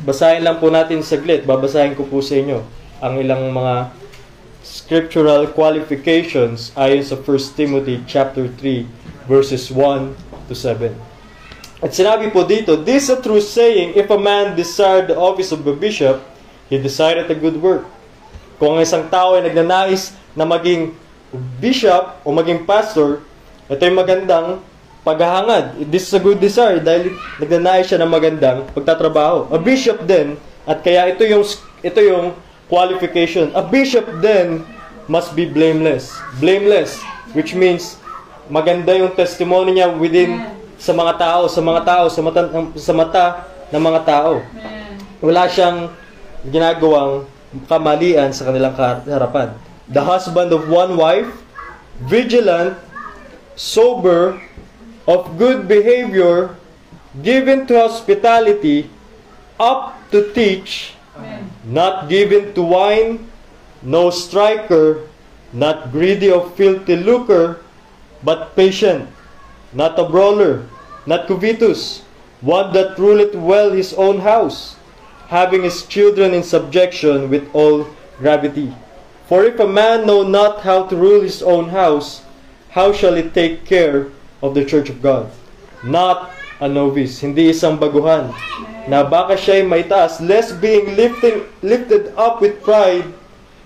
Basahin 0.03 0.43
lang 0.43 0.59
po 0.59 0.75
natin 0.75 1.07
saglit. 1.07 1.47
Babasahin 1.47 1.95
ko 1.95 2.03
po 2.03 2.19
sa 2.19 2.35
inyo 2.35 2.59
ang 2.99 3.15
ilang 3.23 3.55
mga 3.55 3.95
scriptural 4.65 5.47
qualifications 5.55 6.75
ayon 6.75 7.05
sa 7.05 7.15
1 7.15 7.55
Timothy 7.55 8.03
chapter 8.09 8.51
3 8.51 9.31
verses 9.31 9.71
1 9.71 10.51
to 10.51 10.55
7. 10.57 10.91
At 11.85 11.93
sinabi 11.93 12.33
po 12.33 12.49
dito, 12.49 12.81
This 12.81 13.07
is 13.07 13.11
a 13.13 13.21
true 13.21 13.45
saying, 13.45 13.93
if 13.93 14.09
a 14.09 14.17
man 14.17 14.57
desired 14.57 15.13
the 15.13 15.21
office 15.21 15.53
of 15.53 15.63
a 15.69 15.77
bishop, 15.77 16.25
he 16.73 16.81
decided 16.81 17.29
a 17.29 17.37
good 17.37 17.61
work. 17.61 17.85
Kung 18.57 18.81
ang 18.81 18.83
isang 18.83 19.05
tao 19.13 19.37
ay 19.37 19.45
nagnanais 19.45 20.17
na 20.33 20.49
maging 20.49 20.97
bishop 21.61 22.25
o 22.25 22.33
maging 22.33 22.65
pastor, 22.65 23.21
ito 23.69 23.83
ay 23.85 23.93
magandang 23.93 24.65
paghahangad. 25.05 25.77
This 25.93 26.09
is 26.09 26.17
a 26.17 26.23
good 26.23 26.41
desire 26.41 26.81
dahil 26.81 27.13
nagnanais 27.39 27.87
siya 27.87 28.01
ng 28.01 28.11
magandang 28.11 28.65
pagtatrabaho. 28.73 29.53
A 29.53 29.61
bishop 29.61 30.03
din, 30.09 30.41
at 30.65 30.81
kaya 30.81 31.13
ito 31.13 31.23
yung, 31.29 31.45
ito 31.85 32.01
yung 32.01 32.33
qualification. 32.73 33.53
A 33.53 33.61
bishop 33.61 34.09
then 34.25 34.65
must 35.07 35.37
be 35.37 35.45
blameless. 35.45 36.09
Blameless, 36.41 36.97
which 37.37 37.53
means 37.53 38.01
maganda 38.49 38.97
yung 38.97 39.13
testimony 39.13 39.77
niya 39.77 39.93
within 39.93 40.41
sa 40.81 40.97
mga 40.97 41.21
tao, 41.21 41.43
sa 41.53 41.61
mga 41.61 41.81
tao, 41.85 42.05
sa 42.09 42.21
mata, 42.25 42.43
sa 42.75 42.93
mata 42.97 43.25
ng 43.69 43.83
mga 43.85 44.01
tao. 44.09 44.41
Wala 45.21 45.45
siyang 45.49 45.93
ginagawang 46.49 47.29
kamalian 47.69 48.33
sa 48.33 48.49
kanilang 48.49 48.75
harapan. 49.05 49.53
The 49.89 50.01
husband 50.01 50.53
of 50.53 50.69
one 50.69 50.97
wife, 50.97 51.29
vigilant, 52.09 52.77
sober, 53.55 54.41
of 55.07 55.37
good 55.39 55.69
behavior, 55.69 56.57
given 57.23 57.67
to 57.67 57.79
hospitality, 57.79 58.91
up 59.61 59.95
to 60.11 60.33
teach, 60.33 60.95
Amen. 61.17 61.51
not 61.65 62.09
given 62.09 62.55
to 62.55 62.63
wine, 62.63 63.29
no 63.83 64.11
striker, 64.11 65.07
not 65.53 65.93
greedy 65.93 66.31
of 66.31 66.55
filthy 66.57 66.97
lucre, 66.97 67.61
but 68.23 68.57
patient, 68.57 69.09
not 69.73 69.99
a 69.99 70.09
brawler, 70.09 70.67
not 71.07 71.27
covetous, 71.29 72.03
one 72.41 72.73
that 72.73 72.99
ruleth 72.99 73.35
well 73.35 73.71
his 73.71 73.93
own 73.95 74.21
house, 74.21 74.77
having 75.29 75.63
his 75.63 75.85
children 75.87 76.33
in 76.33 76.43
subjection 76.43 77.29
with 77.31 77.49
all 77.55 77.87
gravity. 78.19 78.75
For 79.29 79.45
if 79.45 79.61
a 79.61 79.69
man 79.69 80.07
know 80.07 80.23
not 80.23 80.63
how 80.63 80.85
to 80.87 80.97
rule 80.97 81.21
his 81.21 81.43
own 81.43 81.69
house, 81.69 82.23
how 82.71 82.93
shall 82.93 83.15
he 83.15 83.29
take 83.29 83.65
care 83.65 84.09
of 84.45 84.53
the 84.53 84.65
church 84.65 84.93
of 84.93 85.01
God? 85.01 85.33
Not 85.81 86.37
a 86.61 86.69
novice, 86.69 87.25
hindi 87.25 87.49
isang 87.49 87.81
baguhan, 87.81 88.29
na 88.85 89.01
baka 89.01 89.41
siya'y 89.41 89.65
may 89.65 89.89
taas, 89.89 90.21
lest 90.21 90.61
being 90.61 90.93
lifting, 90.93 91.49
lifted 91.65 92.13
up 92.21 92.45
with 92.45 92.61
pride, 92.61 93.09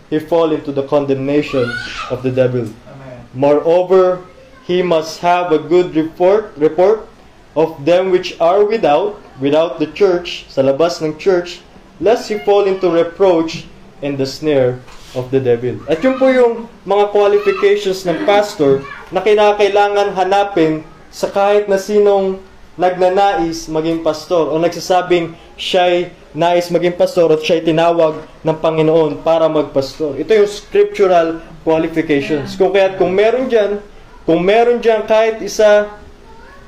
he 0.07 0.22
fall 0.22 0.55
into 0.55 0.70
the 0.70 0.87
condemnation 0.87 1.66
of 2.14 2.22
the 2.22 2.31
devil. 2.31 2.64
Amen. 2.64 3.18
Moreover, 3.35 4.22
he 4.64 4.81
must 4.81 5.18
have 5.20 5.51
a 5.51 5.59
good 5.59 5.99
report, 5.99 6.55
report 6.57 7.11
of 7.59 7.74
them 7.85 8.14
which 8.14 8.39
are 8.39 8.64
without, 8.64 9.18
without 9.43 9.83
the 9.83 9.91
church, 9.93 10.47
sa 10.47 10.62
labas 10.62 11.03
ng 11.03 11.18
church, 11.18 11.61
lest 11.99 12.31
he 12.31 12.39
fall 12.47 12.64
into 12.70 12.87
reproach 12.87 13.66
and 14.01 14.14
the 14.16 14.26
snare 14.26 14.79
of 15.19 15.35
the 15.35 15.43
devil. 15.43 15.83
At 15.91 15.99
yun 15.99 16.14
po 16.14 16.31
yung 16.31 16.71
mga 16.87 17.11
qualifications 17.11 18.07
ng 18.07 18.23
pastor 18.23 18.87
na 19.11 19.19
kinakailangan 19.19 20.14
hanapin 20.14 20.87
sa 21.11 21.27
kahit 21.27 21.66
na 21.66 21.77
sinong 21.77 22.39
nagnanais 22.79 23.66
maging 23.66 24.07
pastor 24.07 24.55
o 24.55 24.55
nagsasabing 24.62 25.35
siya'y 25.59 26.14
nais 26.31 26.71
maging 26.71 26.95
pastor 26.95 27.27
at 27.35 27.43
siya'y 27.43 27.66
tinawag 27.66 28.23
ng 28.47 28.57
Panginoon 28.62 29.27
para 29.27 29.51
magpastor. 29.51 30.14
Ito 30.14 30.31
yung 30.39 30.47
scriptural 30.47 31.43
qualifications. 31.66 32.55
Kung 32.55 32.71
kaya 32.71 32.95
kung 32.95 33.11
meron 33.11 33.51
dyan, 33.51 33.83
kung 34.23 34.47
meron 34.47 34.79
dyan 34.79 35.03
kahit 35.11 35.43
isa 35.43 35.91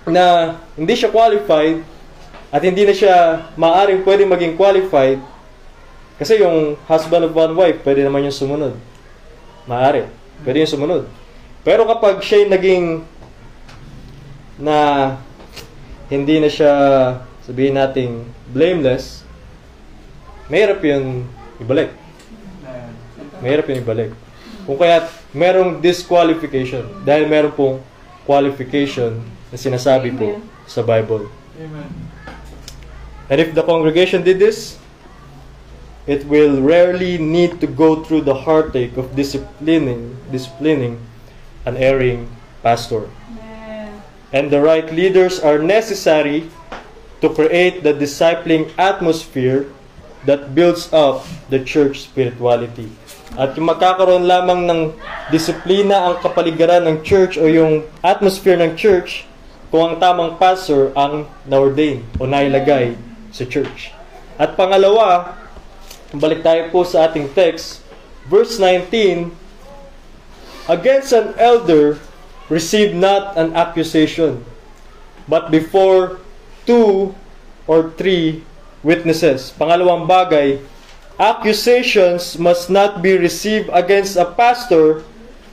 na 0.03 0.59
hindi 0.74 0.98
siya 0.98 1.14
qualified 1.14 1.86
at 2.51 2.61
hindi 2.66 2.82
na 2.82 2.94
siya 2.96 3.46
maaring 3.55 4.03
pwede 4.03 4.26
maging 4.26 4.59
qualified, 4.59 5.22
kasi 6.20 6.36
yung 6.36 6.76
husband 6.84 7.24
of 7.24 7.32
one 7.32 7.56
wife, 7.56 7.80
pwede 7.80 8.04
naman 8.04 8.28
yung 8.28 8.36
sumunod. 8.36 8.76
Maaari. 9.64 10.04
Pwede 10.44 10.60
yung 10.60 10.74
sumunod. 10.76 11.08
Pero 11.64 11.88
kapag 11.88 12.20
siya'y 12.20 12.52
naging 12.52 13.08
na 14.60 14.76
hindi 16.12 16.36
na 16.36 16.52
siya 16.52 16.72
sabihin 17.40 17.80
nating 17.80 18.28
blameless, 18.52 19.24
mahirap 20.52 20.84
yun 20.84 21.24
ibalik. 21.56 21.88
Mahirap 23.40 23.64
yun 23.72 23.80
ibalik. 23.80 24.10
Kung 24.68 24.76
kaya 24.76 25.08
merong 25.32 25.80
disqualification 25.80 26.84
dahil 27.06 27.24
meron 27.30 27.56
pong 27.56 27.76
qualification 28.28 29.24
na 29.48 29.56
sinasabi 29.56 30.12
po 30.12 30.36
Amen. 30.36 30.44
sa 30.68 30.84
Bible. 30.84 31.32
Amen. 31.56 31.88
And 33.30 33.38
if 33.38 33.54
the 33.54 33.62
congregation 33.62 34.26
did 34.26 34.42
this, 34.42 34.80
it 36.11 36.26
will 36.26 36.58
rarely 36.58 37.22
need 37.22 37.62
to 37.62 37.70
go 37.70 38.02
through 38.02 38.26
the 38.26 38.34
heartache 38.34 38.98
of 38.98 39.14
disciplining, 39.14 40.18
disciplining 40.34 40.98
an 41.62 41.78
erring 41.78 42.26
pastor. 42.66 43.06
Amen. 43.30 44.02
And 44.34 44.50
the 44.50 44.58
right 44.58 44.90
leaders 44.90 45.38
are 45.38 45.62
necessary 45.62 46.50
to 47.22 47.30
create 47.30 47.86
the 47.86 47.94
discipling 47.94 48.74
atmosphere 48.74 49.70
that 50.26 50.50
builds 50.50 50.90
up 50.90 51.22
the 51.46 51.62
church 51.62 52.02
spirituality. 52.11 52.90
At 53.38 53.54
yung 53.54 53.70
magkakaroon 53.70 54.26
lamang 54.26 54.66
ng 54.66 54.80
disiplina 55.30 56.11
ang 56.11 56.18
kapaligiran 56.18 56.90
ng 56.90 57.06
church 57.06 57.38
o 57.38 57.46
yung 57.46 57.86
atmosphere 58.02 58.58
ng 58.58 58.74
church 58.74 59.30
kung 59.70 59.94
ang 59.94 59.96
tamang 60.02 60.34
pastor 60.42 60.90
ang 60.98 61.30
na-ordain 61.46 62.02
o 62.18 62.26
nailagay 62.26 62.98
sa 63.30 63.46
church. 63.46 63.94
At 64.34 64.58
pangalawa, 64.58 65.39
balik 66.14 66.42
tayo 66.42 66.66
po 66.74 66.82
sa 66.82 67.06
ating 67.06 67.30
text, 67.30 67.84
verse 68.26 68.58
19, 68.58 69.30
Against 70.70 71.11
an 71.11 71.34
elder, 71.34 71.98
receive 72.46 72.94
not 72.94 73.34
an 73.34 73.54
accusation, 73.58 74.42
but 75.26 75.50
before 75.50 76.22
two 76.66 77.14
or 77.66 77.90
three 77.94 78.42
witnesses. 78.82 79.50
Pangalawang 79.54 80.06
bagay, 80.06 80.62
accusations 81.18 82.38
must 82.38 82.70
not 82.70 83.02
be 83.02 83.18
received 83.18 83.70
against 83.74 84.14
a 84.14 84.26
pastor 84.26 85.02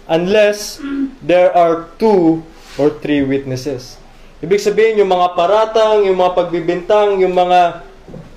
unless 0.09 0.81
there 1.21 1.49
are 1.53 1.89
two 1.97 2.41
or 2.77 2.93
three 3.01 3.21
witnesses. 3.25 3.97
Ibig 4.37 4.61
sabihin, 4.61 5.01
yung 5.01 5.09
mga 5.09 5.33
paratang, 5.33 6.05
yung 6.05 6.17
mga 6.17 6.33
pagbibintang, 6.37 7.17
yung 7.21 7.33
mga 7.33 7.81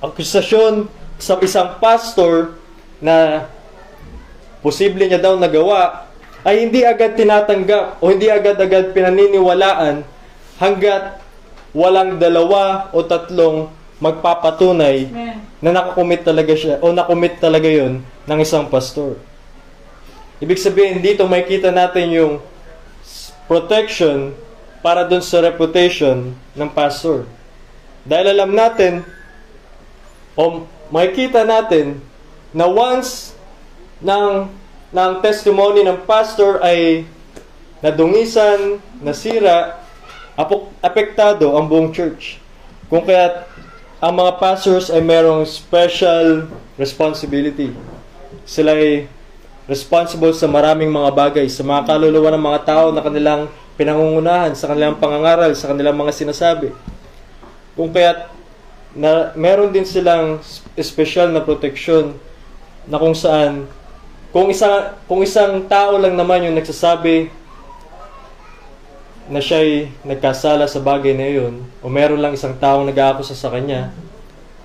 akusasyon 0.00 0.88
sa 1.20 1.36
isang 1.44 1.76
pastor 1.76 2.56
na 2.98 3.46
posible 4.64 5.04
niya 5.04 5.20
daw 5.20 5.36
nagawa, 5.36 6.08
ay 6.40 6.64
hindi 6.64 6.80
agad 6.82 7.14
tinatanggap 7.20 8.00
o 8.00 8.08
hindi 8.08 8.32
agad-agad 8.32 8.96
pinaniniwalaan 8.96 10.00
hanggat 10.56 11.20
walang 11.76 12.16
dalawa 12.16 12.88
o 12.96 13.04
tatlong 13.04 13.68
magpapatunay 14.00 15.12
na 15.60 15.70
nakakumit 15.70 16.24
talaga 16.24 16.56
siya 16.56 16.80
o 16.80 16.88
nakumit 16.96 17.36
talaga 17.36 17.68
yon 17.68 18.00
ng 18.24 18.38
isang 18.40 18.64
pastor. 18.72 19.20
Ibig 20.40 20.56
sabihin, 20.56 21.04
dito 21.04 21.28
makita 21.28 21.68
natin 21.68 22.08
yung 22.16 22.32
protection 23.44 24.32
para 24.80 25.04
dun 25.04 25.20
sa 25.20 25.44
reputation 25.44 26.32
ng 26.56 26.70
pastor. 26.72 27.28
Dahil 28.08 28.32
alam 28.32 28.56
natin, 28.56 29.04
o 30.32 30.64
makikita 30.90 31.46
natin, 31.46 32.02
na 32.50 32.66
once 32.66 33.32
ng, 34.02 34.50
ng 34.90 35.12
testimony 35.22 35.86
ng 35.86 36.02
pastor 36.02 36.58
ay 36.60 37.06
nadungisan, 37.78 38.82
nasira, 38.98 39.80
apo- 40.34 40.74
apektado 40.82 41.54
ang 41.54 41.70
buong 41.70 41.94
church. 41.94 42.42
Kung 42.90 43.06
kaya 43.06 43.46
ang 44.00 44.16
mga 44.16 44.40
pastors 44.40 44.88
ay 44.88 45.04
merong 45.04 45.44
special 45.44 46.48
responsibility. 46.80 47.70
Sila 48.48 48.72
ay 48.72 49.04
responsible 49.68 50.32
sa 50.32 50.48
maraming 50.48 50.88
mga 50.88 51.12
bagay, 51.12 51.46
sa 51.52 51.60
mga 51.60 51.84
kaluluwa 51.84 52.32
ng 52.32 52.44
mga 52.48 52.60
tao 52.64 52.86
na 52.90 53.04
kanilang 53.04 53.52
pinangungunahan, 53.76 54.56
sa 54.56 54.72
kanilang 54.72 54.96
pangangaral, 54.96 55.52
sa 55.52 55.68
kanilang 55.68 56.00
mga 56.00 56.16
sinasabi. 56.16 56.72
Kung 57.76 57.92
kaya 57.92 58.32
na 58.94 59.30
meron 59.38 59.70
din 59.70 59.86
silang 59.86 60.42
special 60.78 61.30
na 61.30 61.42
protection 61.42 62.18
na 62.90 62.98
kung 62.98 63.14
saan 63.14 63.70
kung 64.34 64.50
isang 64.50 64.94
kung 65.06 65.22
isang 65.22 65.66
tao 65.70 65.98
lang 65.98 66.18
naman 66.18 66.46
yung 66.46 66.58
nagsasabi 66.58 67.30
na 69.30 69.38
siya'y 69.38 69.90
nagkasala 70.02 70.66
sa 70.66 70.82
bagay 70.82 71.14
na 71.14 71.26
iyon 71.30 71.62
o 71.82 71.86
meron 71.86 72.18
lang 72.18 72.34
isang 72.34 72.58
taong 72.58 72.82
nag-aakusa 72.90 73.38
sa 73.38 73.50
kanya 73.54 73.94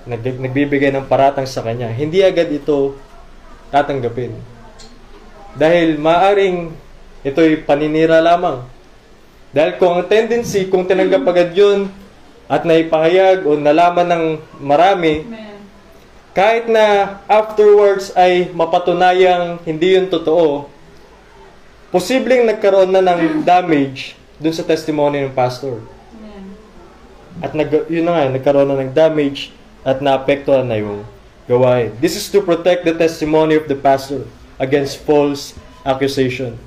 nag, 0.10 0.22
nagbibigay 0.22 0.90
ng 0.90 1.06
paratang 1.06 1.46
sa 1.46 1.62
kanya 1.62 1.94
hindi 1.94 2.26
agad 2.26 2.50
ito 2.50 2.98
tatanggapin. 3.74 4.34
Dahil 5.56 5.98
maaring 6.00 6.72
ito'y 7.26 7.64
paninira 7.64 8.22
lamang. 8.22 8.64
Dahil 9.56 9.80
kung 9.80 10.00
ang 10.00 10.08
tendency 10.08 10.68
kung 10.68 10.84
tinanggap 10.84 11.24
agad 11.28 11.56
yun 11.56 11.88
at 12.46 12.62
naipahayag 12.62 13.46
o 13.46 13.58
nalaman 13.58 14.06
ng 14.06 14.26
marami 14.62 15.26
Amen. 15.26 15.58
kahit 16.38 16.70
na 16.70 17.18
afterwards 17.26 18.14
ay 18.14 18.54
mapatunayang 18.54 19.58
hindi 19.66 19.98
yun 19.98 20.06
totoo, 20.12 20.70
posibleng 21.90 22.46
nagkaroon 22.46 22.94
na 22.94 23.02
ng 23.02 23.22
damage 23.50 24.14
dun 24.38 24.54
sa 24.54 24.68
testimony 24.68 25.24
ng 25.26 25.34
pastor. 25.34 25.82
Amen. 26.20 26.44
At 27.42 27.56
nag, 27.56 27.90
yun 27.90 28.06
na 28.06 28.12
nga, 28.14 28.24
nagkaroon 28.36 28.68
na 28.68 28.84
ng 28.84 28.94
damage 28.94 29.50
at 29.82 30.04
naapektuhan 30.04 30.68
na 30.68 30.78
yung 30.78 31.08
gawain. 31.50 31.94
This 32.02 32.18
is 32.18 32.28
to 32.34 32.42
protect 32.42 32.86
the 32.86 32.94
testimony 32.94 33.56
of 33.56 33.70
the 33.70 33.78
pastor 33.78 34.26
against 34.58 35.02
false 35.02 35.54
accusation. 35.86 36.58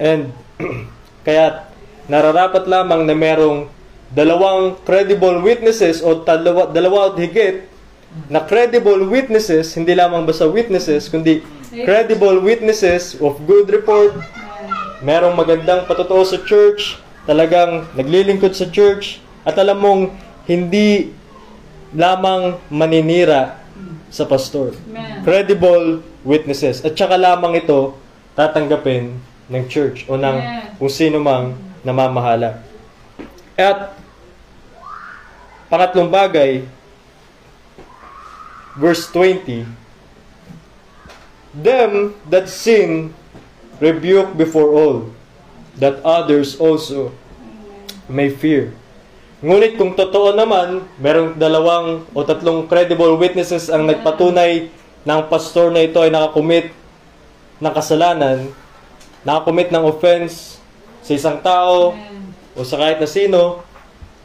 And 0.00 0.32
kaya 1.26 1.68
nararapat 2.10 2.66
lamang 2.66 3.06
na 3.06 3.14
merong 3.14 3.68
dalawang 4.12 4.76
credible 4.84 5.40
witnesses 5.40 6.04
o 6.04 6.20
dalawa, 6.20 6.68
dalawa 6.68 7.12
at 7.12 7.16
higit 7.16 7.64
na 8.28 8.44
credible 8.44 9.08
witnesses, 9.08 9.72
hindi 9.72 9.96
lamang 9.96 10.28
basta 10.28 10.44
witnesses, 10.44 11.08
kundi 11.08 11.40
credible 11.72 12.44
witnesses 12.44 13.16
of 13.24 13.40
good 13.48 13.72
report, 13.72 14.12
merong 15.00 15.32
magandang 15.32 15.88
patotoo 15.88 16.20
sa 16.20 16.36
church, 16.44 17.00
talagang 17.24 17.88
naglilingkod 17.96 18.52
sa 18.52 18.68
church, 18.68 19.24
at 19.48 19.56
alam 19.56 19.80
mong 19.80 20.02
hindi 20.44 21.16
lamang 21.96 22.60
maninira 22.68 23.56
sa 24.12 24.28
pastor. 24.28 24.76
Credible 25.24 26.04
witnesses. 26.20 26.84
At 26.84 26.92
saka 26.92 27.16
lamang 27.16 27.56
ito 27.56 27.96
tatanggapin 28.36 29.16
ng 29.48 29.64
church 29.72 30.04
o 30.08 30.20
ng 30.20 30.36
kung 30.76 30.92
sino 30.92 31.16
mang 31.16 31.56
namamahala. 31.80 32.60
At 33.56 34.01
pangatlong 35.72 36.12
bagay, 36.12 36.68
verse 38.76 39.08
20, 39.08 39.64
Them 41.56 42.12
that 42.28 42.52
sin 42.52 43.16
rebuke 43.80 44.36
before 44.36 44.68
all, 44.68 45.08
that 45.80 46.04
others 46.04 46.60
also 46.60 47.16
may 48.04 48.28
fear. 48.28 48.76
Ngunit 49.40 49.80
kung 49.80 49.96
totoo 49.96 50.36
naman, 50.36 50.84
merong 51.00 51.40
dalawang 51.40 52.04
o 52.12 52.20
tatlong 52.20 52.68
credible 52.68 53.16
witnesses 53.16 53.72
ang 53.72 53.88
nagpatunay 53.88 54.68
ng 55.02 55.20
pastor 55.32 55.72
na 55.72 55.82
ito 55.88 55.98
ay 56.04 56.12
nakakumit 56.12 56.70
ng 57.58 57.72
kasalanan, 57.72 58.52
nakakumit 59.24 59.72
ng 59.72 59.82
offense 59.88 60.60
sa 61.00 61.16
isang 61.16 61.40
tao 61.40 61.96
o 62.52 62.60
sa 62.62 62.76
kahit 62.76 63.00
na 63.00 63.08
sino, 63.08 63.64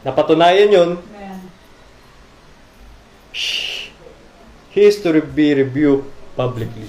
napatunayan 0.04 0.70
yun. 0.70 0.90
Shh, 3.32 3.90
he 4.70 4.86
is 4.86 5.02
to 5.02 5.10
be 5.20 5.54
rebuked 5.54 6.06
publicly. 6.36 6.86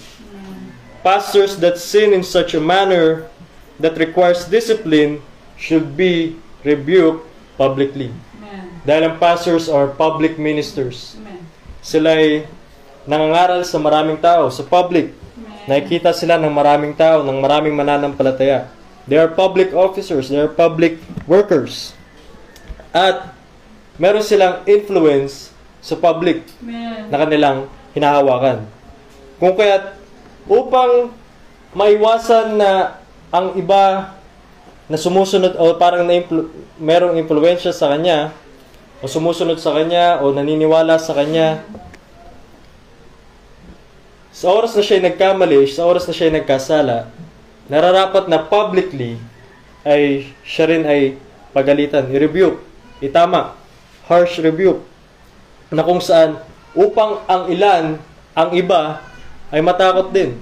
Pastors 1.02 1.58
that 1.64 1.80
sin 1.80 2.12
in 2.12 2.22
such 2.22 2.54
a 2.54 2.62
manner 2.62 3.32
that 3.80 3.96
requires 3.98 4.46
discipline 4.46 5.24
should 5.56 5.96
be 5.96 6.36
rebuked 6.68 7.24
publicly. 7.56 8.12
Amen. 8.40 8.68
Dahil 8.84 9.04
ang 9.10 9.16
pastors 9.16 9.72
are 9.72 9.88
public 9.88 10.36
ministers. 10.36 11.16
Amen. 11.20 11.40
Sila 11.80 12.20
ay 12.20 12.44
nangangaral 13.08 13.64
sa 13.64 13.80
maraming 13.80 14.20
tao, 14.20 14.52
sa 14.52 14.62
public. 14.62 15.16
Amen. 15.40 15.66
Nakikita 15.72 16.12
sila 16.12 16.36
ng 16.36 16.52
maraming 16.52 16.94
tao, 16.94 17.24
ng 17.24 17.40
maraming 17.40 17.74
mananampalataya. 17.74 18.68
They 19.10 19.18
are 19.18 19.32
public 19.32 19.74
officers, 19.74 20.30
they 20.30 20.38
are 20.38 20.52
public 20.52 21.02
workers. 21.26 21.98
At 22.92 23.34
meron 23.98 24.22
silang 24.22 24.62
influence 24.70 25.56
sa 25.80 25.96
public 25.96 26.44
Amen. 26.64 27.08
na 27.08 27.18
kanilang 27.18 27.58
hinahawakan. 27.96 28.68
Kung 29.40 29.56
kaya 29.56 29.96
upang 30.50 31.16
maiwasan 31.72 32.60
na 32.60 33.00
ang 33.30 33.56
iba 33.56 34.16
na 34.90 34.98
sumusunod 34.98 35.54
o 35.56 35.78
parang 35.78 36.04
na 36.04 36.20
merong 36.82 37.16
impluensya 37.22 37.70
sa 37.70 37.94
kanya 37.94 38.34
o 39.00 39.06
sumusunod 39.06 39.62
sa 39.62 39.78
kanya 39.78 40.20
o 40.26 40.34
naniniwala 40.34 40.98
sa 40.98 41.14
kanya 41.14 41.62
sa 44.34 44.56
oras 44.56 44.72
na 44.72 44.80
siya 44.80 45.04
nagkamali, 45.04 45.68
sa 45.68 45.84
oras 45.84 46.08
na 46.08 46.16
siya 46.16 46.32
nagkasala, 46.32 47.12
nararapat 47.68 48.32
na 48.32 48.40
publicly 48.40 49.20
ay 49.84 50.32
siya 50.48 50.66
rin 50.72 50.84
ay 50.88 51.20
pagalitan, 51.52 52.08
i-rebuke, 52.08 52.64
itama, 53.04 53.54
harsh 54.08 54.40
rebuke, 54.40 54.80
na 55.70 55.86
kung 55.86 56.02
saan 56.02 56.42
upang 56.74 57.22
ang 57.30 57.50
ilan, 57.50 57.98
ang 58.34 58.50
iba, 58.54 59.02
ay 59.50 59.62
matakot 59.62 60.14
din 60.14 60.38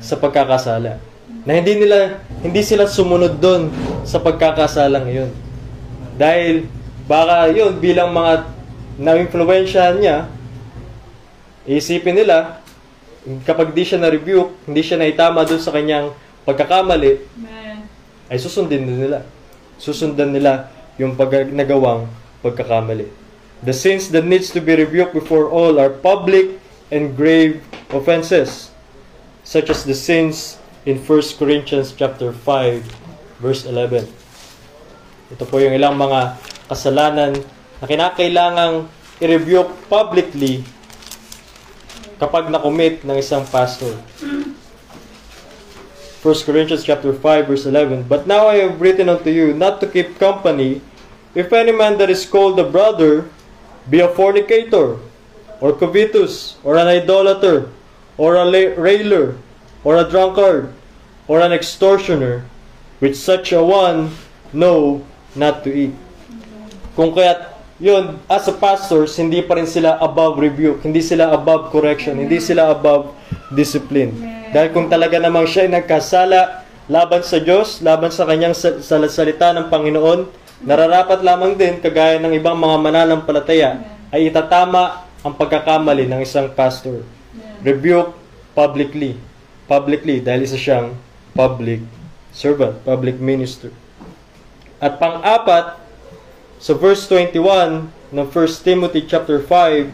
sa 0.00 0.16
pagkakasala. 0.16 1.00
Na 1.44 1.52
hindi 1.56 1.76
nila, 1.76 2.20
hindi 2.40 2.60
sila 2.64 2.88
sumunod 2.88 3.36
doon 3.40 3.68
sa 4.04 4.20
pagkakasalang 4.20 5.08
iyon. 5.08 5.32
Dahil 6.16 6.68
baka 7.04 7.52
yun 7.52 7.76
bilang 7.80 8.12
mga 8.12 8.48
na-influensyahan 9.00 10.00
niya, 10.00 10.16
isipin 11.68 12.16
nila, 12.16 12.60
kapag 13.44 13.72
di 13.72 13.84
siya 13.84 14.00
na-rebuke, 14.00 14.68
hindi 14.68 14.80
siya 14.84 15.00
naitama 15.00 15.48
doon 15.48 15.60
sa 15.60 15.72
kanyang 15.72 16.12
pagkakamali, 16.44 17.12
Amen. 17.40 17.88
ay 18.28 18.36
susundin 18.40 18.84
din 18.84 19.00
nila. 19.08 19.24
Susundan 19.80 20.32
nila 20.32 20.70
yung 21.00 21.18
pag 21.18 21.32
nagawang 21.50 22.06
pagkakamali. 22.44 23.23
The 23.64 23.72
sins 23.72 24.12
that 24.12 24.28
needs 24.28 24.52
to 24.52 24.60
be 24.60 24.76
rebuked 24.76 25.16
before 25.16 25.48
all 25.48 25.80
are 25.80 25.88
public 25.88 26.60
and 26.92 27.16
grave 27.16 27.64
offenses, 27.88 28.68
such 29.40 29.72
as 29.72 29.88
the 29.88 29.96
sins 29.96 30.60
in 30.84 31.00
1 31.00 31.40
Corinthians 31.40 31.96
chapter 31.96 32.28
5 32.28 32.84
verse 33.40 33.64
11. 33.64 34.04
Ito 35.32 35.48
po 35.48 35.64
yung 35.64 35.72
ilang 35.72 35.96
mga 35.96 36.36
kasalanan 36.68 37.40
na 37.80 37.84
kinakailangang 37.88 38.84
i-rebuke 39.24 39.72
publicly 39.88 40.60
kapag 42.20 42.52
na-commit 42.52 43.00
ng 43.00 43.16
isang 43.16 43.48
pastor. 43.48 43.96
1 46.20 46.44
Corinthians 46.44 46.84
chapter 46.84 47.16
5 47.16 47.48
verse 47.48 47.64
11 47.64 48.04
But 48.12 48.28
now 48.28 48.44
I 48.52 48.60
have 48.68 48.76
written 48.76 49.08
unto 49.08 49.32
you 49.32 49.56
not 49.56 49.80
to 49.80 49.88
keep 49.88 50.20
company 50.20 50.84
if 51.32 51.48
any 51.48 51.72
man 51.72 51.96
that 51.96 52.12
is 52.12 52.28
called 52.28 52.60
a 52.60 52.68
brother 52.68 53.32
be 53.88 54.00
a 54.00 54.08
fornicator 54.08 54.98
or 55.60 55.72
covetous 55.72 56.56
or 56.64 56.76
an 56.76 56.88
idolater 56.88 57.68
or 58.16 58.36
a 58.36 58.44
railer 58.76 59.36
or 59.82 59.96
a 59.96 60.04
drunkard 60.08 60.72
or 61.28 61.40
an 61.40 61.52
extortioner 61.52 62.44
with 63.00 63.16
such 63.16 63.52
a 63.52 63.62
one 63.62 64.12
know 64.52 65.04
not 65.34 65.64
to 65.64 65.70
eat. 65.72 65.94
Kung 66.94 67.10
kaya 67.10 67.54
yun, 67.82 68.22
as 68.30 68.46
a 68.46 68.54
pastors, 68.54 69.18
hindi 69.18 69.42
pa 69.42 69.58
rin 69.58 69.66
sila 69.66 69.98
above 69.98 70.38
rebuke, 70.38 70.86
hindi 70.86 71.02
sila 71.02 71.34
above 71.34 71.74
correction, 71.74 72.22
hindi 72.22 72.38
sila 72.38 72.70
above 72.70 73.10
discipline. 73.50 74.14
Dahil 74.54 74.70
kung 74.70 74.86
talaga 74.86 75.18
namang 75.18 75.50
siya 75.50 75.66
ay 75.66 75.82
nagkasala 75.82 76.64
laban 76.86 77.26
sa 77.26 77.42
Diyos, 77.42 77.82
laban 77.82 78.14
sa 78.14 78.22
kanyang 78.28 78.54
sa, 78.54 78.78
sa 78.78 79.02
salita 79.10 79.50
ng 79.50 79.66
Panginoon, 79.66 80.30
nararapat 80.64 81.20
lamang 81.20 81.54
din, 81.54 81.78
kagaya 81.78 82.16
ng 82.18 82.32
ibang 82.34 82.56
mga 82.56 82.76
mananampalataya, 82.80 83.84
ay 84.08 84.32
itatama 84.32 85.04
ang 85.20 85.36
pagkakamali 85.36 86.08
ng 86.08 86.20
isang 86.24 86.48
pastor. 86.52 87.04
Rebuke 87.60 88.16
publicly. 88.56 89.20
Publicly, 89.64 90.20
dahil 90.20 90.44
isa 90.44 90.60
siyang 90.60 90.96
public 91.32 91.80
servant, 92.32 92.80
public 92.84 93.16
minister. 93.20 93.72
At 94.80 95.00
pang-apat, 95.00 95.80
sa 96.60 96.72
verse 96.72 97.04
21 97.08 97.88
ng 98.12 98.26
1 98.28 98.64
Timothy 98.64 99.04
chapter 99.04 99.40
5, 99.40 99.92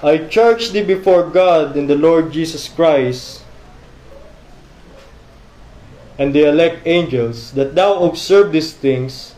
I 0.00 0.24
charge 0.32 0.72
thee 0.72 0.80
before 0.80 1.28
God 1.28 1.76
and 1.76 1.84
the 1.84 1.96
Lord 1.96 2.32
Jesus 2.32 2.64
Christ 2.72 3.39
and 6.20 6.36
the 6.36 6.44
elect 6.44 6.84
angels 6.84 7.56
that 7.56 7.72
thou 7.72 8.04
observe 8.04 8.52
these 8.52 8.76
things 8.76 9.32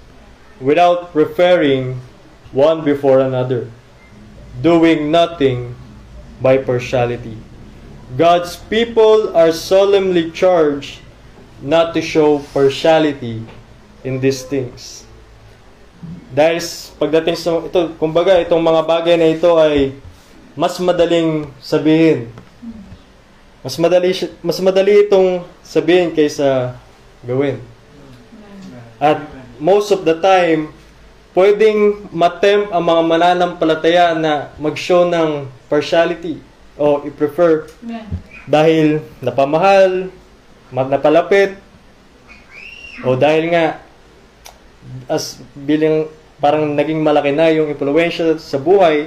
without 0.59 1.15
preferring 1.15 2.03
one 2.51 2.83
before 2.83 3.23
another, 3.23 3.71
doing 4.59 5.15
nothing 5.15 5.79
by 6.43 6.59
partiality. 6.59 7.39
God's 8.19 8.59
people 8.67 9.31
are 9.31 9.55
solemnly 9.55 10.35
charged 10.35 10.99
not 11.63 11.95
to 11.95 12.03
show 12.03 12.43
partiality 12.51 13.47
in 14.03 14.19
these 14.19 14.43
things. 14.43 15.07
Dahil 16.35 16.59
pagdating 16.99 17.39
sa 17.39 17.63
ito, 17.63 17.95
kumbaga 17.95 18.43
itong 18.43 18.59
mga 18.59 18.83
bagay 18.83 19.15
na 19.15 19.31
ito 19.31 19.55
ay 19.55 19.95
mas 20.59 20.83
madaling 20.83 21.47
sabihin. 21.63 22.27
Mas 23.63 23.79
madali 23.79 24.11
mas 24.43 24.59
madali 24.59 25.07
itong 25.07 25.47
sabihin 25.63 26.11
kaysa 26.11 26.75
gawin. 27.23 27.63
At 28.99 29.23
most 29.63 29.95
of 29.95 30.03
the 30.03 30.19
time, 30.19 30.75
pwedeng 31.33 32.11
matempt 32.11 32.75
ang 32.75 32.85
mga 32.85 33.03
mananampalataya 33.07 34.07
na 34.19 34.51
mag-show 34.59 35.07
ng 35.07 35.47
partiality 35.71 36.43
o 36.75 37.07
i-prefer 37.07 37.71
dahil 38.51 38.99
napamahal, 39.23 40.11
ma- 40.75 40.91
napalapit, 40.91 41.55
o 43.07 43.15
dahil 43.15 43.55
nga 43.55 43.79
as 45.07 45.39
bilang 45.55 46.11
parang 46.43 46.75
naging 46.75 46.99
malaki 46.99 47.31
na 47.31 47.55
yung 47.55 47.71
impluensya 47.71 48.35
sa 48.43 48.59
buhay, 48.59 49.07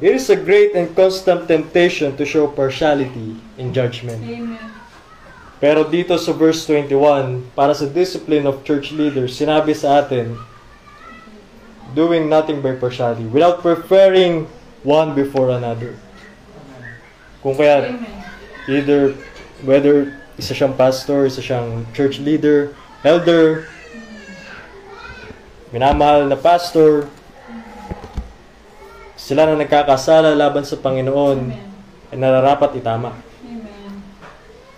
it 0.00 0.14
is 0.14 0.30
a 0.30 0.36
great 0.36 0.74
and 0.74 0.94
constant 0.94 1.48
temptation 1.48 2.16
to 2.16 2.24
show 2.24 2.46
partiality 2.46 3.36
in 3.58 3.74
judgment. 3.74 4.22
Amen. 4.22 4.58
Pero 5.58 5.82
dito 5.82 6.14
sa 6.14 6.30
verse 6.30 6.62
21, 6.70 7.50
para 7.58 7.74
sa 7.74 7.90
discipline 7.90 8.46
of 8.46 8.62
church 8.62 8.94
leaders, 8.94 9.34
sinabi 9.34 9.74
sa 9.74 10.06
atin, 10.06 10.38
doing 11.98 12.30
nothing 12.30 12.62
by 12.62 12.78
partiality, 12.78 13.26
without 13.26 13.58
preferring 13.58 14.46
one 14.86 15.18
before 15.18 15.50
another. 15.50 15.98
Kung 17.42 17.58
kaya, 17.58 17.90
Amen. 17.90 18.06
either, 18.70 19.18
whether 19.66 20.14
isa 20.38 20.54
siyang 20.54 20.78
pastor, 20.78 21.26
isa 21.26 21.42
siyang 21.42 21.82
church 21.90 22.22
leader, 22.22 22.70
elder, 23.02 23.66
minamahal 25.74 26.30
na 26.30 26.38
pastor, 26.38 27.10
sila 29.28 29.44
na 29.44 29.60
nagkakasala 29.60 30.32
laban 30.32 30.64
sa 30.64 30.80
Panginoon, 30.80 31.52
Amen. 31.52 31.60
ay 32.08 32.16
nararapat 32.16 32.80
itama. 32.80 33.12
Amen. 33.44 34.00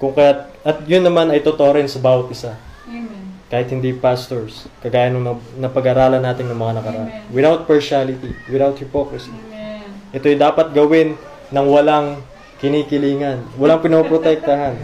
Kung 0.02 0.10
kaya, 0.10 0.50
at 0.66 0.82
yun 0.90 1.06
naman 1.06 1.30
ay 1.30 1.38
totoo 1.38 1.70
rin 1.70 1.86
sa 1.86 2.02
bawat 2.02 2.34
isa. 2.34 2.58
Amen. 2.90 3.46
Kahit 3.46 3.70
hindi 3.70 3.94
pastors, 3.94 4.66
kagaya 4.82 5.14
nung 5.14 5.22
nap- 5.22 5.54
napag-aralan 5.54 6.18
natin 6.18 6.50
ng 6.50 6.58
mga 6.58 6.82
nakaraan. 6.82 7.08
Amen. 7.14 7.30
Without 7.30 7.70
partiality, 7.70 8.34
without 8.50 8.74
hypocrisy. 8.74 9.30
Amen. 9.30 9.86
Ito'y 10.10 10.34
dapat 10.34 10.74
gawin 10.74 11.14
ng 11.54 11.66
walang 11.70 12.18
kinikilingan, 12.58 13.54
walang 13.54 13.78
pinoprotektahan, 13.78 14.74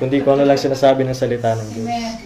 kundi 0.00 0.24
kung 0.24 0.40
ano 0.40 0.48
lang 0.48 0.56
sinasabi 0.56 1.04
ng 1.04 1.12
salita 1.12 1.52
ng 1.52 1.68
Diyos. 1.76 1.92
Amen. 1.92 2.16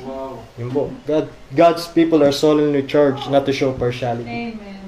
Yun 0.62 0.70
po. 0.70 0.94
God, 1.10 1.26
God's 1.50 1.90
people 1.90 2.22
are 2.22 2.30
solemnly 2.30 2.86
charged 2.86 3.26
not 3.34 3.42
to 3.50 3.52
show 3.56 3.74
partiality. 3.74 4.54
Amen. 4.54 4.78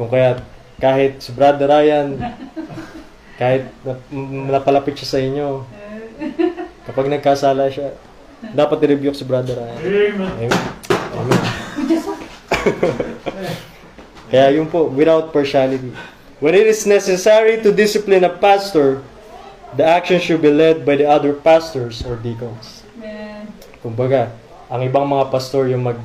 Kung 0.00 0.08
kaya, 0.08 0.40
kahit 0.78 1.18
si 1.22 1.30
Brother 1.34 1.68
Ryan, 1.68 2.18
kahit 3.40 3.70
nap- 3.82 4.10
napalapit 4.50 4.98
siya 4.98 5.08
sa 5.08 5.18
inyo, 5.18 5.62
kapag 6.86 7.10
nagkasala 7.10 7.70
siya, 7.70 7.94
dapat 8.54 8.78
i-rebuke 8.86 9.18
si 9.18 9.26
Brother 9.26 9.58
Ryan. 9.58 9.78
Amen. 9.82 10.52
Amen. 11.18 11.42
Kaya 14.28 14.52
yun 14.54 14.68
po, 14.68 14.86
without 14.86 15.32
partiality. 15.32 15.90
When 16.38 16.54
it 16.54 16.70
is 16.70 16.86
necessary 16.86 17.58
to 17.66 17.74
discipline 17.74 18.22
a 18.22 18.30
pastor, 18.30 19.02
the 19.74 19.82
action 19.82 20.22
should 20.22 20.38
be 20.38 20.52
led 20.54 20.86
by 20.86 20.94
the 20.94 21.08
other 21.08 21.34
pastors 21.34 22.06
or 22.06 22.14
deacons. 22.14 22.86
Amen. 22.94 23.50
Kumbaga, 23.82 24.30
ang 24.70 24.84
ibang 24.86 25.08
mga 25.08 25.32
pastor 25.32 25.66
yung 25.66 25.82
mag 25.82 25.98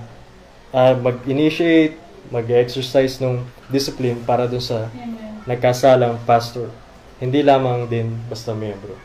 ah, 0.74 0.98
mag-initiate, 0.98 2.00
mag-exercise 2.34 3.22
ng 3.22 3.46
discipline 3.70 4.18
para 4.26 4.50
dun 4.50 4.58
sa 4.58 4.90
Amen. 4.90 5.46
nagkasalang 5.46 6.18
pastor. 6.26 6.74
Hindi 7.22 7.46
lamang 7.46 7.86
din 7.86 8.18
basta 8.26 8.58
miyembro. 8.58 8.98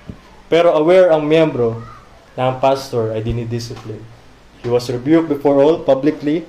Pero 0.49 0.73
aware 0.73 1.13
ang 1.13 1.21
miyembro 1.21 1.85
na 2.33 2.49
ang 2.49 2.57
pastor 2.57 3.13
ay 3.13 3.21
dinidiscipline. 3.21 4.01
He 4.65 4.73
was 4.73 4.89
rebuked 4.89 5.29
before 5.29 5.61
all 5.61 5.85
publicly. 5.85 6.49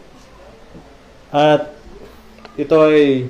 At 1.29 1.75
ito 2.55 2.79
ay 2.79 3.27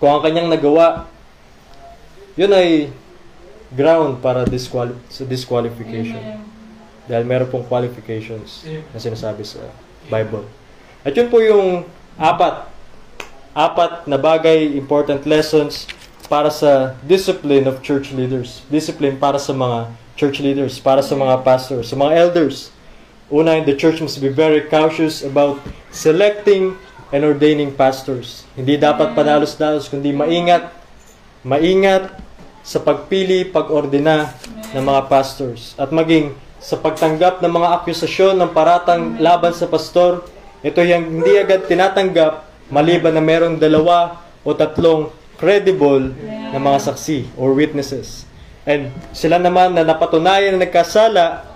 kung 0.00 0.10
ang 0.16 0.24
kanyang 0.24 0.48
nagawa, 0.48 1.06
yun 2.40 2.50
ay 2.56 2.88
ground 3.70 4.24
para 4.24 4.48
disquali- 4.48 4.96
sa 5.12 5.28
disqualification. 5.28 6.18
Amen. 6.18 6.42
Dahil 7.04 7.24
meron 7.28 7.52
pong 7.52 7.68
qualifications 7.68 8.64
na 8.64 8.98
sinasabi 8.98 9.44
sa 9.44 9.60
Bible. 10.08 10.46
At 11.04 11.12
yun 11.12 11.28
po 11.28 11.38
yung 11.44 11.84
apat. 12.20 12.68
Apat 13.56 14.04
na 14.04 14.20
bagay, 14.20 14.76
important 14.76 15.24
lessons 15.24 15.88
para 16.28 16.52
sa 16.52 16.94
discipline 17.02 17.64
of 17.64 17.80
church 17.80 18.12
leaders. 18.12 18.60
Discipline 18.68 19.16
para 19.16 19.40
sa 19.40 19.56
mga 19.56 19.88
church 20.20 20.44
leaders, 20.44 20.76
para 20.76 21.00
sa 21.00 21.16
mga 21.16 21.40
pastors, 21.40 21.88
sa 21.88 21.96
mga 21.96 22.12
elders. 22.28 22.68
Una, 23.32 23.56
the 23.64 23.72
church 23.72 24.04
must 24.04 24.20
be 24.20 24.28
very 24.28 24.68
cautious 24.68 25.24
about 25.24 25.56
selecting 25.88 26.76
and 27.10 27.24
ordaining 27.24 27.72
pastors. 27.72 28.44
Hindi 28.54 28.76
dapat 28.76 29.16
panalos-dalos, 29.16 29.88
kundi 29.88 30.12
maingat, 30.12 30.70
maingat 31.42 32.14
sa 32.60 32.78
pagpili, 32.78 33.48
pag-ordina 33.48 34.30
ng 34.76 34.84
mga 34.84 35.08
pastors. 35.08 35.74
At 35.80 35.90
maging 35.90 36.36
sa 36.60 36.76
pagtanggap 36.76 37.40
ng 37.40 37.50
mga 37.50 37.82
akusasyon 37.82 38.36
ng 38.36 38.50
paratang 38.52 39.16
laban 39.18 39.56
sa 39.56 39.66
pastor, 39.66 40.22
ito 40.60 40.80
yung 40.84 41.24
hindi 41.24 41.40
agad 41.40 41.64
tinatanggap 41.64 42.44
maliban 42.68 43.16
na 43.16 43.24
merong 43.24 43.56
dalawa 43.56 44.20
o 44.44 44.52
tatlong 44.52 45.08
credible 45.40 46.12
na 46.52 46.60
mga 46.60 46.78
saksi 46.92 47.32
or 47.40 47.56
witnesses. 47.56 48.28
And 48.68 48.92
sila 49.16 49.40
naman 49.40 49.72
na 49.72 49.88
napatunayan 49.88 50.60
na 50.60 50.68
nagkasala, 50.68 51.48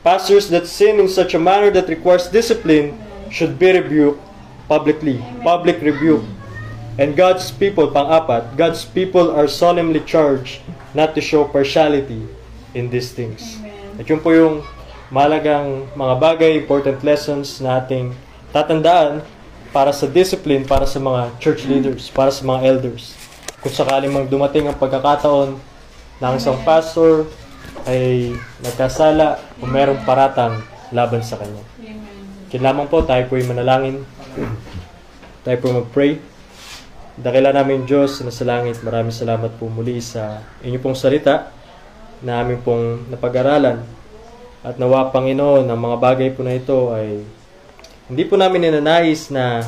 pastors 0.00 0.48
that 0.48 0.64
sin 0.64 0.96
in 0.96 1.08
such 1.08 1.36
a 1.36 1.40
manner 1.40 1.68
that 1.68 1.92
requires 1.92 2.32
discipline 2.32 2.96
should 3.28 3.60
be 3.60 3.76
rebuked 3.76 4.18
publicly. 4.64 5.20
Public 5.44 5.84
rebuke. 5.84 6.24
And 6.96 7.12
God's 7.16 7.52
people, 7.52 7.92
pang-apat, 7.92 8.56
God's 8.56 8.88
people 8.88 9.32
are 9.32 9.48
solemnly 9.48 10.00
charged 10.04 10.64
not 10.96 11.12
to 11.14 11.20
show 11.20 11.44
partiality 11.44 12.24
in 12.72 12.88
these 12.88 13.12
things. 13.12 13.60
Amen. 13.60 14.00
At 14.00 14.08
yun 14.08 14.20
po 14.20 14.32
yung 14.32 14.64
malagang 15.12 15.90
mga 15.92 16.14
bagay, 16.18 16.52
important 16.56 17.04
lessons 17.04 17.60
na 17.60 17.82
ating 17.82 18.16
tatandaan 18.50 19.22
para 19.70 19.94
sa 19.94 20.06
discipline, 20.10 20.66
para 20.66 20.86
sa 20.86 20.98
mga 20.98 21.30
church 21.38 21.66
leaders, 21.70 22.10
para 22.10 22.34
sa 22.34 22.42
mga 22.42 22.60
elders. 22.66 23.14
Kung 23.62 23.70
sakaling 23.70 24.10
mang 24.10 24.26
dumating 24.26 24.66
ang 24.66 24.74
pagkakataon 24.74 25.54
na 26.18 26.24
ang 26.32 26.36
isang 26.36 26.58
pastor 26.66 27.30
ay 27.86 28.34
nagkasala 28.60 29.38
o 29.62 29.68
merong 29.68 30.02
paratang 30.02 30.58
laban 30.90 31.22
sa 31.22 31.38
kanya. 31.38 31.62
Kailangan 32.50 32.90
po 32.90 33.06
tayo 33.06 33.22
po 33.30 33.38
ay 33.38 33.46
manalangin. 33.46 34.02
tayo 35.46 35.56
po 35.62 35.70
mag-pray. 35.70 36.18
Dakila 37.14 37.54
namin 37.54 37.86
Diyos 37.86 38.18
na 38.26 38.34
sa 38.34 38.42
langit, 38.48 38.82
maraming 38.82 39.14
salamat 39.14 39.54
po 39.60 39.70
muli 39.70 40.02
sa 40.02 40.42
inyo 40.64 40.80
pong 40.82 40.98
salita 40.98 41.52
na 42.24 42.42
amin 42.42 42.58
pong 42.60 43.06
napag-aralan. 43.12 43.84
At 44.60 44.76
nawa 44.76 45.08
Panginoon, 45.08 45.68
ang 45.68 45.80
mga 45.80 45.96
bagay 46.00 46.28
po 46.36 46.44
na 46.44 46.56
ito 46.56 46.92
ay 46.92 47.24
hindi 48.10 48.26
po 48.26 48.34
namin 48.34 48.66
ninanais 48.66 49.30
na 49.30 49.62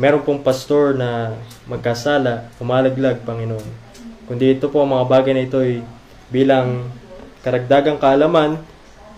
meron 0.00 0.24
pong 0.24 0.40
pastor 0.40 0.96
na 0.96 1.36
magkasala, 1.68 2.48
umalaglag, 2.56 3.20
Panginoon. 3.28 3.68
Kundi 4.24 4.56
ito 4.56 4.72
po 4.72 4.80
ang 4.80 4.96
mga 4.96 5.04
bagay 5.04 5.32
na 5.36 5.44
ito 5.44 5.60
ay 5.60 5.84
bilang 6.32 6.88
karagdagang 7.44 8.00
kaalaman 8.00 8.56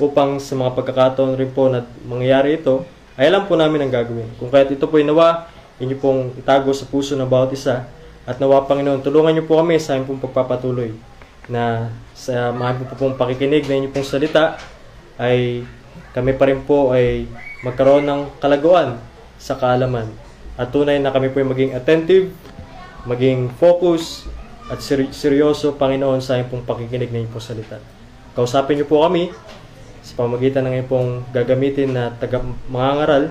upang 0.02 0.42
sa 0.42 0.58
mga 0.58 0.74
pagkakataon 0.74 1.38
rin 1.38 1.54
po 1.54 1.70
na 1.70 1.86
mangyayari 2.10 2.58
ito, 2.58 2.82
ay 3.14 3.30
alam 3.30 3.46
po 3.46 3.54
namin 3.54 3.86
ang 3.86 3.92
gagawin. 3.94 4.26
Kung 4.34 4.50
kaya't 4.50 4.74
ito 4.74 4.90
po 4.90 4.98
ay 4.98 5.06
nawa, 5.06 5.46
inyo 5.78 5.96
pong 6.02 6.34
itago 6.34 6.74
sa 6.74 6.90
puso 6.90 7.14
ng 7.14 7.30
bawat 7.30 7.54
isa 7.54 7.86
at 8.26 8.36
nawa 8.42 8.66
Panginoon, 8.66 8.98
tulungan 9.06 9.30
niyo 9.30 9.46
po 9.46 9.62
kami 9.62 9.78
sa 9.78 9.94
aming 9.94 10.10
pong 10.10 10.26
pagpapatuloy 10.26 10.90
na 11.46 11.94
sa 12.18 12.50
mga 12.50 12.82
po 12.90 12.94
pong 12.98 13.14
pakikinig 13.14 13.70
na 13.70 13.78
inyo 13.78 13.94
pong 13.94 14.02
salita 14.02 14.58
ay 15.22 15.62
kami 16.10 16.34
pa 16.34 16.50
rin 16.50 16.66
po 16.66 16.90
ay 16.90 17.30
magkaroon 17.64 18.04
ng 18.04 18.20
kalaguan 18.42 19.00
sa 19.36 19.57
kaalaman. 19.57 20.09
At 20.57 20.72
tunay 20.72 21.00
na 21.00 21.12
kami 21.12 21.32
po 21.32 21.40
ay 21.40 21.48
maging 21.48 21.72
attentive, 21.76 22.32
maging 23.04 23.52
focus, 23.61 24.26
at 24.66 24.82
ser- 24.82 25.14
seryoso, 25.14 25.78
Panginoon, 25.78 26.18
sa 26.18 26.34
aming 26.34 26.50
pong 26.50 26.64
pakikinig 26.66 27.14
na 27.14 27.22
inyong 27.22 27.32
pong 27.32 27.46
salita. 27.46 27.78
Kausapin 28.34 28.76
niyo 28.76 28.90
po 28.90 29.07
kami 29.07 29.30
sa 30.02 30.12
pamagitan 30.18 30.66
ng 30.66 30.72
inyong 30.74 30.90
pong 30.90 31.11
gagamitin 31.30 31.94
na 31.94 32.11
taga 32.11 32.42
mga 32.66 32.92
ngaral 32.98 33.24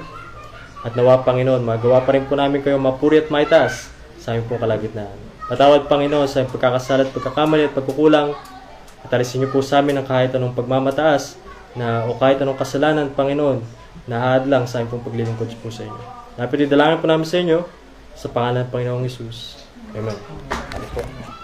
at 0.86 0.94
nawa, 0.96 1.26
Panginoon, 1.26 1.66
magawa 1.66 2.06
pa 2.06 2.16
rin 2.16 2.24
po 2.30 2.38
namin 2.40 2.62
kayo 2.64 2.80
mapuri 2.80 3.20
at 3.20 3.28
maitaas 3.34 3.90
sa 4.22 4.32
aming 4.32 4.48
pong 4.48 4.62
kalagitnaan. 4.64 5.18
Patawad, 5.52 5.92
Panginoon, 5.92 6.30
sa 6.30 6.40
aming 6.40 6.56
pagkakasala 6.56 7.10
at 7.10 7.12
pagkakamali 7.12 7.68
at 7.68 7.74
pagkukulang 7.76 8.32
at 9.06 9.10
alisin 9.12 9.44
niyo 9.44 9.52
po 9.52 9.60
sa 9.60 9.84
amin 9.84 10.02
ang 10.02 10.08
kahit 10.08 10.34
anong 10.34 10.56
pagmamataas 10.56 11.38
na 11.76 12.08
o 12.08 12.16
kahit 12.16 12.40
anong 12.40 12.58
kasalanan, 12.58 13.12
Panginoon, 13.12 13.62
na 14.06 14.22
hadlang 14.22 14.70
sa 14.70 14.82
aming 14.82 15.02
paglilingkod 15.02 15.50
po 15.62 15.74
sa 15.74 15.86
inyo. 15.86 16.02
Napitidalangin 16.38 17.02
po 17.02 17.06
namin 17.10 17.28
sa 17.28 17.38
inyo 17.42 17.60
sa 18.14 18.28
pangalan 18.30 18.66
ng 18.66 18.72
Panginoong 18.72 19.06
Isus. 19.06 19.66
Amen. 19.96 20.16
Amen. 20.16 21.35